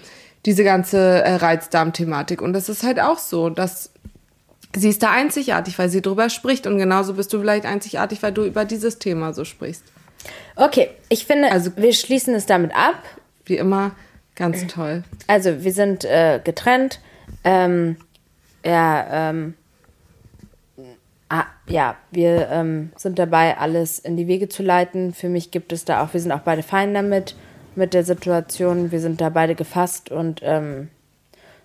diese 0.47 0.65
ganze 0.65 0.99
äh, 1.23 1.35
Reizdarm-Thematik. 1.35 2.41
Und 2.41 2.55
das 2.55 2.71
ist 2.71 2.83
halt 2.83 2.99
auch 2.99 3.19
so, 3.19 3.51
dass 3.51 3.91
sie 4.75 4.89
ist 4.89 5.03
da 5.03 5.11
einzigartig, 5.11 5.79
weil 5.79 5.91
sie 5.91 6.01
drüber 6.01 6.31
spricht. 6.31 6.67
Und 6.67 6.79
genauso 6.79 7.13
bist 7.15 7.31
du 7.35 7.41
vielleicht 7.41 7.67
einzigartig, 7.67 8.23
weil 8.23 8.33
du 8.33 8.45
über 8.45 8.65
dieses 8.65 8.99
Thema 8.99 9.35
so 9.35 9.45
sprichst. 9.45 9.85
Okay, 10.57 10.89
ich 11.11 11.27
finde, 11.27 11.53
Also- 11.53 11.73
wir 11.77 11.93
schließen 11.93 12.35
es 12.35 12.47
damit 12.47 12.75
ab. 12.75 13.03
Wie 13.45 13.57
immer, 13.59 13.93
ganz 14.35 14.67
toll. 14.67 15.03
Also, 15.27 15.63
wir 15.65 15.73
sind 15.73 16.05
äh, 16.07 16.41
getrennt. 16.43 17.01
Ähm, 17.45 17.97
ja, 18.65 19.31
ähm, 19.31 19.55
ah, 21.29 21.45
ja, 21.67 21.97
wir 22.11 22.49
ähm, 22.51 22.91
sind 22.97 23.19
dabei, 23.19 23.57
alles 23.59 23.99
in 23.99 24.17
die 24.17 24.27
Wege 24.27 24.49
zu 24.49 24.63
leiten. 24.63 25.15
Für 25.15 25.29
mich 25.29 25.51
gibt 25.51 25.73
es 25.73 25.85
da 25.85 26.03
auch, 26.03 26.13
wir 26.13 26.21
sind 26.21 26.33
auch 26.33 26.41
beide 26.41 26.63
fein 26.63 26.95
damit, 26.95 27.35
mit 27.75 27.95
der 27.95 28.05
Situation. 28.05 28.91
Wir 28.91 29.01
sind 29.01 29.21
da 29.21 29.29
beide 29.29 29.55
gefasst 29.55 30.11
und 30.11 30.41
ähm, 30.43 30.89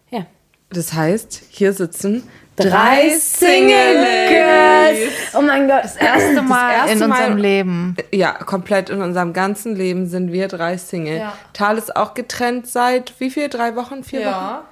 ja. 0.10 0.26
Das 0.70 0.94
heißt, 0.94 1.44
hier 1.50 1.74
sitzen 1.74 2.24
Drei 2.56 3.10
Single 3.10 4.06
Girls. 4.30 5.12
Oh 5.34 5.42
mein 5.42 5.68
Gott. 5.68 5.84
Das 5.84 5.98
erste 5.98 6.42
Mal 6.42 6.74
erste 6.74 6.92
in 6.94 7.00
Mal- 7.00 7.18
unserem 7.18 7.38
Leben. 7.38 7.98
Ja, 8.14 8.32
komplett 8.32 8.90
in 8.90 9.02
unserem 9.02 9.34
ganzen 9.34 9.76
Leben 9.76 10.08
sind 10.08 10.32
wir 10.32 10.48
drei 10.48 10.78
Single. 10.78 11.18
Ja. 11.18 11.34
Tal 11.52 11.78
ist 11.78 11.96
auch 11.96 12.14
getrennt 12.14 12.68
seit 12.68 13.20
wie 13.20 13.30
viel? 13.30 13.50
Drei 13.50 13.76
Wochen? 13.76 14.06
Vier 14.06 14.28
Wochen? 14.28 14.66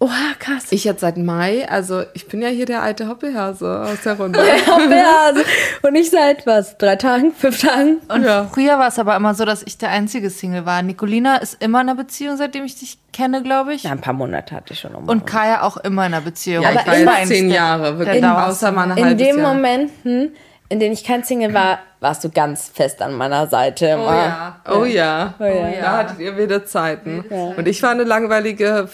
Oha, 0.00 0.34
krass. 0.38 0.66
Ich 0.70 0.84
jetzt 0.84 1.00
seit 1.00 1.16
Mai. 1.16 1.68
Also 1.68 2.04
ich 2.14 2.28
bin 2.28 2.40
ja 2.40 2.46
hier 2.48 2.66
der 2.66 2.82
alte 2.82 3.08
Hoppelhase 3.08 3.80
aus 3.82 4.02
der 4.04 4.16
Runde. 4.16 4.38
ja, 4.90 5.14
also, 5.26 5.40
und 5.82 5.94
ich 5.96 6.10
seit 6.10 6.46
was? 6.46 6.78
Drei 6.78 6.94
Tagen? 6.94 7.32
Fünf 7.32 7.60
Tagen? 7.60 8.00
Und 8.08 8.22
Ja. 8.24 8.44
früher 8.52 8.78
war 8.78 8.86
es 8.86 8.98
aber 9.00 9.16
immer 9.16 9.34
so, 9.34 9.44
dass 9.44 9.64
ich 9.64 9.76
der 9.76 9.90
einzige 9.90 10.30
Single 10.30 10.64
war. 10.64 10.82
Nicolina 10.82 11.38
ist 11.38 11.60
immer 11.60 11.80
in 11.80 11.88
einer 11.88 11.96
Beziehung, 11.96 12.36
seitdem 12.36 12.64
ich 12.64 12.78
dich 12.78 12.98
kenne, 13.12 13.42
glaube 13.42 13.74
ich. 13.74 13.82
Ja, 13.82 13.90
ein 13.90 14.00
paar 14.00 14.12
Monate 14.14 14.54
hatte 14.54 14.72
ich 14.72 14.78
schon 14.78 14.94
um. 14.94 15.08
Und 15.08 15.26
Kaya 15.26 15.62
auch 15.62 15.76
immer 15.78 16.06
in 16.06 16.14
einer 16.14 16.22
Beziehung. 16.22 16.62
Ja, 16.62 16.70
ich 16.70 16.78
Aber 16.78 16.86
war 16.92 16.94
immer 16.98 17.18
jetzt 17.18 17.28
zehn 17.28 17.50
Jahre, 17.50 17.98
wirklich. 17.98 18.20
der 18.20 18.30
Dauer- 18.30 18.46
Außer 18.46 18.70
mal 18.70 18.92
ein 18.92 18.98
in 18.98 19.18
den 19.18 19.36
Jahr. 19.38 19.52
Momenten, 19.52 20.32
in 20.68 20.78
denen 20.78 20.92
ich 20.92 21.02
kein 21.02 21.24
Single 21.24 21.52
war, 21.54 21.80
warst 21.98 22.22
du 22.22 22.28
ganz 22.30 22.68
fest 22.72 23.02
an 23.02 23.14
meiner 23.14 23.48
Seite 23.48 23.86
immer. 23.86 24.60
Oh 24.70 24.84
ja. 24.84 25.34
Oh 25.40 25.42
ja. 25.42 25.68
ja. 25.70 25.80
Da 25.80 25.96
hattet 25.96 26.20
ihr 26.20 26.38
wieder 26.38 26.64
Zeiten. 26.64 27.22
Und 27.56 27.66
ich 27.66 27.82
war 27.82 27.90
eine 27.90 28.04
langweilige 28.04 28.88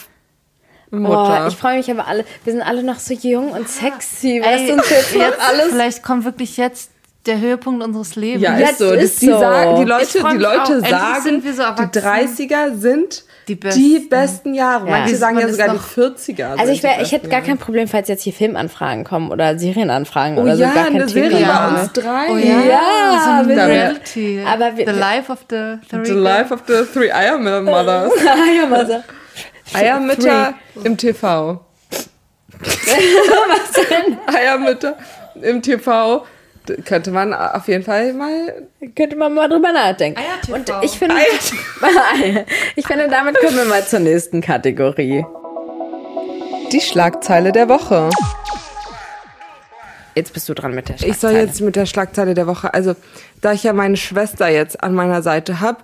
Oh, 0.99 1.01
Mutter. 1.01 1.47
ich 1.49 1.57
freue 1.57 1.77
mich 1.79 1.91
aber 1.91 2.07
alle. 2.07 2.25
Wir 2.45 2.53
sind 2.53 2.63
alle 2.63 2.83
noch 2.83 2.99
so 2.99 3.15
jung 3.15 3.51
und 3.51 3.69
sexy. 3.69 4.41
Ey, 4.41 4.43
Weißt 4.43 4.69
du, 4.69 4.73
uns 4.75 4.91
jetzt 4.91 5.15
jetzt, 5.15 5.39
alles. 5.41 5.67
Vielleicht 5.73 6.03
kommt 6.03 6.25
wirklich 6.25 6.57
jetzt 6.57 6.91
der 7.27 7.41
Höhepunkt 7.41 7.83
unseres 7.83 8.17
Lebens. 8.17 8.43
Ja, 8.43 8.59
Ja, 8.59 8.69
ist 8.69 8.79
so. 8.79 8.93
ist 8.93 9.23
die, 9.23 9.27
so. 9.31 9.39
sagen, 9.39 9.77
die 9.81 9.85
Leute, 9.85 10.07
die 10.13 10.37
Leute 10.37 10.81
sagen, 10.83 11.23
sind 11.23 11.45
wir 11.45 11.55
so 11.55 11.63
die 11.63 11.99
erwachsen. 11.99 12.49
30er 12.49 12.77
sind 12.77 13.25
Die 13.49 13.55
die 13.55 13.61
besten. 13.61 14.09
besten, 14.11 14.55
Jahre. 14.55 14.85
Ja. 14.87 14.91
Manche 14.99 15.17
sagen 15.17 15.37
Mal 15.37 15.41
ja 15.43 15.49
sogar 15.49 15.69
die 15.71 15.75
noch- 15.77 15.89
40er. 15.89 16.59
Also 16.59 16.71
ich, 16.73 16.83
wär, 16.83 16.97
die 16.99 17.03
ich 17.03 17.13
hätte 17.13 17.21
besten 17.23 17.31
gar 17.31 17.41
kein 17.41 17.57
Problem, 17.57 17.89
falls 17.89 18.09
jetzt 18.09 18.25
hier 18.25 18.35
Filmanfragen 18.35 19.05
kommen 19.05 19.31
oder 19.31 19.59
Serienanfragen 19.59 20.37
Oh 20.37 20.43
oder 20.43 20.55
so. 20.57 20.63
ja, 20.65 20.73
gar 20.75 20.85
kein 20.85 20.97
eine 20.97 21.07
Thema. 21.07 21.31
Serie 21.31 21.41
Ja. 21.47 21.71
bei 21.75 21.81
uns 21.81 21.93
drei. 21.95 22.27
Oh 22.31 22.37
ja, 22.37 22.61
Ja, 22.61 23.21
so 23.25 23.31
ein 23.31 23.49
wir 23.49 23.55
sind- 23.57 23.67
Reality. 23.71 24.45
Aber 24.47 24.77
wir- 24.77 24.87
the 24.93 24.99
life 25.01 25.33
of 25.33 25.39
the 25.49 25.57
three. 25.89 26.05
The 26.05 26.13
life 26.13 26.53
of 26.53 26.61
the 26.67 26.75
three 26.93 27.11
Eiermütter 27.11 27.63
Mothers. 27.63 28.13
was 28.71 28.89
er- 28.91 29.05
Eiermütter 29.73 30.55
im 30.85 30.97
TV. 30.97 31.65
Eiermütter 34.27 34.97
im 35.41 35.63
TV. 35.63 36.27
Könnte 36.87 37.11
man 37.11 37.35
auf 37.35 37.69
jeden 37.69 37.85
Fall 37.85 38.15
mal. 38.15 38.67
Könnte 38.97 39.17
man 39.17 39.35
mal 39.35 39.49
drüber 39.49 39.73
nachdenken. 39.73 40.19
Eier-TV. 40.19 40.55
Und 40.55 40.85
ich 40.85 40.93
finde, 40.93 41.17
ich 42.77 42.87
finde, 42.87 43.09
damit 43.09 43.39
kommen 43.39 43.57
wir 43.57 43.65
mal 43.67 43.85
zur 43.85 44.01
nächsten 44.01 44.41
Kategorie. 44.41 45.27
Die 46.73 46.81
Schlagzeile 46.81 47.53
der 47.53 47.69
Woche. 47.69 48.09
Jetzt 50.15 50.33
bist 50.33 50.49
du 50.49 50.55
dran 50.55 50.75
mit 50.75 50.89
der 50.89 50.95
Ich 50.95 51.03
soll 51.03 51.11
Schlagzeile. 51.33 51.41
jetzt 51.41 51.61
mit 51.61 51.77
der 51.77 51.87
Schlagzeile 51.87 52.35
der 52.35 52.47
Woche. 52.47 52.73
Also, 52.73 52.95
da 53.43 53.53
ich 53.53 53.65
ja 53.65 53.73
meine 53.75 53.97
Schwester 53.99 54.49
jetzt 54.49 54.83
an 54.83 54.95
meiner 54.95 55.23
Seite 55.23 55.61
habe, 55.61 55.81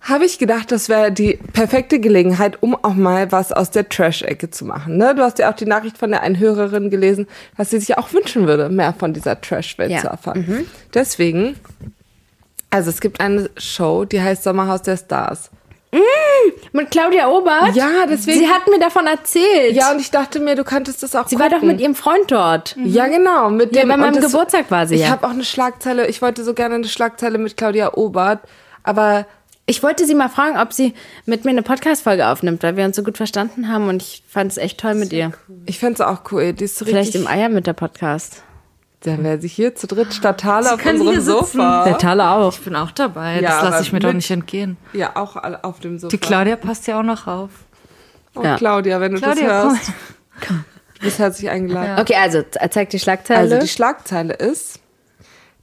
habe 0.00 0.24
ich 0.24 0.38
gedacht, 0.38 0.72
das 0.72 0.88
wäre 0.88 1.12
die 1.12 1.38
perfekte 1.52 2.00
Gelegenheit, 2.00 2.62
um 2.62 2.74
auch 2.74 2.94
mal 2.94 3.30
was 3.32 3.52
aus 3.52 3.70
der 3.70 3.88
Trash-Ecke 3.88 4.50
zu 4.50 4.64
machen. 4.64 4.96
Ne? 4.96 5.14
Du 5.14 5.22
hast 5.22 5.38
ja 5.38 5.50
auch 5.50 5.54
die 5.56 5.66
Nachricht 5.66 5.98
von 5.98 6.10
der 6.10 6.22
einen 6.22 6.38
Hörerin 6.38 6.88
gelesen, 6.90 7.26
dass 7.58 7.70
sie 7.70 7.78
sich 7.80 7.98
auch 7.98 8.12
wünschen 8.12 8.46
würde, 8.46 8.70
mehr 8.70 8.94
von 8.98 9.12
dieser 9.12 9.40
Trash-Welt 9.40 9.90
Ja. 9.90 10.00
zu 10.00 10.06
erfahren. 10.08 10.66
Deswegen, 10.94 11.56
also 12.70 12.88
es 12.88 13.00
gibt 13.00 13.20
eine 13.20 13.50
Show, 13.58 14.04
die 14.06 14.20
heißt 14.22 14.42
Sommerhaus 14.42 14.82
der 14.82 14.96
Stars. 14.96 15.50
Mit 16.72 16.90
Claudia 16.92 17.28
Obert? 17.28 17.74
Ja, 17.74 18.06
deswegen- 18.08 18.38
Sie 18.38 18.48
hat 18.48 18.66
mir 18.68 18.78
davon 18.78 19.06
erzählt. 19.06 19.74
Ja, 19.74 19.90
und 19.92 20.00
ich 20.00 20.10
dachte 20.10 20.38
mir, 20.38 20.54
du 20.54 20.62
könntest 20.64 21.02
das 21.02 21.14
auch 21.16 21.26
Sie 21.28 21.38
war 21.38 21.48
doch 21.50 21.62
mit 21.62 21.80
ihrem 21.80 21.94
Freund 21.96 22.30
dort. 22.30 22.76
Ja, 22.84 23.08
genau. 23.08 23.50
Mit 23.50 23.74
Ja, 23.74 23.82
dem, 23.82 23.88
bei 23.88 23.96
meinem 23.96 24.20
Geburtstag 24.20 24.70
war 24.70 24.86
sie 24.86 24.94
Ich 24.94 25.00
ja. 25.02 25.08
habe 25.10 25.26
auch 25.26 25.30
eine 25.32 25.44
Schlagzeile, 25.44 26.06
ich 26.06 26.22
wollte 26.22 26.44
so 26.44 26.54
gerne 26.54 26.76
eine 26.76 26.86
Schlagzeile 26.86 27.38
mit 27.38 27.56
Claudia 27.56 27.94
Obert, 27.94 28.38
aber 28.84 29.26
Ich 29.66 29.82
wollte 29.82 30.04
sie 30.06 30.14
mal 30.14 30.28
fragen, 30.28 30.58
ob 30.58 30.72
sie 30.72 30.94
mit 31.26 31.44
mir 31.44 31.50
eine 31.52 31.62
Podcast-Folge 31.62 32.26
aufnimmt, 32.28 32.62
weil 32.62 32.76
wir 32.76 32.84
uns 32.84 32.96
so 32.96 33.02
gut 33.04 33.16
verstanden 33.16 33.68
haben 33.68 33.88
und 33.88 34.02
ich 34.02 34.24
fand 34.28 34.50
es 34.50 34.58
echt 34.58 34.78
toll 34.80 34.94
mit 34.94 35.12
ihr. 35.12 35.32
ich 35.66 35.78
fände 35.78 35.94
es 35.94 36.00
auch 36.00 36.22
cool. 36.32 36.52
Die 36.52 36.64
ist 36.64 36.76
so 36.76 36.84
Vielleicht 36.84 37.14
im 37.14 37.26
Eier 37.28 37.48
mit 37.48 37.66
der 37.68 37.72
Podcast. 37.74 38.42
Dann 39.02 39.22
wäre 39.24 39.40
sie 39.40 39.48
hier 39.48 39.74
zu 39.74 39.86
dritt 39.86 40.12
statt 40.12 40.40
Thaler 40.40 40.74
auf 40.74 40.84
unserem. 40.84 41.20
Sofa. 41.20 41.84
Der 41.84 41.98
Thaler 41.98 42.32
auch. 42.36 42.52
Ich 42.52 42.60
bin 42.60 42.76
auch 42.76 42.90
dabei. 42.90 43.40
Ja, 43.40 43.62
das 43.62 43.70
lasse 43.70 43.82
ich 43.84 43.92
mir 43.92 44.00
doch 44.00 44.12
nicht 44.12 44.30
entgehen. 44.30 44.76
Ja, 44.92 45.16
auch 45.16 45.36
alle 45.36 45.62
auf 45.64 45.78
dem 45.80 45.98
Sofa. 45.98 46.10
Die 46.10 46.18
Claudia 46.18 46.56
passt 46.56 46.86
ja 46.86 46.98
auch 46.98 47.04
noch 47.04 47.26
auf. 47.26 47.50
Oh, 48.34 48.42
Ja. 48.42 48.56
Claudia, 48.56 49.00
wenn 49.00 49.12
du 49.12 49.20
Claudia, 49.20 49.64
das 49.64 49.78
komm. 50.46 50.56
hörst. 50.56 50.68
Du 50.98 51.04
bist 51.06 51.18
herzlich 51.18 51.48
eingeladen. 51.48 51.98
Okay, 51.98 52.16
also 52.20 52.42
zeig 52.70 52.90
die 52.90 52.98
Schlagzeile. 52.98 53.40
Also 53.40 53.58
die 53.58 53.68
Schlagzeile 53.68 54.34
ist, 54.34 54.80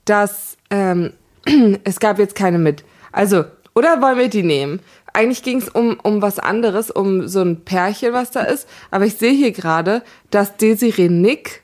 dass 0.06 0.58
ähm, 0.72 1.14
es 1.84 2.00
gab 2.00 2.18
jetzt 2.18 2.34
keine 2.36 2.58
mit. 2.58 2.84
Also, 3.12 3.46
oder 3.78 4.02
wollen 4.02 4.18
wir 4.18 4.28
die 4.28 4.42
nehmen? 4.42 4.80
Eigentlich 5.14 5.44
ging 5.44 5.60
es 5.60 5.70
um, 5.70 6.00
um 6.02 6.20
was 6.24 6.40
anderes, 6.40 6.90
um 6.90 7.28
so 7.28 7.42
ein 7.42 7.64
Pärchen, 7.64 8.12
was 8.12 8.32
da 8.32 8.42
ist. 8.42 8.68
Aber 8.90 9.06
ich 9.06 9.18
sehe 9.18 9.34
hier 9.34 9.52
gerade, 9.52 10.02
dass 10.32 10.58
Desiree 10.58 11.10
Nick, 11.10 11.62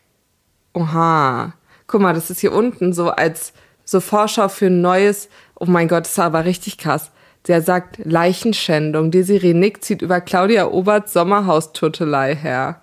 oha, 0.74 1.54
guck 1.88 2.02
mal, 2.02 2.14
das 2.14 2.30
ist 2.30 2.42
hier 2.42 2.54
unten 2.54 2.94
so 2.94 3.10
als 3.10 3.54
so 3.84 4.00
Vorschau 4.00 4.48
für 4.48 4.68
ein 4.68 4.82
neues, 4.82 5.28
oh 5.60 5.66
mein 5.66 5.88
Gott, 5.88 6.06
das 6.06 6.18
war 6.20 6.26
aber 6.26 6.46
richtig 6.46 6.78
krass. 6.78 7.10
Der 7.48 7.64
sagt 7.64 7.98
Leichenschändung. 8.04 9.10
Desiree 9.10 9.56
Nick 9.56 9.84
zieht 9.84 10.04
über 10.04 10.22
Claudia 10.22 10.68
Oberts 10.68 11.14
Sommerhausturtelei 11.14 12.36
her. 12.36 12.80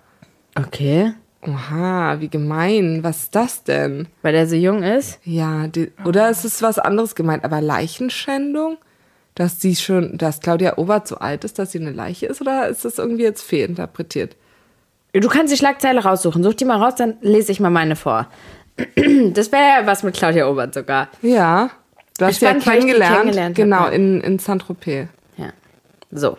okay. 0.55 1.13
Oha, 1.43 2.19
wie 2.19 2.29
gemein. 2.29 2.99
Was 3.01 3.23
ist 3.23 3.35
das 3.35 3.63
denn? 3.63 4.07
Weil 4.21 4.35
er 4.35 4.45
so 4.45 4.55
jung 4.55 4.83
ist. 4.83 5.19
Ja, 5.23 5.65
die, 5.67 5.91
oder 6.05 6.29
ist 6.29 6.45
es 6.45 6.61
was 6.61 6.77
anderes 6.77 7.15
gemeint? 7.15 7.43
Aber 7.43 7.61
Leichenschändung? 7.61 8.77
Dass 9.41 9.59
sie 9.59 9.75
schon, 9.75 10.19
dass 10.19 10.39
Claudia 10.39 10.77
Obert 10.77 11.07
so 11.07 11.15
alt 11.15 11.43
ist, 11.45 11.57
dass 11.57 11.71
sie 11.71 11.79
eine 11.79 11.89
Leiche 11.89 12.27
ist? 12.27 12.41
Oder 12.41 12.67
ist 12.67 12.85
das 12.85 12.99
irgendwie 12.99 13.23
jetzt 13.23 13.41
fehlinterpretiert? 13.41 14.35
Du 15.13 15.27
kannst 15.29 15.51
die 15.51 15.57
Schlagzeile 15.57 16.03
raussuchen. 16.03 16.43
Such 16.43 16.53
die 16.53 16.65
mal 16.65 16.79
raus, 16.79 16.93
dann 16.93 17.15
lese 17.21 17.51
ich 17.51 17.59
mal 17.59 17.71
meine 17.71 17.95
vor. 17.95 18.27
Das 19.33 19.51
wäre 19.51 19.63
ja 19.63 19.87
was 19.87 20.03
mit 20.03 20.13
Claudia 20.13 20.47
Obert 20.47 20.75
sogar. 20.75 21.07
Ja. 21.23 21.71
Du 22.19 22.25
hast 22.25 22.39
sie 22.39 22.45
ja 22.45 22.51
Spannend, 22.51 22.65
die 22.65 22.69
kennengelernt. 22.69 23.15
kennengelernt 23.15 23.57
hab, 23.57 23.63
genau, 23.63 23.85
ja. 23.85 23.89
in, 23.89 24.21
in 24.21 24.37
Saint-Tropez. 24.37 25.07
Ja. 25.37 25.49
So. 26.11 26.37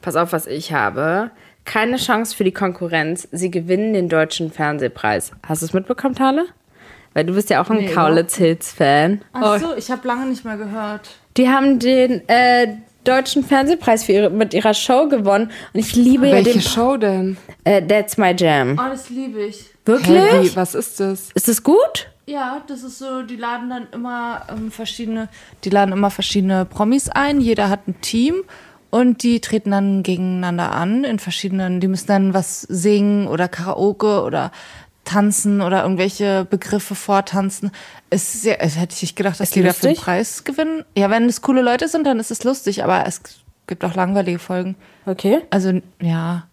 Pass 0.00 0.14
auf, 0.14 0.32
was 0.32 0.46
ich 0.46 0.72
habe. 0.72 1.32
Keine 1.64 1.96
Chance 1.96 2.36
für 2.36 2.44
die 2.44 2.52
Konkurrenz. 2.52 3.26
Sie 3.32 3.50
gewinnen 3.50 3.94
den 3.94 4.08
deutschen 4.08 4.52
Fernsehpreis. 4.52 5.32
Hast 5.44 5.62
du 5.62 5.66
es 5.66 5.72
mitbekommen, 5.72 6.14
Thale? 6.14 6.46
Weil 7.18 7.26
du 7.26 7.34
bist 7.34 7.50
ja 7.50 7.60
auch 7.60 7.68
ein 7.68 7.78
Nee, 7.78 7.88
Kaulitz 7.88 8.36
Hills 8.36 8.70
Fan. 8.70 9.22
Ach 9.32 9.58
so, 9.58 9.74
ich 9.76 9.90
habe 9.90 10.06
lange 10.06 10.26
nicht 10.26 10.44
mehr 10.44 10.56
gehört. 10.56 11.10
Die 11.36 11.48
haben 11.48 11.80
den 11.80 12.22
äh, 12.28 12.76
deutschen 13.02 13.42
Fernsehpreis 13.42 14.04
für 14.04 14.12
ihre, 14.12 14.30
mit 14.30 14.54
ihrer 14.54 14.72
Show 14.72 15.08
gewonnen 15.08 15.50
und 15.74 15.80
ich 15.80 15.96
liebe 15.96 16.28
ja 16.28 16.34
Welche 16.34 16.52
den. 16.52 16.62
Show 16.62 16.96
denn? 16.96 17.36
Äh, 17.64 17.84
That's 17.84 18.18
my 18.18 18.36
jam. 18.38 18.78
Oh, 18.80 18.88
das 18.88 19.10
liebe 19.10 19.46
ich. 19.46 19.64
Wirklich? 19.84 20.52
Wie, 20.52 20.54
was 20.54 20.76
ist 20.76 21.00
das? 21.00 21.30
Ist 21.34 21.48
das 21.48 21.64
gut? 21.64 22.06
Ja, 22.26 22.62
das 22.68 22.84
ist 22.84 23.00
so, 23.00 23.22
die 23.22 23.34
laden 23.34 23.68
dann 23.68 23.88
immer 23.90 24.42
ähm, 24.52 24.70
verschiedene, 24.70 25.28
die 25.64 25.70
laden 25.70 25.90
immer 25.90 26.10
verschiedene 26.10 26.66
Promis 26.66 27.08
ein. 27.08 27.40
Jeder 27.40 27.68
hat 27.68 27.88
ein 27.88 28.00
Team 28.00 28.44
und 28.90 29.24
die 29.24 29.40
treten 29.40 29.72
dann 29.72 30.04
gegeneinander 30.04 30.70
an 30.70 31.02
in 31.02 31.18
verschiedenen, 31.18 31.80
die 31.80 31.88
müssen 31.88 32.06
dann 32.06 32.32
was 32.32 32.60
singen 32.62 33.26
oder 33.26 33.48
Karaoke 33.48 34.22
oder 34.22 34.52
tanzen 35.08 35.60
oder 35.62 35.82
irgendwelche 35.82 36.46
Begriffe 36.48 36.94
vortanzen. 36.94 37.70
Es 38.10 38.34
ist 38.34 38.42
sehr, 38.42 38.62
es 38.62 38.76
hätte 38.76 38.94
ich 38.94 39.02
nicht 39.02 39.16
gedacht, 39.16 39.40
dass 39.40 39.48
Ist 39.48 39.56
die 39.56 39.62
dafür 39.62 39.88
einen 39.88 39.94
lustig? 39.96 40.04
Preis 40.04 40.44
gewinnen. 40.44 40.84
Ja, 40.96 41.08
wenn 41.10 41.24
es 41.26 41.40
coole 41.40 41.62
Leute 41.62 41.88
sind, 41.88 42.06
dann 42.06 42.20
ist 42.20 42.30
es 42.30 42.44
lustig, 42.44 42.84
aber 42.84 43.06
es 43.06 43.22
gibt 43.66 43.84
auch 43.84 43.94
langweilige 43.94 44.38
Folgen. 44.38 44.76
Okay. 45.06 45.40
Also, 45.50 45.80
ja. 46.00 46.47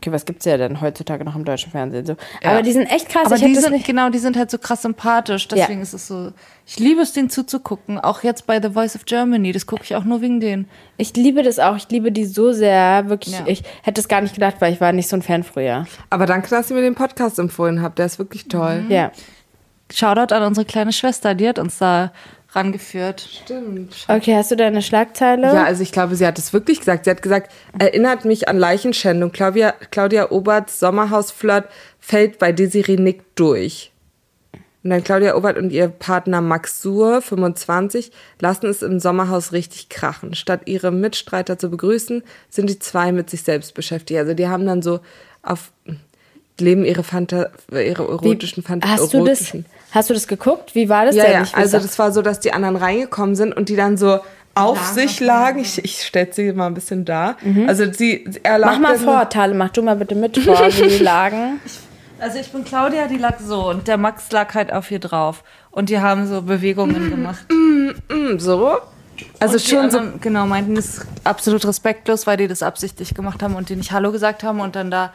Okay, 0.00 0.12
was 0.12 0.24
gibt's 0.24 0.46
ja 0.46 0.56
denn 0.56 0.80
heutzutage 0.80 1.24
noch 1.26 1.36
im 1.36 1.44
deutschen 1.44 1.70
Fernsehen? 1.70 2.06
So. 2.06 2.16
Ja. 2.42 2.52
Aber 2.52 2.62
die 2.62 2.72
sind 2.72 2.86
echt 2.86 3.10
krass. 3.10 3.26
Aber 3.26 3.34
ich 3.36 3.42
die 3.42 3.54
sind, 3.54 3.72
nicht. 3.72 3.86
genau, 3.86 4.08
die 4.08 4.18
sind 4.18 4.34
halt 4.34 4.50
so 4.50 4.56
krass 4.56 4.80
sympathisch. 4.80 5.46
Deswegen 5.46 5.80
Ja. 5.80 5.82
ist 5.82 5.92
es 5.92 6.06
so. 6.06 6.32
Ich 6.66 6.78
liebe 6.78 7.02
es, 7.02 7.12
denen 7.12 7.28
zuzugucken. 7.28 7.98
Auch 7.98 8.22
jetzt 8.22 8.46
bei 8.46 8.62
The 8.62 8.70
Voice 8.70 8.96
of 8.96 9.04
Germany. 9.04 9.52
Das 9.52 9.66
gucke 9.66 9.82
ich 9.84 9.94
auch 9.94 10.04
nur 10.04 10.22
wegen 10.22 10.40
denen. 10.40 10.70
Ich 10.96 11.14
liebe 11.16 11.42
das 11.42 11.58
auch. 11.58 11.76
Ich 11.76 11.90
liebe 11.90 12.12
die 12.12 12.24
so 12.24 12.52
sehr. 12.52 13.10
Wirklich. 13.10 13.38
Ja. 13.38 13.46
Ich 13.46 13.62
hätte 13.82 14.00
es 14.00 14.08
gar 14.08 14.22
nicht 14.22 14.32
gedacht, 14.34 14.56
weil 14.60 14.72
ich 14.72 14.80
war 14.80 14.92
nicht 14.92 15.08
so 15.08 15.16
ein 15.16 15.22
Fan 15.22 15.42
früher. 15.42 15.86
Aber 16.08 16.24
danke, 16.24 16.48
dass 16.48 16.70
ihr 16.70 16.76
mir 16.76 16.82
den 16.82 16.94
Podcast 16.94 17.38
empfohlen 17.38 17.82
habt. 17.82 17.98
Der 17.98 18.06
ist 18.06 18.18
wirklich 18.18 18.48
toll. 18.48 18.84
Ja. 18.88 19.10
Shoutout 19.92 20.34
an 20.34 20.44
unsere 20.44 20.64
kleine 20.64 20.92
Schwester, 20.92 21.34
die 21.34 21.46
hat 21.46 21.58
uns 21.58 21.76
da 21.78 22.12
rangeführt. 22.52 23.20
Stimmt. 23.20 24.06
Okay, 24.08 24.34
hast 24.34 24.50
du 24.50 24.56
deine 24.56 24.82
Schlagzeile? 24.82 25.46
Ja, 25.54 25.64
also 25.64 25.82
ich 25.82 25.92
glaube, 25.92 26.16
sie 26.16 26.26
hat 26.26 26.38
es 26.38 26.52
wirklich 26.52 26.80
gesagt. 26.80 27.04
Sie 27.04 27.10
hat 27.10 27.22
gesagt, 27.22 27.52
erinnert 27.78 28.24
mich 28.24 28.48
an 28.48 28.58
Leichenschändung. 28.58 29.32
Claudia, 29.32 29.72
Claudia 29.90 30.30
Oberts 30.30 30.80
Sommerhausflirt 30.80 31.68
fällt 31.98 32.38
bei 32.38 32.52
Desiree 32.52 32.96
Nick 32.96 33.36
durch. 33.36 33.92
Und 34.82 34.90
dann 34.90 35.04
Claudia 35.04 35.36
Obert 35.36 35.58
und 35.58 35.70
ihr 35.70 35.88
Partner 35.88 36.40
Max 36.40 36.80
Suhr, 36.80 37.20
25, 37.20 38.12
lassen 38.40 38.66
es 38.66 38.82
im 38.82 38.98
Sommerhaus 38.98 39.52
richtig 39.52 39.90
krachen. 39.90 40.34
Statt 40.34 40.62
ihre 40.64 40.90
Mitstreiter 40.90 41.58
zu 41.58 41.68
begrüßen, 41.68 42.22
sind 42.48 42.70
die 42.70 42.78
zwei 42.78 43.12
mit 43.12 43.28
sich 43.28 43.42
selbst 43.42 43.74
beschäftigt. 43.74 44.18
Also 44.18 44.32
die 44.32 44.48
haben 44.48 44.66
dann 44.66 44.80
so 44.80 45.00
auf 45.42 45.70
leben 46.60 46.84
ihre 46.84 47.02
Fanta 47.02 47.46
ihre 47.72 48.02
erotischen 48.04 48.62
Fantasien. 48.62 48.98
hast 49.00 49.14
du 49.14 49.24
das? 49.24 49.52
Hast 49.92 50.10
du 50.10 50.14
das 50.14 50.28
geguckt? 50.28 50.74
Wie 50.74 50.88
war 50.88 51.06
das 51.06 51.16
Ja, 51.16 51.24
denn? 51.24 51.32
ja, 51.32 51.44
also 51.54 51.78
das 51.78 51.98
war 51.98 52.12
so, 52.12 52.22
dass 52.22 52.38
die 52.40 52.52
anderen 52.52 52.76
reingekommen 52.76 53.34
sind 53.34 53.56
und 53.56 53.68
die 53.68 53.76
dann 53.76 53.96
so 53.96 54.20
auf 54.54 54.84
sich 54.86 55.20
lagen. 55.20 55.60
Ich, 55.60 55.82
ich 55.84 56.02
stelle 56.04 56.28
sie 56.32 56.52
mal 56.52 56.66
ein 56.66 56.74
bisschen 56.74 57.04
da. 57.04 57.36
Also 57.66 57.90
sie, 57.92 58.24
er 58.42 58.58
lag 58.58 58.76
Mhm. 58.76 58.82
Mach 58.82 58.90
mal 58.90 58.98
vor, 58.98 59.28
Tale, 59.28 59.54
mach 59.54 59.70
du 59.70 59.82
mal 59.82 59.96
bitte 59.96 60.14
mit 60.14 60.36
vor, 60.38 60.58
wie 60.68 60.88
die 60.88 60.98
lagen. 61.02 61.60
Also 62.18 62.38
ich 62.38 62.50
bin 62.52 62.64
Claudia, 62.64 63.06
die 63.06 63.16
lag 63.16 63.38
so 63.40 63.68
und 63.70 63.88
der 63.88 63.96
Max 63.96 64.30
lag 64.30 64.54
halt 64.54 64.72
auf 64.72 64.90
ihr 64.90 64.98
drauf. 64.98 65.42
Und 65.70 65.88
die 65.88 65.98
haben 66.00 66.26
so 66.26 66.42
Bewegungen 66.42 67.10
gemacht. 67.10 67.46
Mm, 67.50 68.38
so. 68.38 68.76
Also 69.38 69.54
und 69.54 69.64
die 69.66 69.70
schon 69.70 69.90
so. 69.90 70.00
Genau, 70.20 70.46
meinten 70.46 70.74
das 70.74 70.86
ist 70.98 71.06
absolut 71.24 71.64
respektlos, 71.66 72.26
weil 72.26 72.36
die 72.36 72.48
das 72.48 72.62
absichtlich 72.62 73.14
gemacht 73.14 73.42
haben 73.42 73.54
und 73.54 73.68
die 73.68 73.76
nicht 73.76 73.92
Hallo 73.92 74.12
gesagt 74.12 74.42
haben 74.42 74.60
und 74.60 74.76
dann 74.76 74.90
da 74.90 75.12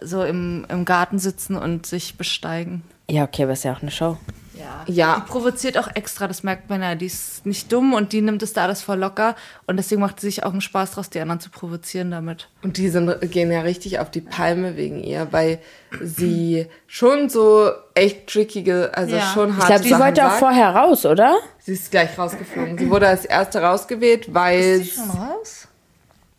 so 0.00 0.22
im, 0.24 0.66
im 0.68 0.84
Garten 0.84 1.18
sitzen 1.18 1.56
und 1.56 1.86
sich 1.86 2.16
besteigen. 2.16 2.82
Ja, 3.08 3.24
okay, 3.24 3.42
aber 3.44 3.52
ist 3.52 3.64
ja 3.64 3.72
auch 3.74 3.82
eine 3.82 3.90
Show. 3.90 4.16
Ja. 4.54 4.84
Ja. 4.86 5.20
Die 5.24 5.30
provoziert 5.30 5.78
auch 5.78 5.88
extra, 5.94 6.28
das 6.28 6.42
merkt 6.42 6.68
man 6.68 6.82
ja. 6.82 6.94
Die 6.94 7.06
ist 7.06 7.46
nicht 7.46 7.72
dumm 7.72 7.94
und 7.94 8.12
die 8.12 8.20
nimmt 8.20 8.42
es 8.42 8.52
da 8.52 8.64
alles 8.64 8.82
voll 8.82 8.98
locker. 8.98 9.34
Und 9.66 9.78
deswegen 9.78 10.02
macht 10.02 10.20
sie 10.20 10.26
sich 10.26 10.44
auch 10.44 10.52
einen 10.52 10.60
Spaß 10.60 10.92
draus, 10.92 11.08
die 11.08 11.18
anderen 11.18 11.40
zu 11.40 11.48
provozieren 11.48 12.10
damit. 12.10 12.48
Und 12.62 12.76
die 12.76 12.88
sind, 12.90 13.10
gehen 13.32 13.50
ja 13.50 13.62
richtig 13.62 13.98
auf 14.00 14.10
die 14.10 14.20
Palme 14.20 14.76
wegen 14.76 15.02
ihr, 15.02 15.28
weil 15.30 15.60
sie 16.02 16.66
schon 16.86 17.30
so 17.30 17.70
echt 17.94 18.26
trickige, 18.28 18.90
also 18.94 19.16
Ja. 19.16 19.22
schon 19.32 19.48
Ich 19.50 19.56
harte 19.56 19.66
glaube, 19.66 19.82
sie 19.82 19.88
Sachen 19.90 20.02
wollte 20.04 20.24
auch 20.26 20.28
sagt. 20.30 20.40
vorher 20.40 20.76
raus, 20.76 21.06
oder? 21.06 21.38
Sie 21.58 21.72
ist 21.72 21.90
gleich 21.90 22.18
rausgeflogen. 22.18 22.76
Sie 22.76 22.90
wurde 22.90 23.08
als 23.08 23.24
erste 23.24 23.62
rausgewählt, 23.62 24.34
weil... 24.34 24.86
raus? 25.18 25.68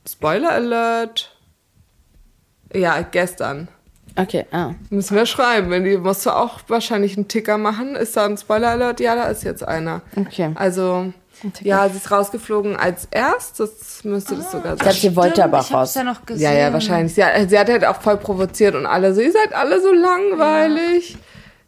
Spoiler 0.07 0.51
Alert. 0.51 1.30
Ja, 2.73 3.01
gestern. 3.01 3.67
Okay, 4.17 4.45
ah. 4.51 4.71
Müssen 4.89 5.15
wir 5.15 5.25
schreiben. 5.25 5.69
Wenn 5.69 5.85
die 5.85 5.97
musst 5.97 6.25
du 6.25 6.31
auch 6.31 6.59
wahrscheinlich 6.67 7.15
einen 7.17 7.27
Ticker 7.29 7.57
machen. 7.57 7.95
Ist 7.95 8.17
da 8.17 8.25
ein 8.25 8.37
Spoiler 8.37 8.69
Alert? 8.71 8.99
Ja, 8.99 9.15
da 9.15 9.25
ist 9.25 9.43
jetzt 9.43 9.65
einer. 9.65 10.01
Okay. 10.17 10.51
Also, 10.55 11.13
ja, 11.61 11.87
sie 11.87 11.95
ist 11.97 12.11
rausgeflogen 12.11 12.75
als 12.75 13.07
erstes. 13.09 14.03
Müsste 14.03 14.35
das 14.35 14.51
sogar 14.51 14.73
Ich 14.73 14.79
glaube, 14.79 14.93
sein. 14.93 15.01
sie 15.01 15.15
wollte 15.15 15.43
aber 15.43 15.59
auch 15.61 15.65
ich 15.69 15.73
raus. 15.73 15.95
ja 15.95 16.03
noch 16.03 16.25
gesehen. 16.25 16.43
Ja, 16.43 16.51
ja, 16.57 16.73
wahrscheinlich. 16.73 17.13
Sie 17.15 17.23
hat, 17.23 17.49
sie 17.49 17.57
hat 17.57 17.69
halt 17.69 17.85
auch 17.85 18.01
voll 18.01 18.17
provoziert 18.17 18.75
und 18.75 18.85
alle 18.85 19.13
so, 19.13 19.21
ihr 19.21 19.31
seid 19.31 19.53
alle 19.53 19.81
so 19.81 19.93
langweilig. 19.93 21.17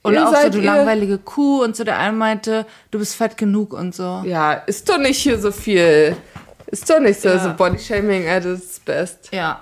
Und 0.02 0.14
Ihr 0.16 0.24
auch 0.24 0.28
so, 0.28 0.42
seid 0.42 0.54
du 0.54 0.60
langweilige 0.60 1.18
Kuh. 1.20 1.64
Und 1.64 1.78
so 1.78 1.86
der 1.86 1.98
eine 1.98 2.12
meinte, 2.16 2.66
du 2.92 3.00
bist 3.00 3.16
fett 3.16 3.38
genug 3.38 3.72
und 3.72 3.96
so. 3.96 4.22
Ja, 4.26 4.52
ist 4.54 4.90
doch 4.90 4.98
nicht 4.98 5.20
hier 5.20 5.40
so 5.40 5.52
viel. 5.54 6.18
Ist 6.68 6.90
doch 6.90 7.00
nicht 7.00 7.22
so, 7.22 7.30
Ja. 7.30 7.40
so 7.40 7.54
Bodyshaming 7.54 8.28
at 8.28 8.44
its 8.44 8.80
best. 8.82 9.30
Ja. 9.32 9.62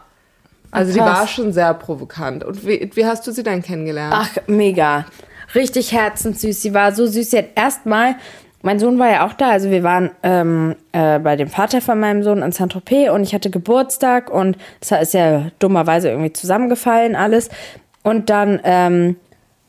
Also 0.71 0.93
die 0.93 0.99
Krass. 0.99 1.19
war 1.19 1.27
schon 1.27 1.51
sehr 1.53 1.73
provokant. 1.73 2.43
Und 2.43 2.65
wie, 2.65 2.89
wie 2.93 3.05
hast 3.05 3.27
du 3.27 3.31
sie 3.31 3.43
denn 3.43 3.61
kennengelernt? 3.61 4.13
Ach, 4.15 4.29
mega. 4.47 5.05
Richtig 5.53 5.91
herzenssüß. 5.91 6.61
Sie 6.61 6.73
war 6.73 6.93
so 6.93 7.05
süß. 7.05 7.31
Sie 7.31 7.37
hat 7.37 7.49
erstmal, 7.55 8.15
mein 8.61 8.79
Sohn 8.79 8.97
war 8.97 9.11
ja 9.11 9.25
auch 9.25 9.33
da, 9.33 9.49
also 9.49 9.69
wir 9.69 9.83
waren 9.83 10.11
ähm, 10.23 10.75
äh, 10.93 11.19
bei 11.19 11.35
dem 11.35 11.49
Vater 11.49 11.81
von 11.81 11.99
meinem 11.99 12.23
Sohn 12.23 12.41
in 12.41 12.53
Saint-Tropez 12.53 13.09
und 13.11 13.23
ich 13.23 13.33
hatte 13.33 13.49
Geburtstag 13.49 14.31
und 14.31 14.57
das 14.79 14.91
ist 15.01 15.13
ja 15.13 15.51
dummerweise 15.59 16.09
irgendwie 16.09 16.31
zusammengefallen 16.31 17.15
alles. 17.17 17.49
Und 18.03 18.29
dann 18.29 18.61
ähm, 18.63 19.17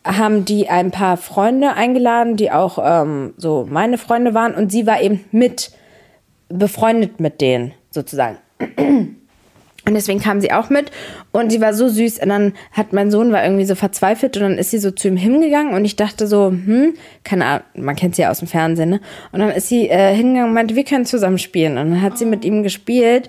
haben 0.05 0.45
die 0.45 0.69
ein 0.69 0.93
paar 0.93 1.17
Freunde 1.17 1.75
eingeladen, 1.75 2.37
die 2.37 2.53
auch 2.53 2.79
ähm, 2.83 3.35
so 3.37 3.67
meine 3.69 3.99
Freunde 3.99 4.35
waren 4.35 4.55
und 4.55 4.71
sie 4.71 4.87
war 4.87 5.01
eben 5.01 5.25
mit 5.33 5.73
befreundet 6.49 7.19
mit 7.19 7.41
denen 7.41 7.73
sozusagen. 7.91 8.39
Und 9.85 9.95
deswegen 9.95 10.21
kam 10.21 10.41
sie 10.41 10.53
auch 10.53 10.71
mit 10.71 10.93
und 11.33 11.51
sie 11.51 11.61
war 11.61 11.75
so 11.75 11.89
süß. 11.89 12.21
Und 12.21 12.29
dann 12.29 12.53
hat 12.71 12.93
mein 12.93 13.11
Sohn 13.11 13.33
war 13.33 13.43
irgendwie 13.43 13.65
so 13.65 13.75
verzweifelt 13.75 14.37
und 14.37 14.43
dann 14.43 14.59
ist 14.59 14.71
sie 14.71 14.79
so 14.79 14.93
zu 14.93 15.09
ihm 15.09 15.17
hingegangen 15.17 15.75
und 15.75 15.85
ich 15.85 15.97
dachte 15.97 16.27
so, 16.27 16.51
hm, 16.51 16.95
keine 17.25 17.47
Ahnung, 17.47 17.65
man 17.77 17.97
kennt 17.97 18.15
sie 18.15 18.23
ja 18.23 18.31
aus 18.31 18.39
dem 18.39 18.49
Fernsehen, 18.49 18.91
ne? 18.91 19.01
Und 19.33 19.41
dann 19.41 19.51
ist 19.51 19.69
sie 19.69 19.89
äh, 19.89 20.15
hingegangen 20.15 20.51
und 20.51 20.55
meinte, 20.55 20.77
wir 20.77 20.85
können 20.85 21.05
zusammen 21.05 21.39
spielen. 21.39 21.79
Und 21.79 21.91
dann 21.91 22.03
hat 22.03 22.17
sie 22.17 22.27
mit 22.27 22.45
ihm 22.45 22.63
gespielt 22.63 23.29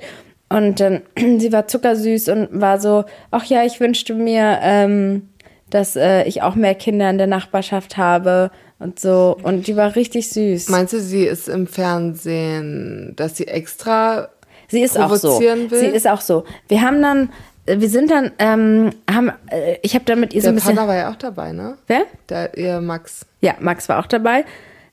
und 0.50 0.80
dann, 0.80 1.02
sie 1.40 1.52
war 1.52 1.68
zuckersüß 1.68 2.30
und 2.30 2.50
war 2.52 2.80
so, 2.80 3.06
ach 3.32 3.46
ja, 3.46 3.64
ich 3.66 3.80
wünschte 3.80 4.14
mir, 4.14 4.60
ähm, 4.62 5.30
dass 5.72 5.96
äh, 5.96 6.24
ich 6.26 6.44
auch 6.44 6.54
mehr 6.54 6.76
Kinder 6.76 7.10
in 7.10 7.18
der 7.18 7.28
Nachbarschaft 7.28 7.98
habe 7.98 8.52
und 8.78 9.00
so. 9.00 9.36
Und 9.42 9.66
die 9.66 9.76
war 9.76 9.96
richtig 9.96 10.30
süß. 10.30 10.70
Meinst 10.70 10.94
du, 10.94 11.00
sie 11.00 11.24
ist 11.24 11.50
im 11.50 11.66
Fernsehen, 11.66 13.14
dass 13.16 13.38
sie 13.38 13.48
extra 13.48 14.30
Sie 14.74 14.82
ist 14.82 14.98
auch 14.98 15.14
so. 15.16 15.40
will? 15.40 15.70
Sie 15.70 15.86
ist 15.86 16.08
auch 16.08 16.20
so. 16.20 16.46
Wir 16.68 16.82
haben 16.82 17.00
dann, 17.00 17.30
äh, 17.68 17.80
wir 17.80 17.90
sind 17.90 18.10
dann, 18.10 18.32
ähm, 18.40 18.90
haben, 19.08 19.32
äh, 19.52 19.78
ich 19.84 19.94
habe 19.94 20.04
dann 20.06 20.20
mit 20.20 20.34
ihr 20.34 20.42
so 20.42 20.50
ein 20.50 20.56
bisschen. 20.56 20.76
Partner 20.76 20.92
war 20.92 20.98
ja 20.98 21.12
auch 21.12 21.16
dabei, 21.16 21.52
ne? 21.52 21.78
Wer? 21.86 22.06
Der, 22.28 22.58
ihr 22.58 22.82
Max. 22.82 23.24
Ja, 23.40 23.54
Max 23.60 23.88
war 23.88 24.00
auch 24.00 24.08
dabei. 24.08 24.46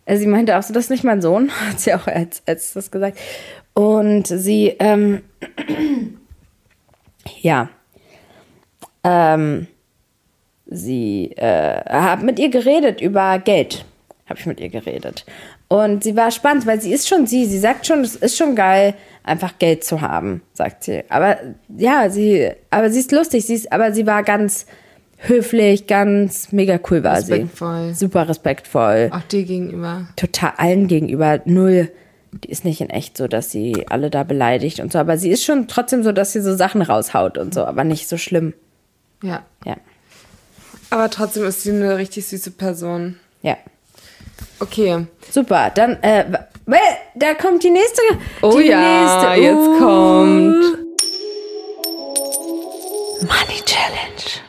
Äh, 0.05 0.19
Sie 0.19 0.27
meinte 0.27 0.59
auch 0.59 0.63
so, 0.63 0.75
das 0.75 0.85
ist 0.85 0.91
nicht 0.91 1.03
mein 1.03 1.23
Sohn, 1.23 1.51
hat 1.69 1.81
sie 1.81 1.95
auch 1.95 2.07
als, 2.07 2.43
als 2.45 2.75
das 2.75 2.91
gesagt. 2.91 3.19
Und 3.73 4.27
sie, 4.27 4.77
ähm, 4.79 5.23
ja, 7.41 7.71
ähm, 9.03 9.67
sie 10.67 11.33
äh, 11.39 11.85
hat 11.89 12.23
mit 12.23 12.39
ihr 12.39 12.51
geredet 12.51 13.01
über 13.01 13.39
Geld. 13.39 13.87
Habe 14.29 14.39
ich 14.39 14.45
mit 14.45 14.61
ihr 14.61 14.69
geredet. 14.69 15.25
Und 15.73 16.03
sie 16.03 16.17
war 16.17 16.33
spannend, 16.33 16.67
weil 16.67 16.81
sie 16.81 16.93
ist 16.93 17.09
schon 17.09 17.29
sie. 17.29 17.47
Sie 17.47 17.61
sagt 17.61 17.87
schon, 17.87 18.01
es 18.01 18.17
ist 18.17 18.37
schon 18.37 18.57
geil, 18.57 18.95
einfach 19.23 19.57
Geld 19.61 19.85
zu 19.85 20.01
haben, 20.01 20.43
sagt 20.53 20.83
sie. 20.83 21.05
Aber 21.09 21.39
ja, 21.69 22.11
sie, 22.11 22.51
aber 22.71 22.91
sie 22.91 22.99
ist 22.99 23.13
lustig. 23.13 23.47
Sie 23.47 23.55
ist, 23.55 23.71
aber 23.71 23.93
sie 23.93 24.05
war 24.05 24.25
ganz 24.25 24.67
höflich, 25.19 25.87
ganz 25.87 26.51
mega 26.51 26.81
cool 26.91 27.05
war 27.05 27.19
Respektvoll. 27.19 27.91
sie. 27.91 27.95
Super 27.95 28.29
respektvoll. 28.29 29.11
Auch 29.13 29.23
dir 29.23 29.45
gegenüber. 29.45 30.09
Total 30.17 30.55
allen 30.57 30.89
gegenüber. 30.89 31.41
Null. 31.45 31.93
Die 32.33 32.51
ist 32.51 32.65
nicht 32.65 32.81
in 32.81 32.91
echt 32.91 33.17
so, 33.17 33.29
dass 33.29 33.53
sie 33.53 33.87
alle 33.91 34.11
da 34.11 34.25
beleidigt 34.25 34.81
und 34.81 34.93
so. 34.93 34.99
Aber 34.99 35.19
sie 35.19 35.31
ist 35.31 35.45
schon 35.45 35.69
trotzdem 35.69 36.03
so, 36.03 36.11
dass 36.11 36.33
sie 36.33 36.41
so 36.41 36.57
Sachen 36.57 36.83
raushaut 36.83 37.39
und 37.39 37.55
so. 37.55 37.65
Aber 37.65 37.85
nicht 37.85 38.09
so 38.09 38.17
schlimm. 38.17 38.55
Ja. 39.23 39.45
Ja. 39.65 39.77
Aber 40.91 41.09
trotzdem 41.11 41.45
ist 41.45 41.63
sie 41.63 41.71
eine 41.71 41.97
richtig 41.97 42.27
süße 42.27 42.51
Person. 42.51 43.19
Ja. 43.43 43.57
Okay. 44.61 45.07
Super. 45.31 45.71
Dann, 45.75 46.03
äh, 46.03 46.25
da 47.15 47.35
kommt 47.35 47.63
die 47.63 47.71
nächste. 47.71 48.03
Oh 48.43 48.59
die 48.59 48.69
ja, 48.69 48.81
nächste. 48.81 49.43
jetzt 49.43 49.57
Uh. 49.57 49.79
kommt. 49.79 50.91
Money 53.23 53.61
Challenge. 53.65 54.41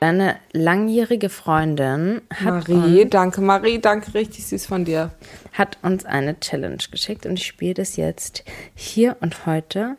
Deine 0.00 0.36
langjährige 0.52 1.28
Freundin 1.28 2.22
hat, 2.34 2.68
Marie, 2.68 3.04
danke 3.04 3.40
Marie, 3.40 3.78
danke, 3.78 4.14
richtig 4.14 4.44
süß 4.46 4.66
von 4.66 4.84
dir. 4.84 5.12
hat 5.52 5.78
uns 5.82 6.04
eine 6.04 6.40
Challenge 6.40 6.82
geschickt 6.90 7.24
und 7.24 7.38
ich 7.38 7.46
spiele 7.46 7.74
das 7.74 7.96
jetzt 7.96 8.42
hier 8.74 9.16
und 9.20 9.46
heute 9.46 9.96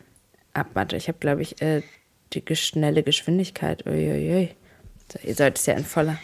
ab. 0.53 0.67
Warte, 0.73 0.97
ich 0.97 1.07
habe, 1.07 1.19
glaube 1.19 1.41
ich, 1.41 1.61
äh, 1.61 1.83
die 2.33 2.43
schnelle 2.55 3.03
Geschwindigkeit. 3.03 3.85
Uiuiui. 3.85 4.49
So, 5.11 5.19
ihr 5.25 5.35
sollt 5.35 5.57
es 5.57 5.65
ja 5.67 5.75
in 5.75 5.85
voller. 5.85 6.17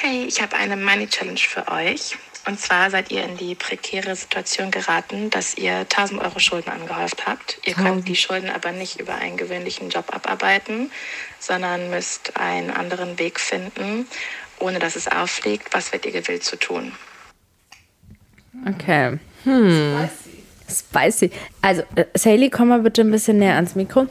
Hey, 0.00 0.26
ich 0.26 0.40
habe 0.40 0.54
eine 0.54 0.76
Money-Challenge 0.76 1.40
für 1.40 1.66
euch. 1.66 2.16
Und 2.46 2.60
zwar 2.60 2.88
seid 2.88 3.10
ihr 3.10 3.24
in 3.24 3.36
die 3.36 3.56
prekäre 3.56 4.14
Situation 4.14 4.70
geraten, 4.70 5.28
dass 5.28 5.58
ihr 5.58 5.80
1000 5.80 6.22
Euro 6.22 6.38
Schulden 6.38 6.70
angehäuft 6.70 7.26
habt. 7.26 7.58
Ihr 7.64 7.74
könnt 7.74 8.06
die 8.06 8.14
Schulden 8.14 8.48
aber 8.48 8.70
nicht 8.70 9.00
über 9.00 9.16
einen 9.16 9.36
gewöhnlichen 9.36 9.90
Job 9.90 10.14
abarbeiten, 10.14 10.92
sondern 11.40 11.90
müsst 11.90 12.36
einen 12.36 12.70
anderen 12.70 13.18
Weg 13.18 13.40
finden, 13.40 14.06
ohne 14.60 14.78
dass 14.78 14.94
es 14.94 15.08
auffliegt. 15.08 15.74
Was 15.74 15.92
wird 15.92 16.06
ihr 16.06 16.12
gewillt 16.12 16.44
zu 16.44 16.54
tun? 16.54 16.92
Okay. 18.68 19.18
Hm. 19.42 20.08
Spicy. 20.70 21.32
Also, 21.60 21.82
äh, 21.96 22.04
Sally, 22.14 22.50
komm 22.50 22.68
mal 22.68 22.82
bitte 22.82 23.00
ein 23.00 23.10
bisschen 23.10 23.40
näher 23.40 23.56
ans 23.56 23.74
Mikro. 23.74 24.06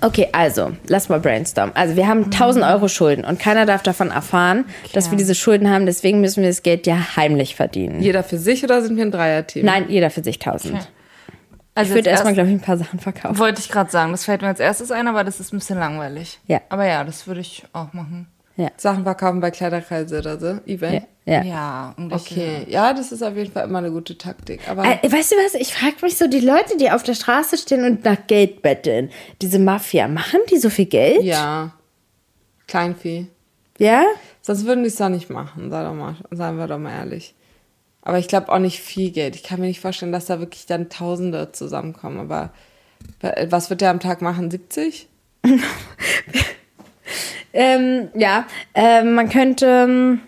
Okay, 0.00 0.28
also, 0.32 0.72
lass 0.86 1.08
mal 1.08 1.20
brainstormen. 1.20 1.74
Also, 1.76 1.96
wir 1.96 2.06
haben 2.06 2.24
1000 2.24 2.64
Euro 2.64 2.88
Schulden 2.88 3.24
und 3.24 3.38
keiner 3.38 3.66
darf 3.66 3.82
davon 3.82 4.10
erfahren, 4.10 4.64
dass 4.92 5.10
wir 5.10 5.18
diese 5.18 5.34
Schulden 5.34 5.70
haben. 5.70 5.86
Deswegen 5.86 6.20
müssen 6.20 6.42
wir 6.42 6.48
das 6.50 6.62
Geld 6.62 6.86
ja 6.86 7.16
heimlich 7.16 7.56
verdienen. 7.56 8.00
Jeder 8.02 8.22
für 8.24 8.38
sich 8.38 8.62
oder 8.64 8.82
sind 8.82 8.96
wir 8.96 9.04
ein 9.04 9.10
Dreierteam? 9.10 9.64
Nein, 9.64 9.86
jeder 9.88 10.10
für 10.10 10.22
sich 10.22 10.38
1000. 10.38 10.74
Ich 10.74 10.80
Also 11.74 11.90
würde 11.92 11.98
jetzt 12.00 12.06
erstmal, 12.08 12.32
erst- 12.32 12.34
glaube 12.36 12.50
ich, 12.50 12.54
ein 12.56 12.60
paar 12.60 12.76
Sachen 12.76 12.98
verkaufen. 12.98 13.38
Wollte 13.38 13.60
ich 13.60 13.70
gerade 13.70 13.90
sagen, 13.90 14.12
das 14.12 14.24
fällt 14.26 14.42
mir 14.42 14.48
als 14.48 14.60
erstes 14.60 14.90
ein, 14.90 15.08
aber 15.08 15.24
das 15.24 15.40
ist 15.40 15.52
ein 15.54 15.58
bisschen 15.58 15.78
langweilig. 15.78 16.38
Ja. 16.46 16.60
Aber 16.68 16.86
ja, 16.86 17.02
das 17.02 17.26
würde 17.26 17.40
ich 17.40 17.62
auch 17.72 17.92
machen. 17.94 18.26
Sachen 18.76 19.04
verkaufen 19.04 19.40
bei 19.40 19.50
Kleiderkreise 19.50 20.18
oder 20.18 20.38
so, 20.38 20.46
Event. 20.66 21.06
Ja. 21.24 21.42
Ja, 21.44 21.94
irgendwelche- 21.96 22.34
Okay, 22.34 22.66
ja, 22.68 22.92
das 22.92 23.12
ist 23.12 23.22
auf 23.22 23.36
jeden 23.36 23.50
Fall 23.52 23.64
immer 23.68 23.78
eine 23.78 23.90
gute 23.92 24.18
Taktik. 24.18 24.60
Aber 24.68 24.84
Äh, 24.84 24.98
weißt 25.10 25.32
du 25.32 25.36
was? 25.36 25.54
Ich 25.54 25.72
frage 25.74 25.96
mich 26.02 26.16
so, 26.18 26.26
die 26.26 26.40
Leute, 26.40 26.76
die 26.76 26.90
auf 26.90 27.02
der 27.04 27.14
Straße 27.14 27.56
stehen 27.56 27.84
und 27.84 28.04
nach 28.04 28.26
Geld 28.26 28.60
betteln, 28.62 29.10
diese 29.40 29.58
Mafia, 29.58 30.08
machen 30.08 30.40
die 30.50 30.58
so 30.58 30.68
viel 30.70 30.86
Geld? 30.86 31.22
ja, 31.22 31.72
Kleinvieh. 32.66 33.26
Ja? 33.78 34.04
Sonst 34.42 34.64
würden 34.66 34.82
die 34.82 34.88
es 34.88 34.96
doch 34.96 35.08
nicht 35.08 35.30
machen, 35.30 35.70
sei 35.70 35.82
doch 35.84 35.94
mal, 35.94 36.16
seien 36.30 36.56
wir 36.56 36.66
doch 36.66 36.78
mal 36.78 36.92
ehrlich. 36.92 37.34
Aber 38.02 38.18
ich 38.18 38.26
glaube 38.28 38.50
auch 38.50 38.58
nicht 38.58 38.80
viel 38.80 39.12
Geld. 39.12 39.36
Ich 39.36 39.44
kann 39.44 39.60
mir 39.60 39.66
nicht 39.66 39.80
vorstellen, 39.80 40.10
dass 40.12 40.26
da 40.26 40.40
wirklich 40.40 40.66
dann 40.66 40.88
Tausende 40.90 41.52
zusammenkommen. 41.52 42.18
Aber 42.18 42.50
äh, 43.20 43.46
was 43.50 43.70
wird 43.70 43.80
der 43.80 43.90
am 43.90 44.00
Tag 44.00 44.22
machen? 44.22 44.50
70? 44.50 45.08
Ähm, 47.52 48.08
ja, 48.14 48.46
ähm, 48.74 49.14
man 49.14 49.28
könnte, 49.28 49.66
ähm, 49.66 50.20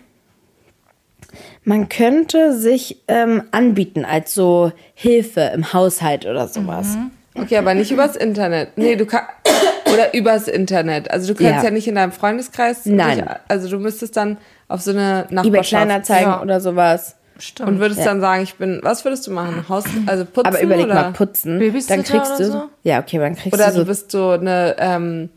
man 1.63 1.89
könnte 1.89 2.53
sich 2.57 3.01
ähm, 3.07 3.43
anbieten 3.51 4.05
als 4.05 4.33
so 4.33 4.71
Hilfe 4.93 5.51
im 5.53 5.73
Haushalt 5.73 6.25
oder 6.25 6.47
sowas. 6.47 6.97
Okay, 7.33 7.57
aber 7.57 7.73
nicht 7.73 7.91
übers 7.91 8.15
Internet. 8.15 8.77
Nee, 8.77 8.95
du 8.95 9.05
kannst. 9.05 9.29
Oder 9.93 10.13
übers 10.13 10.47
Internet. 10.47 11.11
Also 11.11 11.27
du 11.33 11.35
kannst 11.37 11.57
Ja. 11.59 11.63
ja, 11.65 11.71
nicht 11.71 11.87
in 11.87 11.95
deinem 11.95 12.11
Freundeskreis. 12.11 12.85
Nein. 12.85 13.17
dich- 13.19 13.25
Also 13.47 13.69
du 13.69 13.77
müsstest 13.77 14.17
dann 14.17 14.37
auf 14.67 14.81
so 14.81 14.91
eine 14.91 15.27
Nachbarschaft. 15.29 15.69
Kleinanzeigen 15.69 16.31
Ja. 16.31 16.41
oder 16.41 16.59
sowas. 16.59 17.15
Stimmt. 17.37 17.69
Und 17.69 17.79
würdest 17.79 18.05
dann 18.05 18.19
sagen, 18.21 18.43
ich 18.43 18.55
bin. 18.55 18.79
Was 18.83 19.03
würdest 19.05 19.27
du 19.27 19.31
machen? 19.31 19.65
Haus, 19.69 19.83
also 20.07 20.25
putzen 20.25 20.47
Aber 20.47 20.61
überleg 20.61 20.85
oder? 20.85 20.95
mal, 20.95 21.11
putzen. 21.11 21.59
Babysitter 21.59 21.95
Dann 21.97 22.03
kriegst 22.05 22.31
oder 22.35 22.45
du. 22.45 22.51
so? 22.51 22.63
Ja, 22.83 22.99
okay, 22.99 23.19
dann 23.19 23.35
kriegst 23.35 23.53
Oder 23.53 23.67
du 23.67 23.73
so. 23.73 23.79
du 23.81 23.85
bist 23.85 24.11
so 24.11 24.29
eine 24.31 24.75
ähm, 24.79 25.29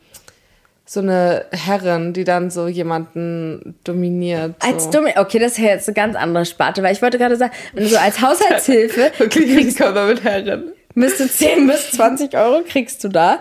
so 0.90 1.00
eine 1.00 1.44
Herrin, 1.52 2.14
die 2.14 2.24
dann 2.24 2.50
so 2.50 2.66
jemanden 2.66 3.74
dominiert. 3.84 4.54
So. 4.62 4.68
Als 4.68 4.88
Domi 4.88 5.12
okay, 5.16 5.38
das 5.38 5.52
ist 5.52 5.58
ja 5.58 5.64
jetzt 5.66 5.86
eine 5.86 5.94
ganz 5.94 6.16
andere 6.16 6.46
Sparte, 6.46 6.82
weil 6.82 6.94
ich 6.94 7.02
wollte 7.02 7.18
gerade 7.18 7.36
sagen, 7.36 7.52
wenn 7.74 7.82
du 7.84 7.90
so 7.90 7.98
als 7.98 8.22
Haushaltshilfe 8.22 9.12
Wirklich, 9.18 9.68
ich 9.68 9.76
komme 9.76 10.06
mit 10.06 10.24
Herren. 10.24 10.72
müsste 10.94 11.28
10 11.28 11.66
bis 11.66 11.90
20 11.90 12.34
Euro 12.34 12.62
kriegst 12.66 13.04
du 13.04 13.08
da. 13.08 13.38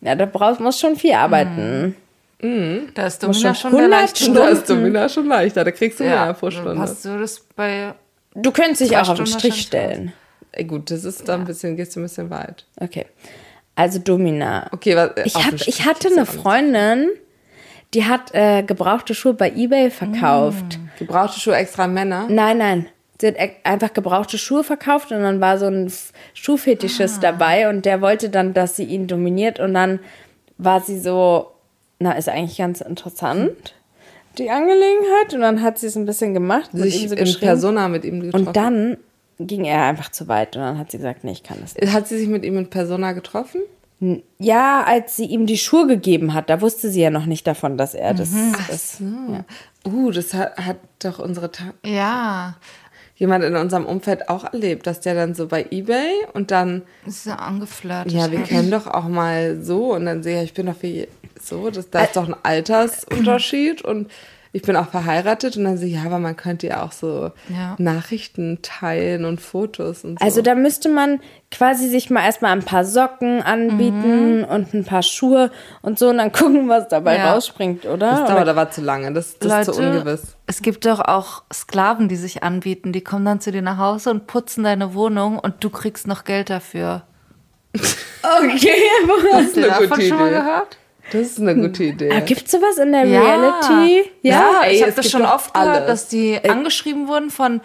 Ja, 0.00 0.16
da 0.16 0.26
brauchst 0.26 0.60
musst 0.60 0.80
schon 0.80 0.96
viel 0.96 1.12
arbeiten. 1.12 1.94
Da 2.40 3.06
ist 3.06 3.22
Domina 3.22 3.54
schon 3.54 3.70
schon 3.70 3.70
der 3.70 3.80
100 3.82 3.90
leichte. 3.90 4.32
Da 4.32 4.48
ist 4.48 4.68
Domina 4.68 5.08
schon 5.08 5.26
leichter, 5.28 5.62
da 5.62 5.70
kriegst 5.70 6.00
du 6.00 6.04
mehr 6.04 6.34
pro 6.34 6.50
Stunde. 6.50 6.76
Hast 6.78 7.04
du 7.04 7.20
das 7.20 7.40
bei. 7.54 7.94
Du 8.34 8.50
könntest 8.50 8.80
dich 8.80 8.96
auch 8.96 9.08
auf 9.08 9.16
den 9.16 9.26
Strich 9.26 9.60
stellen. 9.60 10.12
Ey, 10.50 10.64
gut, 10.64 10.90
das 10.90 11.04
ist 11.04 11.28
dann 11.28 11.42
ein 11.42 11.46
bisschen, 11.46 11.76
gehst 11.76 11.94
du 11.94 12.00
ein 12.00 12.02
bisschen 12.02 12.30
weit. 12.30 12.64
Okay. 12.80 13.06
Also 13.80 13.98
Domina. 13.98 14.66
Okay, 14.72 14.94
was, 14.94 15.10
Ich, 15.24 15.34
hab, 15.34 15.54
ich 15.54 15.86
hatte 15.86 16.08
eine. 16.08 16.26
Freundin, 16.26 17.08
die 17.94 18.04
hat 18.04 18.34
äh, 18.34 18.62
gebrauchte 18.62 19.14
Schuhe 19.14 19.32
bei 19.34 19.50
Ebay 19.50 19.90
verkauft. 19.90 20.78
Gebrauchte 20.98 21.40
Schuhe 21.40 21.56
extra 21.56 21.86
Männer. 21.86 22.26
Nein, 22.28 22.58
nein. 22.58 22.86
Sie 23.20 23.26
hat 23.28 23.36
e- 23.38 23.52
einfach 23.64 23.92
gebrauchte 23.92 24.36
Schuhe 24.38 24.64
verkauft 24.64 25.12
und 25.12 25.22
dann 25.22 25.40
war 25.40 25.58
so 25.58 25.66
ein 25.66 25.90
Schuhfetischist 26.34 27.18
Ah. 27.18 27.32
dabei 27.32 27.68
und 27.70 27.84
der 27.86 28.00
wollte 28.02 28.28
dann, 28.28 28.52
dass 28.54 28.76
sie 28.76 28.84
ihn 28.84 29.06
dominiert 29.06 29.60
und 29.60 29.72
dann 29.74 30.00
war 30.58 30.80
sie 30.80 30.98
so, 31.00 31.50
na, 31.98 32.12
ist 32.12 32.28
eigentlich 32.28 32.58
ganz 32.58 32.80
interessant, 32.82 33.74
die 34.38 34.50
Angelegenheit. 34.50 35.34
Und 35.34 35.40
dann 35.40 35.62
hat 35.62 35.78
sie 35.78 35.86
es 35.86 35.96
ein 35.96 36.06
bisschen 36.06 36.34
gemacht, 36.34 36.70
Sich 36.72 37.08
so 37.08 37.14
in. 37.14 37.34
Persona 37.40 37.88
mit 37.88 38.04
ihm 38.04 38.20
getroffen. 38.20 38.46
Und 38.46 38.56
dann 38.56 38.96
ging 39.46 39.64
er 39.64 39.84
einfach 39.84 40.10
zu 40.10 40.28
weit 40.28 40.56
und 40.56 40.62
dann 40.62 40.78
hat 40.78 40.90
sie 40.90 40.98
gesagt, 40.98 41.24
nee, 41.24 41.32
ich 41.32 41.42
kann 41.42 41.58
das 41.60 41.74
nicht. 41.74 41.92
Hat 41.92 42.08
sie 42.08 42.18
sich 42.18 42.28
mit 42.28 42.44
ihm 42.44 42.58
in 42.58 42.70
Persona 42.70 43.12
getroffen? 43.12 43.62
Ja, 44.38 44.82
als 44.84 45.16
sie 45.16 45.26
ihm 45.26 45.44
die 45.46 45.58
Schuhe 45.58 45.86
gegeben 45.86 46.32
hat, 46.32 46.48
da 46.48 46.62
wusste 46.62 46.90
sie 46.90 47.02
ja 47.02 47.10
noch 47.10 47.26
nicht 47.26 47.46
davon, 47.46 47.76
dass 47.76 47.94
er 47.94 48.14
das 48.14 48.30
ist. 48.72 49.02
Uh, 49.86 50.10
das 50.10 50.32
hat, 50.32 50.56
hat 50.56 50.76
doch 51.02 51.18
unsere 51.18 51.50
Ta 51.52 51.74
Ja, 51.84 52.56
jemand 53.16 53.44
in 53.44 53.54
unserem 53.56 53.84
Umfeld 53.84 54.30
auch 54.30 54.44
erlebt, 54.44 54.86
dass 54.86 55.00
der 55.00 55.14
dann 55.14 55.34
so 55.34 55.46
bei 55.46 55.66
Ebay 55.70 56.12
und 56.32 56.50
dann, 56.50 56.82
ist 57.06 57.26
ja 57.26 57.36
angeflirtet. 57.36 58.12
ja, 58.12 58.30
wir 58.30 58.42
kennen 58.42 58.70
doch 58.70 58.86
auch 58.86 59.08
mal 59.08 59.60
so 59.62 59.94
und 59.94 60.06
dann 60.06 60.22
sehe 60.22 60.38
ich, 60.38 60.50
ich 60.50 60.54
bin 60.54 60.66
doch 60.66 60.82
wie 60.82 61.06
so, 61.38 61.70
das, 61.70 61.90
da 61.90 62.04
ist 62.04 62.16
doch 62.16 62.26
ein 62.26 62.36
Altersunterschied 62.42 63.82
und 63.82 64.10
ich 64.52 64.62
bin 64.62 64.74
auch 64.74 64.88
verheiratet 64.88 65.56
und 65.56 65.64
dann 65.64 65.76
sehe 65.78 65.88
ich, 65.88 65.94
ja, 65.94 66.02
aber 66.04 66.18
man 66.18 66.36
könnte 66.36 66.66
ja 66.66 66.82
auch 66.82 66.90
so 66.92 67.30
Ja. 67.48 67.76
Nachrichten 67.78 68.58
teilen 68.62 69.24
und 69.24 69.40
Fotos 69.40 70.02
und 70.04 70.18
so. 70.18 70.24
Also 70.24 70.42
da 70.42 70.54
müsste 70.56 70.88
man 70.88 71.20
quasi 71.52 71.88
sich 71.88 72.10
mal 72.10 72.24
erstmal 72.24 72.50
ein 72.52 72.64
paar 72.64 72.84
Socken 72.84 73.42
anbieten 73.42 74.44
und 74.44 74.74
ein 74.74 74.84
paar 74.84 75.02
Schuhe 75.02 75.50
und 75.82 75.98
so 75.98 76.08
und 76.08 76.18
dann 76.18 76.32
gucken, 76.32 76.68
was 76.68 76.88
dabei 76.88 77.16
Ja. 77.18 77.32
rausspringt, 77.32 77.86
oder? 77.86 78.10
das 78.10 78.24
dauert 78.28 78.48
aber 78.48 78.70
zu 78.70 78.80
lange, 78.80 79.12
das, 79.12 79.38
das 79.38 79.68
ist 79.68 79.74
zu 79.74 79.80
ungewiss. 79.82 80.36
Es 80.46 80.62
gibt 80.62 80.84
doch 80.84 80.98
auch 81.00 81.44
Sklaven, 81.52 82.08
die 82.08 82.16
sich 82.16 82.42
anbieten. 82.42 82.92
Die 82.92 83.02
kommen 83.02 83.24
dann 83.24 83.40
zu 83.40 83.52
dir 83.52 83.62
nach 83.62 83.78
Hause 83.78 84.10
und 84.10 84.26
putzen 84.26 84.64
deine 84.64 84.94
Wohnung 84.94 85.38
und 85.38 85.62
du 85.62 85.70
kriegst 85.70 86.06
noch 86.08 86.24
Geld 86.24 86.50
dafür. 86.50 87.02
Okay, 88.22 88.68
Hast 89.32 89.56
du 89.56 89.62
davon 89.62 90.00
schon 90.02 90.18
mal 90.18 90.28
gehört? 90.28 90.76
Das 91.12 91.22
ist 91.22 91.40
eine 91.40 91.54
gute 91.56 91.84
Idee. 91.84 92.10
aber 92.10 92.20
gibt's 92.22 92.50
sowas 92.52 92.78
in 92.78 92.92
der 92.92 93.04
Reality? 93.04 94.10
Ja, 94.22 94.62
ey, 94.64 94.74
ich 94.74 94.80
habe 94.82 94.90
es 94.90 94.96
das 94.96 95.04
gibt 95.06 95.12
schon 95.12 95.22
oft 95.26 95.52
gehört, 95.54 95.68
alles. 95.68 95.86
dass 95.86 96.08
die 96.08 96.38
angeschrieben 96.48 97.08
wurden 97.08 97.30
von 97.30 97.60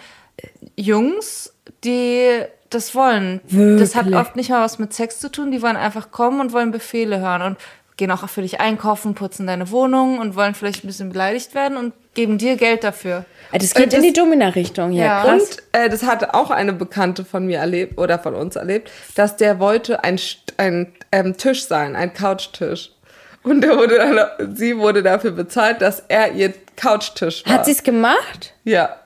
Jungs, 0.75 1.53
die 1.83 2.27
das 2.69 2.95
wollen. 2.95 3.41
Das 3.79 3.95
hat 3.95 4.05
Wirklich? 4.05 4.19
oft 4.21 4.35
nicht 4.35 4.49
mal 4.49 4.61
was 4.63 4.79
mit 4.79 4.93
Sex 4.93 5.19
zu 5.19 5.29
tun. 5.31 5.51
Die 5.51 5.61
wollen 5.61 5.77
einfach 5.77 6.11
kommen 6.11 6.39
und 6.41 6.51
wollen 6.51 6.71
Befehle 6.71 7.19
hören 7.19 7.41
und 7.41 7.57
gehen 7.97 8.11
auch 8.11 8.27
für 8.27 8.41
dich 8.41 8.59
einkaufen, 8.59 9.15
putzen 9.15 9.47
deine 9.47 9.71
Wohnung 9.71 10.19
und 10.19 10.35
wollen 10.35 10.53
vielleicht 10.53 10.83
ein 10.83 10.87
bisschen 10.87 11.09
beleidigt 11.13 11.55
werden 11.55 11.77
und 11.77 11.93
geben 12.13 12.37
dir 12.37 12.57
Geld 12.57 12.83
dafür. 12.83 13.23
Das 13.53 13.73
geht 13.73 13.93
Äh, 13.93 13.97
in 13.97 14.01
die 14.03 14.11
das- 14.11 14.21
Domina-Richtung, 14.23 14.91
ja, 14.91 15.05
Ja. 15.05 15.21
krass. 15.23 15.43
Und 15.43 15.63
äh, 15.71 15.87
das 15.89 16.03
hatte 16.03 16.33
auch 16.33 16.51
eine 16.51 16.73
Bekannte 16.73 17.23
von 17.23 17.45
mir 17.45 17.59
erlebt 17.59 17.97
oder 17.97 18.19
von 18.19 18.35
uns 18.35 18.57
erlebt, 18.57 18.91
dass 19.15 19.37
der 19.37 19.59
wollte 19.59 20.03
ein, 20.03 20.17
St- 20.17 20.53
ein 20.57 20.91
ähm, 21.13 21.37
Tisch 21.37 21.67
sein, 21.67 21.95
ein 21.95 22.13
Couchtisch. 22.13 22.91
Und 23.45 23.61
der 23.61 23.77
wurde 23.77 23.95
dann, 23.97 24.55
sie 24.55 24.77
wurde 24.77 25.03
dafür 25.03 25.31
bezahlt, 25.31 25.81
dass 25.81 26.03
er 26.07 26.33
ihr 26.33 26.53
Couchtisch 26.75 27.45
war. 27.45 27.53
Hat 27.53 27.65
sie 27.65 27.71
es 27.71 27.83
gemacht? 27.83 28.53
Ja. 28.63 28.97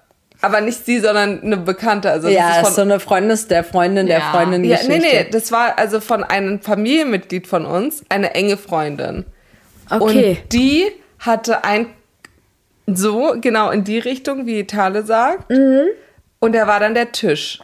Aber 0.41 0.61
nicht 0.61 0.85
sie, 0.85 0.99
sondern 0.99 1.41
eine 1.43 1.57
Bekannte. 1.57 2.09
Also 2.09 2.29
ja, 2.29 2.47
das 2.47 2.57
ist 2.57 2.67
ist 2.69 2.75
so 2.75 2.81
von, 2.81 2.91
eine 2.91 2.99
Freundin 3.01 3.47
der 3.49 3.63
Freundin 3.63 4.07
der 4.07 4.19
Ja. 4.19 4.31
Freundin 4.31 4.63
ja, 4.63 4.77
nee, 4.87 4.99
nee, 4.99 5.27
das 5.29 5.51
war 5.51 5.77
also 5.77 5.99
von 5.99 6.23
einem 6.23 6.61
Familienmitglied 6.61 7.45
von 7.45 7.65
uns, 7.65 8.03
eine 8.07 8.33
enge 8.33 8.55
Freundin. 8.55 9.25
Okay. 9.89 10.37
Und 10.41 10.53
die 10.53 10.87
hatte 11.19 11.65
ein 11.65 11.87
so 12.87 13.35
genau 13.41 13.69
in 13.69 13.83
die 13.83 13.99
Richtung, 13.99 14.45
wie 14.45 14.65
Tale 14.65 15.03
sagt. 15.03 15.51
Und 16.39 16.55
er 16.55 16.67
war 16.67 16.79
dann 16.79 16.93
der 16.93 17.11
Tisch. 17.11 17.59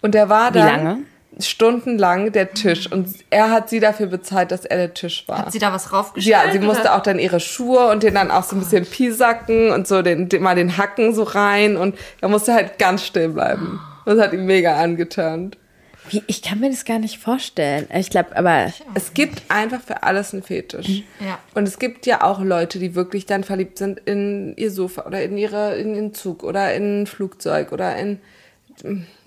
Und 0.00 0.14
er 0.14 0.28
war 0.28 0.54
Wie 0.54 0.58
dann 0.58 0.84
lange? 0.84 0.98
Stundenlang 1.40 2.32
der 2.32 2.52
Tisch. 2.52 2.90
Und 2.90 3.08
er 3.30 3.50
hat 3.50 3.68
sie 3.68 3.80
dafür 3.80 4.06
bezahlt, 4.06 4.50
dass 4.50 4.64
er 4.64 4.76
der 4.76 4.94
Tisch 4.94 5.26
war. 5.26 5.38
Hat 5.38 5.52
sie 5.52 5.58
da 5.58 5.72
was 5.72 5.92
raufgestellt? 5.92 6.44
ja, 6.46 6.52
sie 6.52 6.58
musste 6.58 6.82
oder? 6.82 6.96
auch 6.96 7.02
dann 7.02 7.18
ihre 7.18 7.40
Schuhe 7.40 7.88
und 7.90 8.02
den 8.02 8.14
dann 8.14 8.30
auch 8.30 8.44
so 8.44 8.56
ein 8.56 8.60
bisschen 8.60 8.84
piesacken 8.86 9.70
und 9.70 9.86
so 9.86 10.02
den, 10.02 10.28
den, 10.28 10.42
mal 10.42 10.54
den 10.54 10.76
Hacken 10.76 11.14
so 11.14 11.22
rein. 11.22 11.76
Und 11.76 11.96
er 12.20 12.28
musste 12.28 12.52
halt 12.54 12.78
ganz 12.78 13.04
still 13.04 13.30
bleiben. 13.30 13.80
Das 14.04 14.18
hat 14.18 14.32
ihn 14.32 14.46
mega 14.46 14.80
angeturnt. 14.80 15.56
Wie, 16.10 16.22
ich 16.26 16.42
kann 16.42 16.58
mir 16.58 16.68
das 16.68 16.84
gar 16.84 16.98
nicht 16.98 17.18
vorstellen. 17.18 17.86
Ich 17.94 18.10
glaube, 18.10 18.36
aber 18.36 18.72
Es 18.94 19.14
gibt 19.14 19.42
einfach 19.48 19.80
für 19.80 20.02
alles 20.02 20.32
einen 20.32 20.42
Fetisch. 20.42 21.04
Ja. 21.20 21.38
Und 21.54 21.68
es 21.68 21.78
gibt 21.78 22.06
ja 22.06 22.22
auch 22.22 22.40
Leute, 22.40 22.80
die 22.80 22.96
wirklich 22.96 23.24
dann 23.26 23.44
verliebt 23.44 23.78
sind 23.78 24.00
in 24.00 24.54
ihr 24.56 24.72
Sofa 24.72 25.06
oder 25.06 25.22
in 25.22 25.38
ihre 25.38 25.76
in 25.76 25.94
den 25.94 26.12
Zug 26.12 26.42
oder 26.42 26.74
in 26.74 27.02
ein 27.02 27.06
Flugzeug 27.06 27.70
oder 27.70 27.96
in 27.96 28.18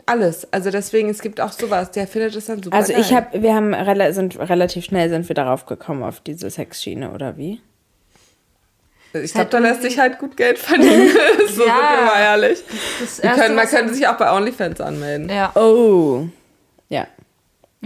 alles. 0.06 0.52
Also 0.54 0.70
deswegen, 0.72 1.10
es 1.10 1.22
gibt 1.22 1.42
auch 1.42 1.52
sowas, 1.52 1.92
der 1.92 2.08
findet 2.08 2.36
es 2.36 2.46
dann 2.46 2.62
super 2.62 2.76
also 2.76 2.94
ich 2.94 3.14
habe, 3.14 3.42
wir 3.42 3.56
haben 3.56 3.74
rela 3.74 4.12
sind 4.14 4.38
relativ 4.40 4.86
schnell 4.86 5.10
sind 5.10 5.28
wir 5.28 5.34
darauf 5.36 5.66
gekommen 5.66 6.04
auf 6.04 6.20
diese 6.20 6.50
Sexschiene 6.50 7.12
oder 7.12 7.38
wie? 7.38 7.62
Ich 9.14 9.34
glaube, 9.34 9.50
da 9.50 9.60
lässt 9.60 9.82
sich 9.82 9.98
halt 9.98 10.20
gut 10.20 10.36
Geld 10.36 10.60
verdienen. 10.60 11.08
so 11.50 11.66
Ja. 11.66 11.74
sind 11.76 11.98
wir 12.00 12.06
mal 12.06 12.20
ehrlich. 12.20 12.64
Können, 13.22 13.56
man 13.56 13.68
könnte 13.68 13.94
sich 13.94 14.08
auch 14.08 14.18
bei 14.18 14.32
OnlyFans 14.32 14.82
anmelden. 14.82 15.30
Ja. 15.30 15.52
Oh, 15.56 16.26
ja, 16.90 17.08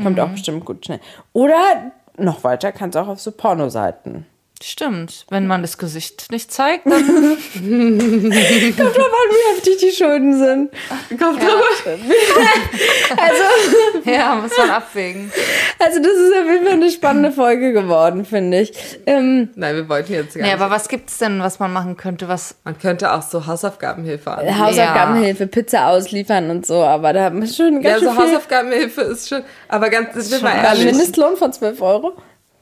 kommt 0.02 0.18
Mhm. 0.18 0.24
auch 0.24 0.30
bestimmt 0.30 0.66
gut 0.66 0.86
schnell. 0.86 1.00
Oder 1.34 1.92
noch 2.18 2.44
weiter 2.44 2.72
kannst 2.72 2.96
du 2.96 3.00
auch 3.00 3.08
auf 3.08 3.20
so 3.20 3.32
Pornoseiten. 3.32 4.26
Stimmt. 4.62 5.26
Wenn 5.30 5.48
man 5.48 5.62
das 5.62 5.78
Gesicht 5.78 6.30
nicht 6.32 6.52
zeigt, 6.52 6.86
dann 6.86 7.02
Kommt 7.54 8.98
drauf 8.98 8.98
an, 8.98 9.30
wie 9.30 9.56
heftig 9.56 9.78
die 9.78 9.92
Schulden 9.92 10.38
sind. 10.38 10.72
Kommt 11.18 11.42
drauf. 11.42 11.86
ja, 14.06 14.36
muss 14.36 14.58
man 14.58 14.70
abwägen. 14.70 15.32
Also 15.80 16.00
das 16.00 16.12
ist 16.12 16.34
auf 16.34 16.46
jeden 16.46 16.66
Fall 16.66 16.74
eine 16.74 16.92
spannende 16.92 17.32
Folge 17.32 17.72
geworden, 17.72 18.26
finde 18.26 18.60
ich. 18.62 18.74
Ähm, 19.06 19.50
Nein, 19.56 19.76
wir 19.78 19.88
wollten 19.88 20.12
jetzt 20.14 20.36
gar 20.36 20.44
Nee, 20.44 20.52
nicht. 20.54 20.62
aber 20.62 20.72
was 20.72 20.90
gibt's 20.90 21.18
denn, 21.20 21.40
was 21.42 21.60
man 21.60 21.72
machen 21.72 21.96
könnte, 21.96 22.28
was 22.28 22.56
Man 22.66 22.78
könnte 22.78 23.14
auch 23.14 23.22
so 23.22 23.48
Hausaufgabenhilfe 23.48 24.32
anbieten. 24.32 24.60
Hausaufgabenhilfe, 24.60 25.48
Pizza 25.48 25.88
ausliefern 25.88 26.50
und 26.50 26.66
so, 26.66 26.84
aber 26.84 27.14
da 27.14 27.30
ist 27.30 27.56
schon 27.56 27.82
Ja, 27.82 27.92
ganz 27.92 28.04
so 28.04 28.10
schön 28.10 28.18
viel. 28.18 28.26
Hausaufgabenhilfe 28.28 29.02
ist 29.02 29.30
schon, 29.30 29.44
aber 29.70 29.90
ganz, 29.90 30.14
sind 30.16 30.42
wir 30.44 30.50
mal 30.50 30.56
ehrlich. 30.64 30.86
Mindestlohn 30.86 31.38
von 31.38 31.54
12 31.54 31.82
Euro? 31.82 32.14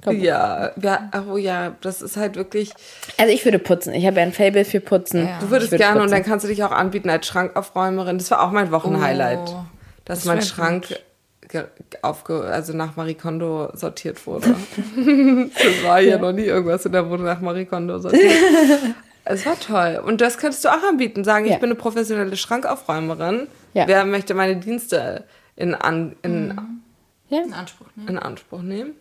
Komm. 0.07 0.19
Ja, 0.19 0.71
ja, 0.81 1.09
oh 1.31 1.37
ja, 1.37 1.75
das 1.81 2.01
ist 2.01 2.17
halt 2.17 2.35
wirklich. 2.35 2.71
Also 3.17 3.33
ich 3.33 3.43
würde 3.45 3.59
putzen. 3.59 3.93
Ich 3.93 4.05
habe 4.05 4.17
ja 4.17 4.23
ein 4.23 4.33
Fable 4.33 4.65
für 4.65 4.79
Putzen. 4.79 5.27
Ja. 5.27 5.39
Du 5.39 5.49
würdest 5.49 5.71
würde 5.71 5.83
gerne 5.83 5.95
und 6.01 6.07
putzen. 6.07 6.11
dann 6.15 6.23
kannst 6.23 6.43
du 6.45 6.49
dich 6.49 6.63
auch 6.63 6.71
anbieten 6.71 7.09
als 7.09 7.27
Schrankaufräumerin. 7.27 8.17
Das 8.17 8.31
war 8.31 8.41
auch 8.43 8.51
mein 8.51 8.71
Wochenhighlight, 8.71 9.39
Oh, 9.47 9.63
dass 10.05 10.19
das 10.19 10.25
mein 10.25 10.41
Schrank 10.41 10.87
ge- 11.49 11.65
aufge 12.01 12.41
also 12.43 12.73
nach 12.73 12.95
Marie 12.95 13.13
Kondo 13.15 13.69
sortiert 13.73 14.25
wurde. 14.27 14.47
das 14.95 15.83
war 15.83 15.99
ja 16.01 16.17
noch 16.17 16.31
nie 16.33 16.43
irgendwas 16.45 16.85
in 16.85 16.91
der 16.91 17.09
Wohnung 17.09 17.25
nach 17.25 17.41
Marie 17.41 17.65
Kondo 17.65 17.99
sortiert. 17.99 18.31
Es 19.29 19.45
war 19.45 19.59
toll. 19.59 20.01
Und 20.05 20.21
das 20.21 20.37
könntest 20.37 20.63
du 20.63 20.69
auch 20.69 20.81
anbieten. 20.87 21.25
Sagen, 21.25 21.47
Ja. 21.47 21.55
ich 21.55 21.59
bin 21.59 21.69
eine 21.69 21.75
professionelle 21.77 22.37
Schrankaufräumerin. 22.37 23.47
Ja. 23.73 23.85
Wer 23.85 24.05
möchte 24.05 24.33
meine 24.33 24.55
Dienste 24.55 25.25
in, 25.57 25.75
an, 25.75 26.15
in, 26.21 26.57
in 27.29 27.53
Anspruch 27.53 27.87
nehmen? 27.97 28.07
in 28.07 28.17
Anspruch 28.19 28.61
nehmen? 28.61 28.91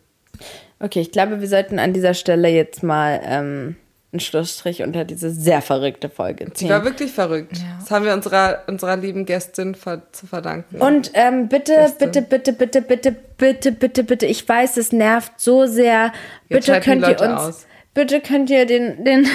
Okay, 0.78 1.00
ich 1.00 1.10
glaube, 1.12 1.40
wir 1.40 1.48
sollten 1.48 1.78
an 1.78 1.92
dieser 1.92 2.14
Stelle 2.14 2.48
jetzt 2.48 2.82
mal 2.82 3.20
ähm, 3.24 3.76
einen 4.12 4.20
Schlussstrich 4.20 4.82
unter 4.82 5.04
diese 5.04 5.30
sehr 5.30 5.62
verrückte 5.62 6.08
Folge 6.08 6.44
Die 6.44 6.68
war 6.68 6.78
ziehen. 6.80 6.84
wirklich 6.84 7.12
verrückt. 7.12 7.52
Das 7.80 7.90
haben 7.90 8.04
wir 8.04 8.12
unserer, 8.14 8.62
unserer 8.66 8.96
lieben 8.96 9.26
Gästin 9.26 9.74
ver 9.74 10.02
zu 10.12 10.26
verdanken. 10.26 10.76
Und 10.80 11.10
ähm, 11.14 11.48
bitte, 11.48 11.74
Beste. 11.74 12.06
bitte, 12.06 12.22
bitte, 12.22 12.52
bitte, 12.52 12.82
bitte, 12.82 13.12
bitte, 13.38 13.72
bitte, 13.72 14.04
bitte, 14.04 14.26
ich 14.26 14.48
weiß, 14.48 14.76
es 14.76 14.92
nervt 14.92 15.32
so 15.36 15.66
sehr. 15.66 16.12
Jetzt 16.48 16.66
Bitte 16.66 16.80
könnt 16.80 17.02
ihr 17.06 17.20
uns, 17.20 17.40
aus. 17.40 17.66
Bitte 17.96 18.20
könnt 18.20 18.50
ihr 18.50 18.66
den, 18.66 19.04
den, 19.04 19.26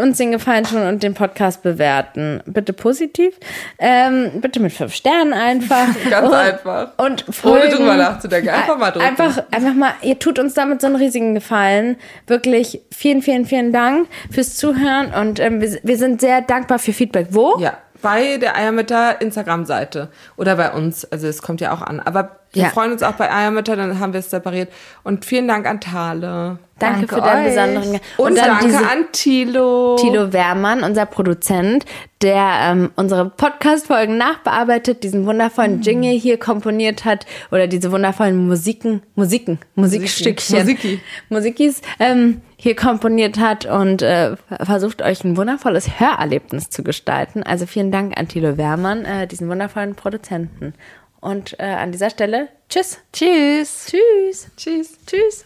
uns 0.00 0.18
den 0.18 0.30
Gefallen 0.30 0.62
tun 0.62 0.82
und 0.82 1.02
den 1.02 1.14
Podcast 1.14 1.62
bewerten. 1.62 2.42
Bitte 2.46 2.72
positiv. 2.72 3.34
Ähm, 3.78 4.30
bitte 4.40 4.60
mit 4.60 4.72
fünf 4.72 4.94
Sternen 4.94 5.32
einfach. 5.32 5.86
Ganz 6.10 6.28
und, 6.28 6.34
einfach. 6.34 6.92
Und 6.98 7.24
folgen, 7.30 7.66
Ohne 7.66 7.74
drüber 7.74 7.96
nachzudenken. 7.96 8.50
Einfach 8.50 8.78
mal 8.78 8.90
drücken. 8.92 9.06
Einfach, 9.06 9.42
einfach 9.50 9.74
mal, 9.74 9.94
ihr 10.02 10.18
tut 10.18 10.38
uns 10.38 10.54
damit 10.54 10.80
so 10.80 10.86
einen 10.86 10.96
riesigen 10.96 11.34
Gefallen. 11.34 11.96
Wirklich 12.26 12.82
vielen, 12.94 13.22
vielen, 13.22 13.46
vielen 13.46 13.72
Dank 13.72 14.06
fürs 14.30 14.56
Zuhören 14.56 15.12
und 15.12 15.40
ähm, 15.40 15.60
wir, 15.60 15.78
wir 15.82 15.96
sind 15.96 16.20
sehr 16.20 16.42
dankbar 16.42 16.78
für 16.78 16.92
Feedback. 16.92 17.28
Wo? 17.30 17.58
Ja, 17.58 17.78
bei 18.02 18.36
der 18.38 18.56
Eiermütter 18.56 19.20
Instagram-Seite 19.20 20.08
oder 20.36 20.56
bei 20.56 20.72
uns. 20.72 21.04
Also 21.04 21.26
es 21.26 21.42
kommt 21.42 21.60
ja 21.60 21.72
auch 21.72 21.82
an. 21.82 22.00
Aber 22.00 22.36
wir 22.52 22.62
Ja. 22.64 22.68
freuen 22.70 22.92
uns 22.92 23.02
auch 23.02 23.12
bei 23.12 23.30
Eiermütter, 23.30 23.76
dann 23.76 23.98
haben 24.00 24.12
wir 24.12 24.20
es 24.20 24.30
separiert. 24.30 24.70
Und 25.02 25.24
vielen 25.24 25.46
Dank 25.48 25.66
an 25.66 25.80
Thale. 25.80 26.58
Danke, 26.78 27.06
Danke 27.06 27.14
für 27.14 27.20
deinen 27.20 27.46
euch. 27.46 27.54
besonderen 27.54 27.92
Ge- 27.92 28.00
Und, 28.18 28.36
dann 28.38 28.46
danke 28.46 28.64
diese- 28.66 28.78
an 28.78 29.04
Tilo. 29.12 29.96
Tilo 29.98 30.32
Wehrmann, 30.32 30.82
unser 30.82 31.06
Produzent, 31.06 31.84
der 32.22 32.46
ähm, 32.62 32.90
unsere 32.96 33.28
Podcast-Folgen 33.30 34.16
nachbearbeitet, 34.18 35.02
diesen 35.02 35.26
wundervollen 35.26 35.80
Jingle 35.82 36.12
hier 36.18 36.38
komponiert 36.38 37.04
hat 37.04 37.26
oder 37.50 37.66
diese 37.66 37.92
wundervollen 37.92 38.46
Musiken, 38.46 39.02
Musiken, 39.14 39.58
Musikstückchen, 39.74 40.58
Musiki. 40.60 41.00
Musikis 41.30 41.80
ähm, 41.98 42.40
hier 42.56 42.74
komponiert 42.74 43.38
hat 43.38 43.66
und 43.66 44.02
äh, 44.02 44.36
versucht 44.62 45.02
euch 45.02 45.22
ein 45.24 45.36
wundervolles 45.36 46.00
Hörerlebnis 46.00 46.70
zu 46.70 46.82
gestalten. 46.82 47.42
Also 47.42 47.66
vielen 47.66 47.92
Dank 47.92 48.18
an 48.18 48.28
Tilo 48.28 48.56
Wehrmann, 48.56 49.04
äh, 49.04 49.26
diesen 49.26 49.48
wundervollen 49.48 49.94
Produzenten. 49.94 50.74
Und 51.20 51.58
äh, 51.58 51.64
an 51.64 51.92
dieser 51.92 52.10
Stelle, 52.10 52.48
tschüss. 52.68 53.00
Tschüss. 53.12 53.86
Tschüss. 53.86 54.50
Tschüss. 54.56 54.96
Tschüss. 55.06 55.44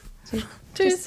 Tschüss. 0.75 1.07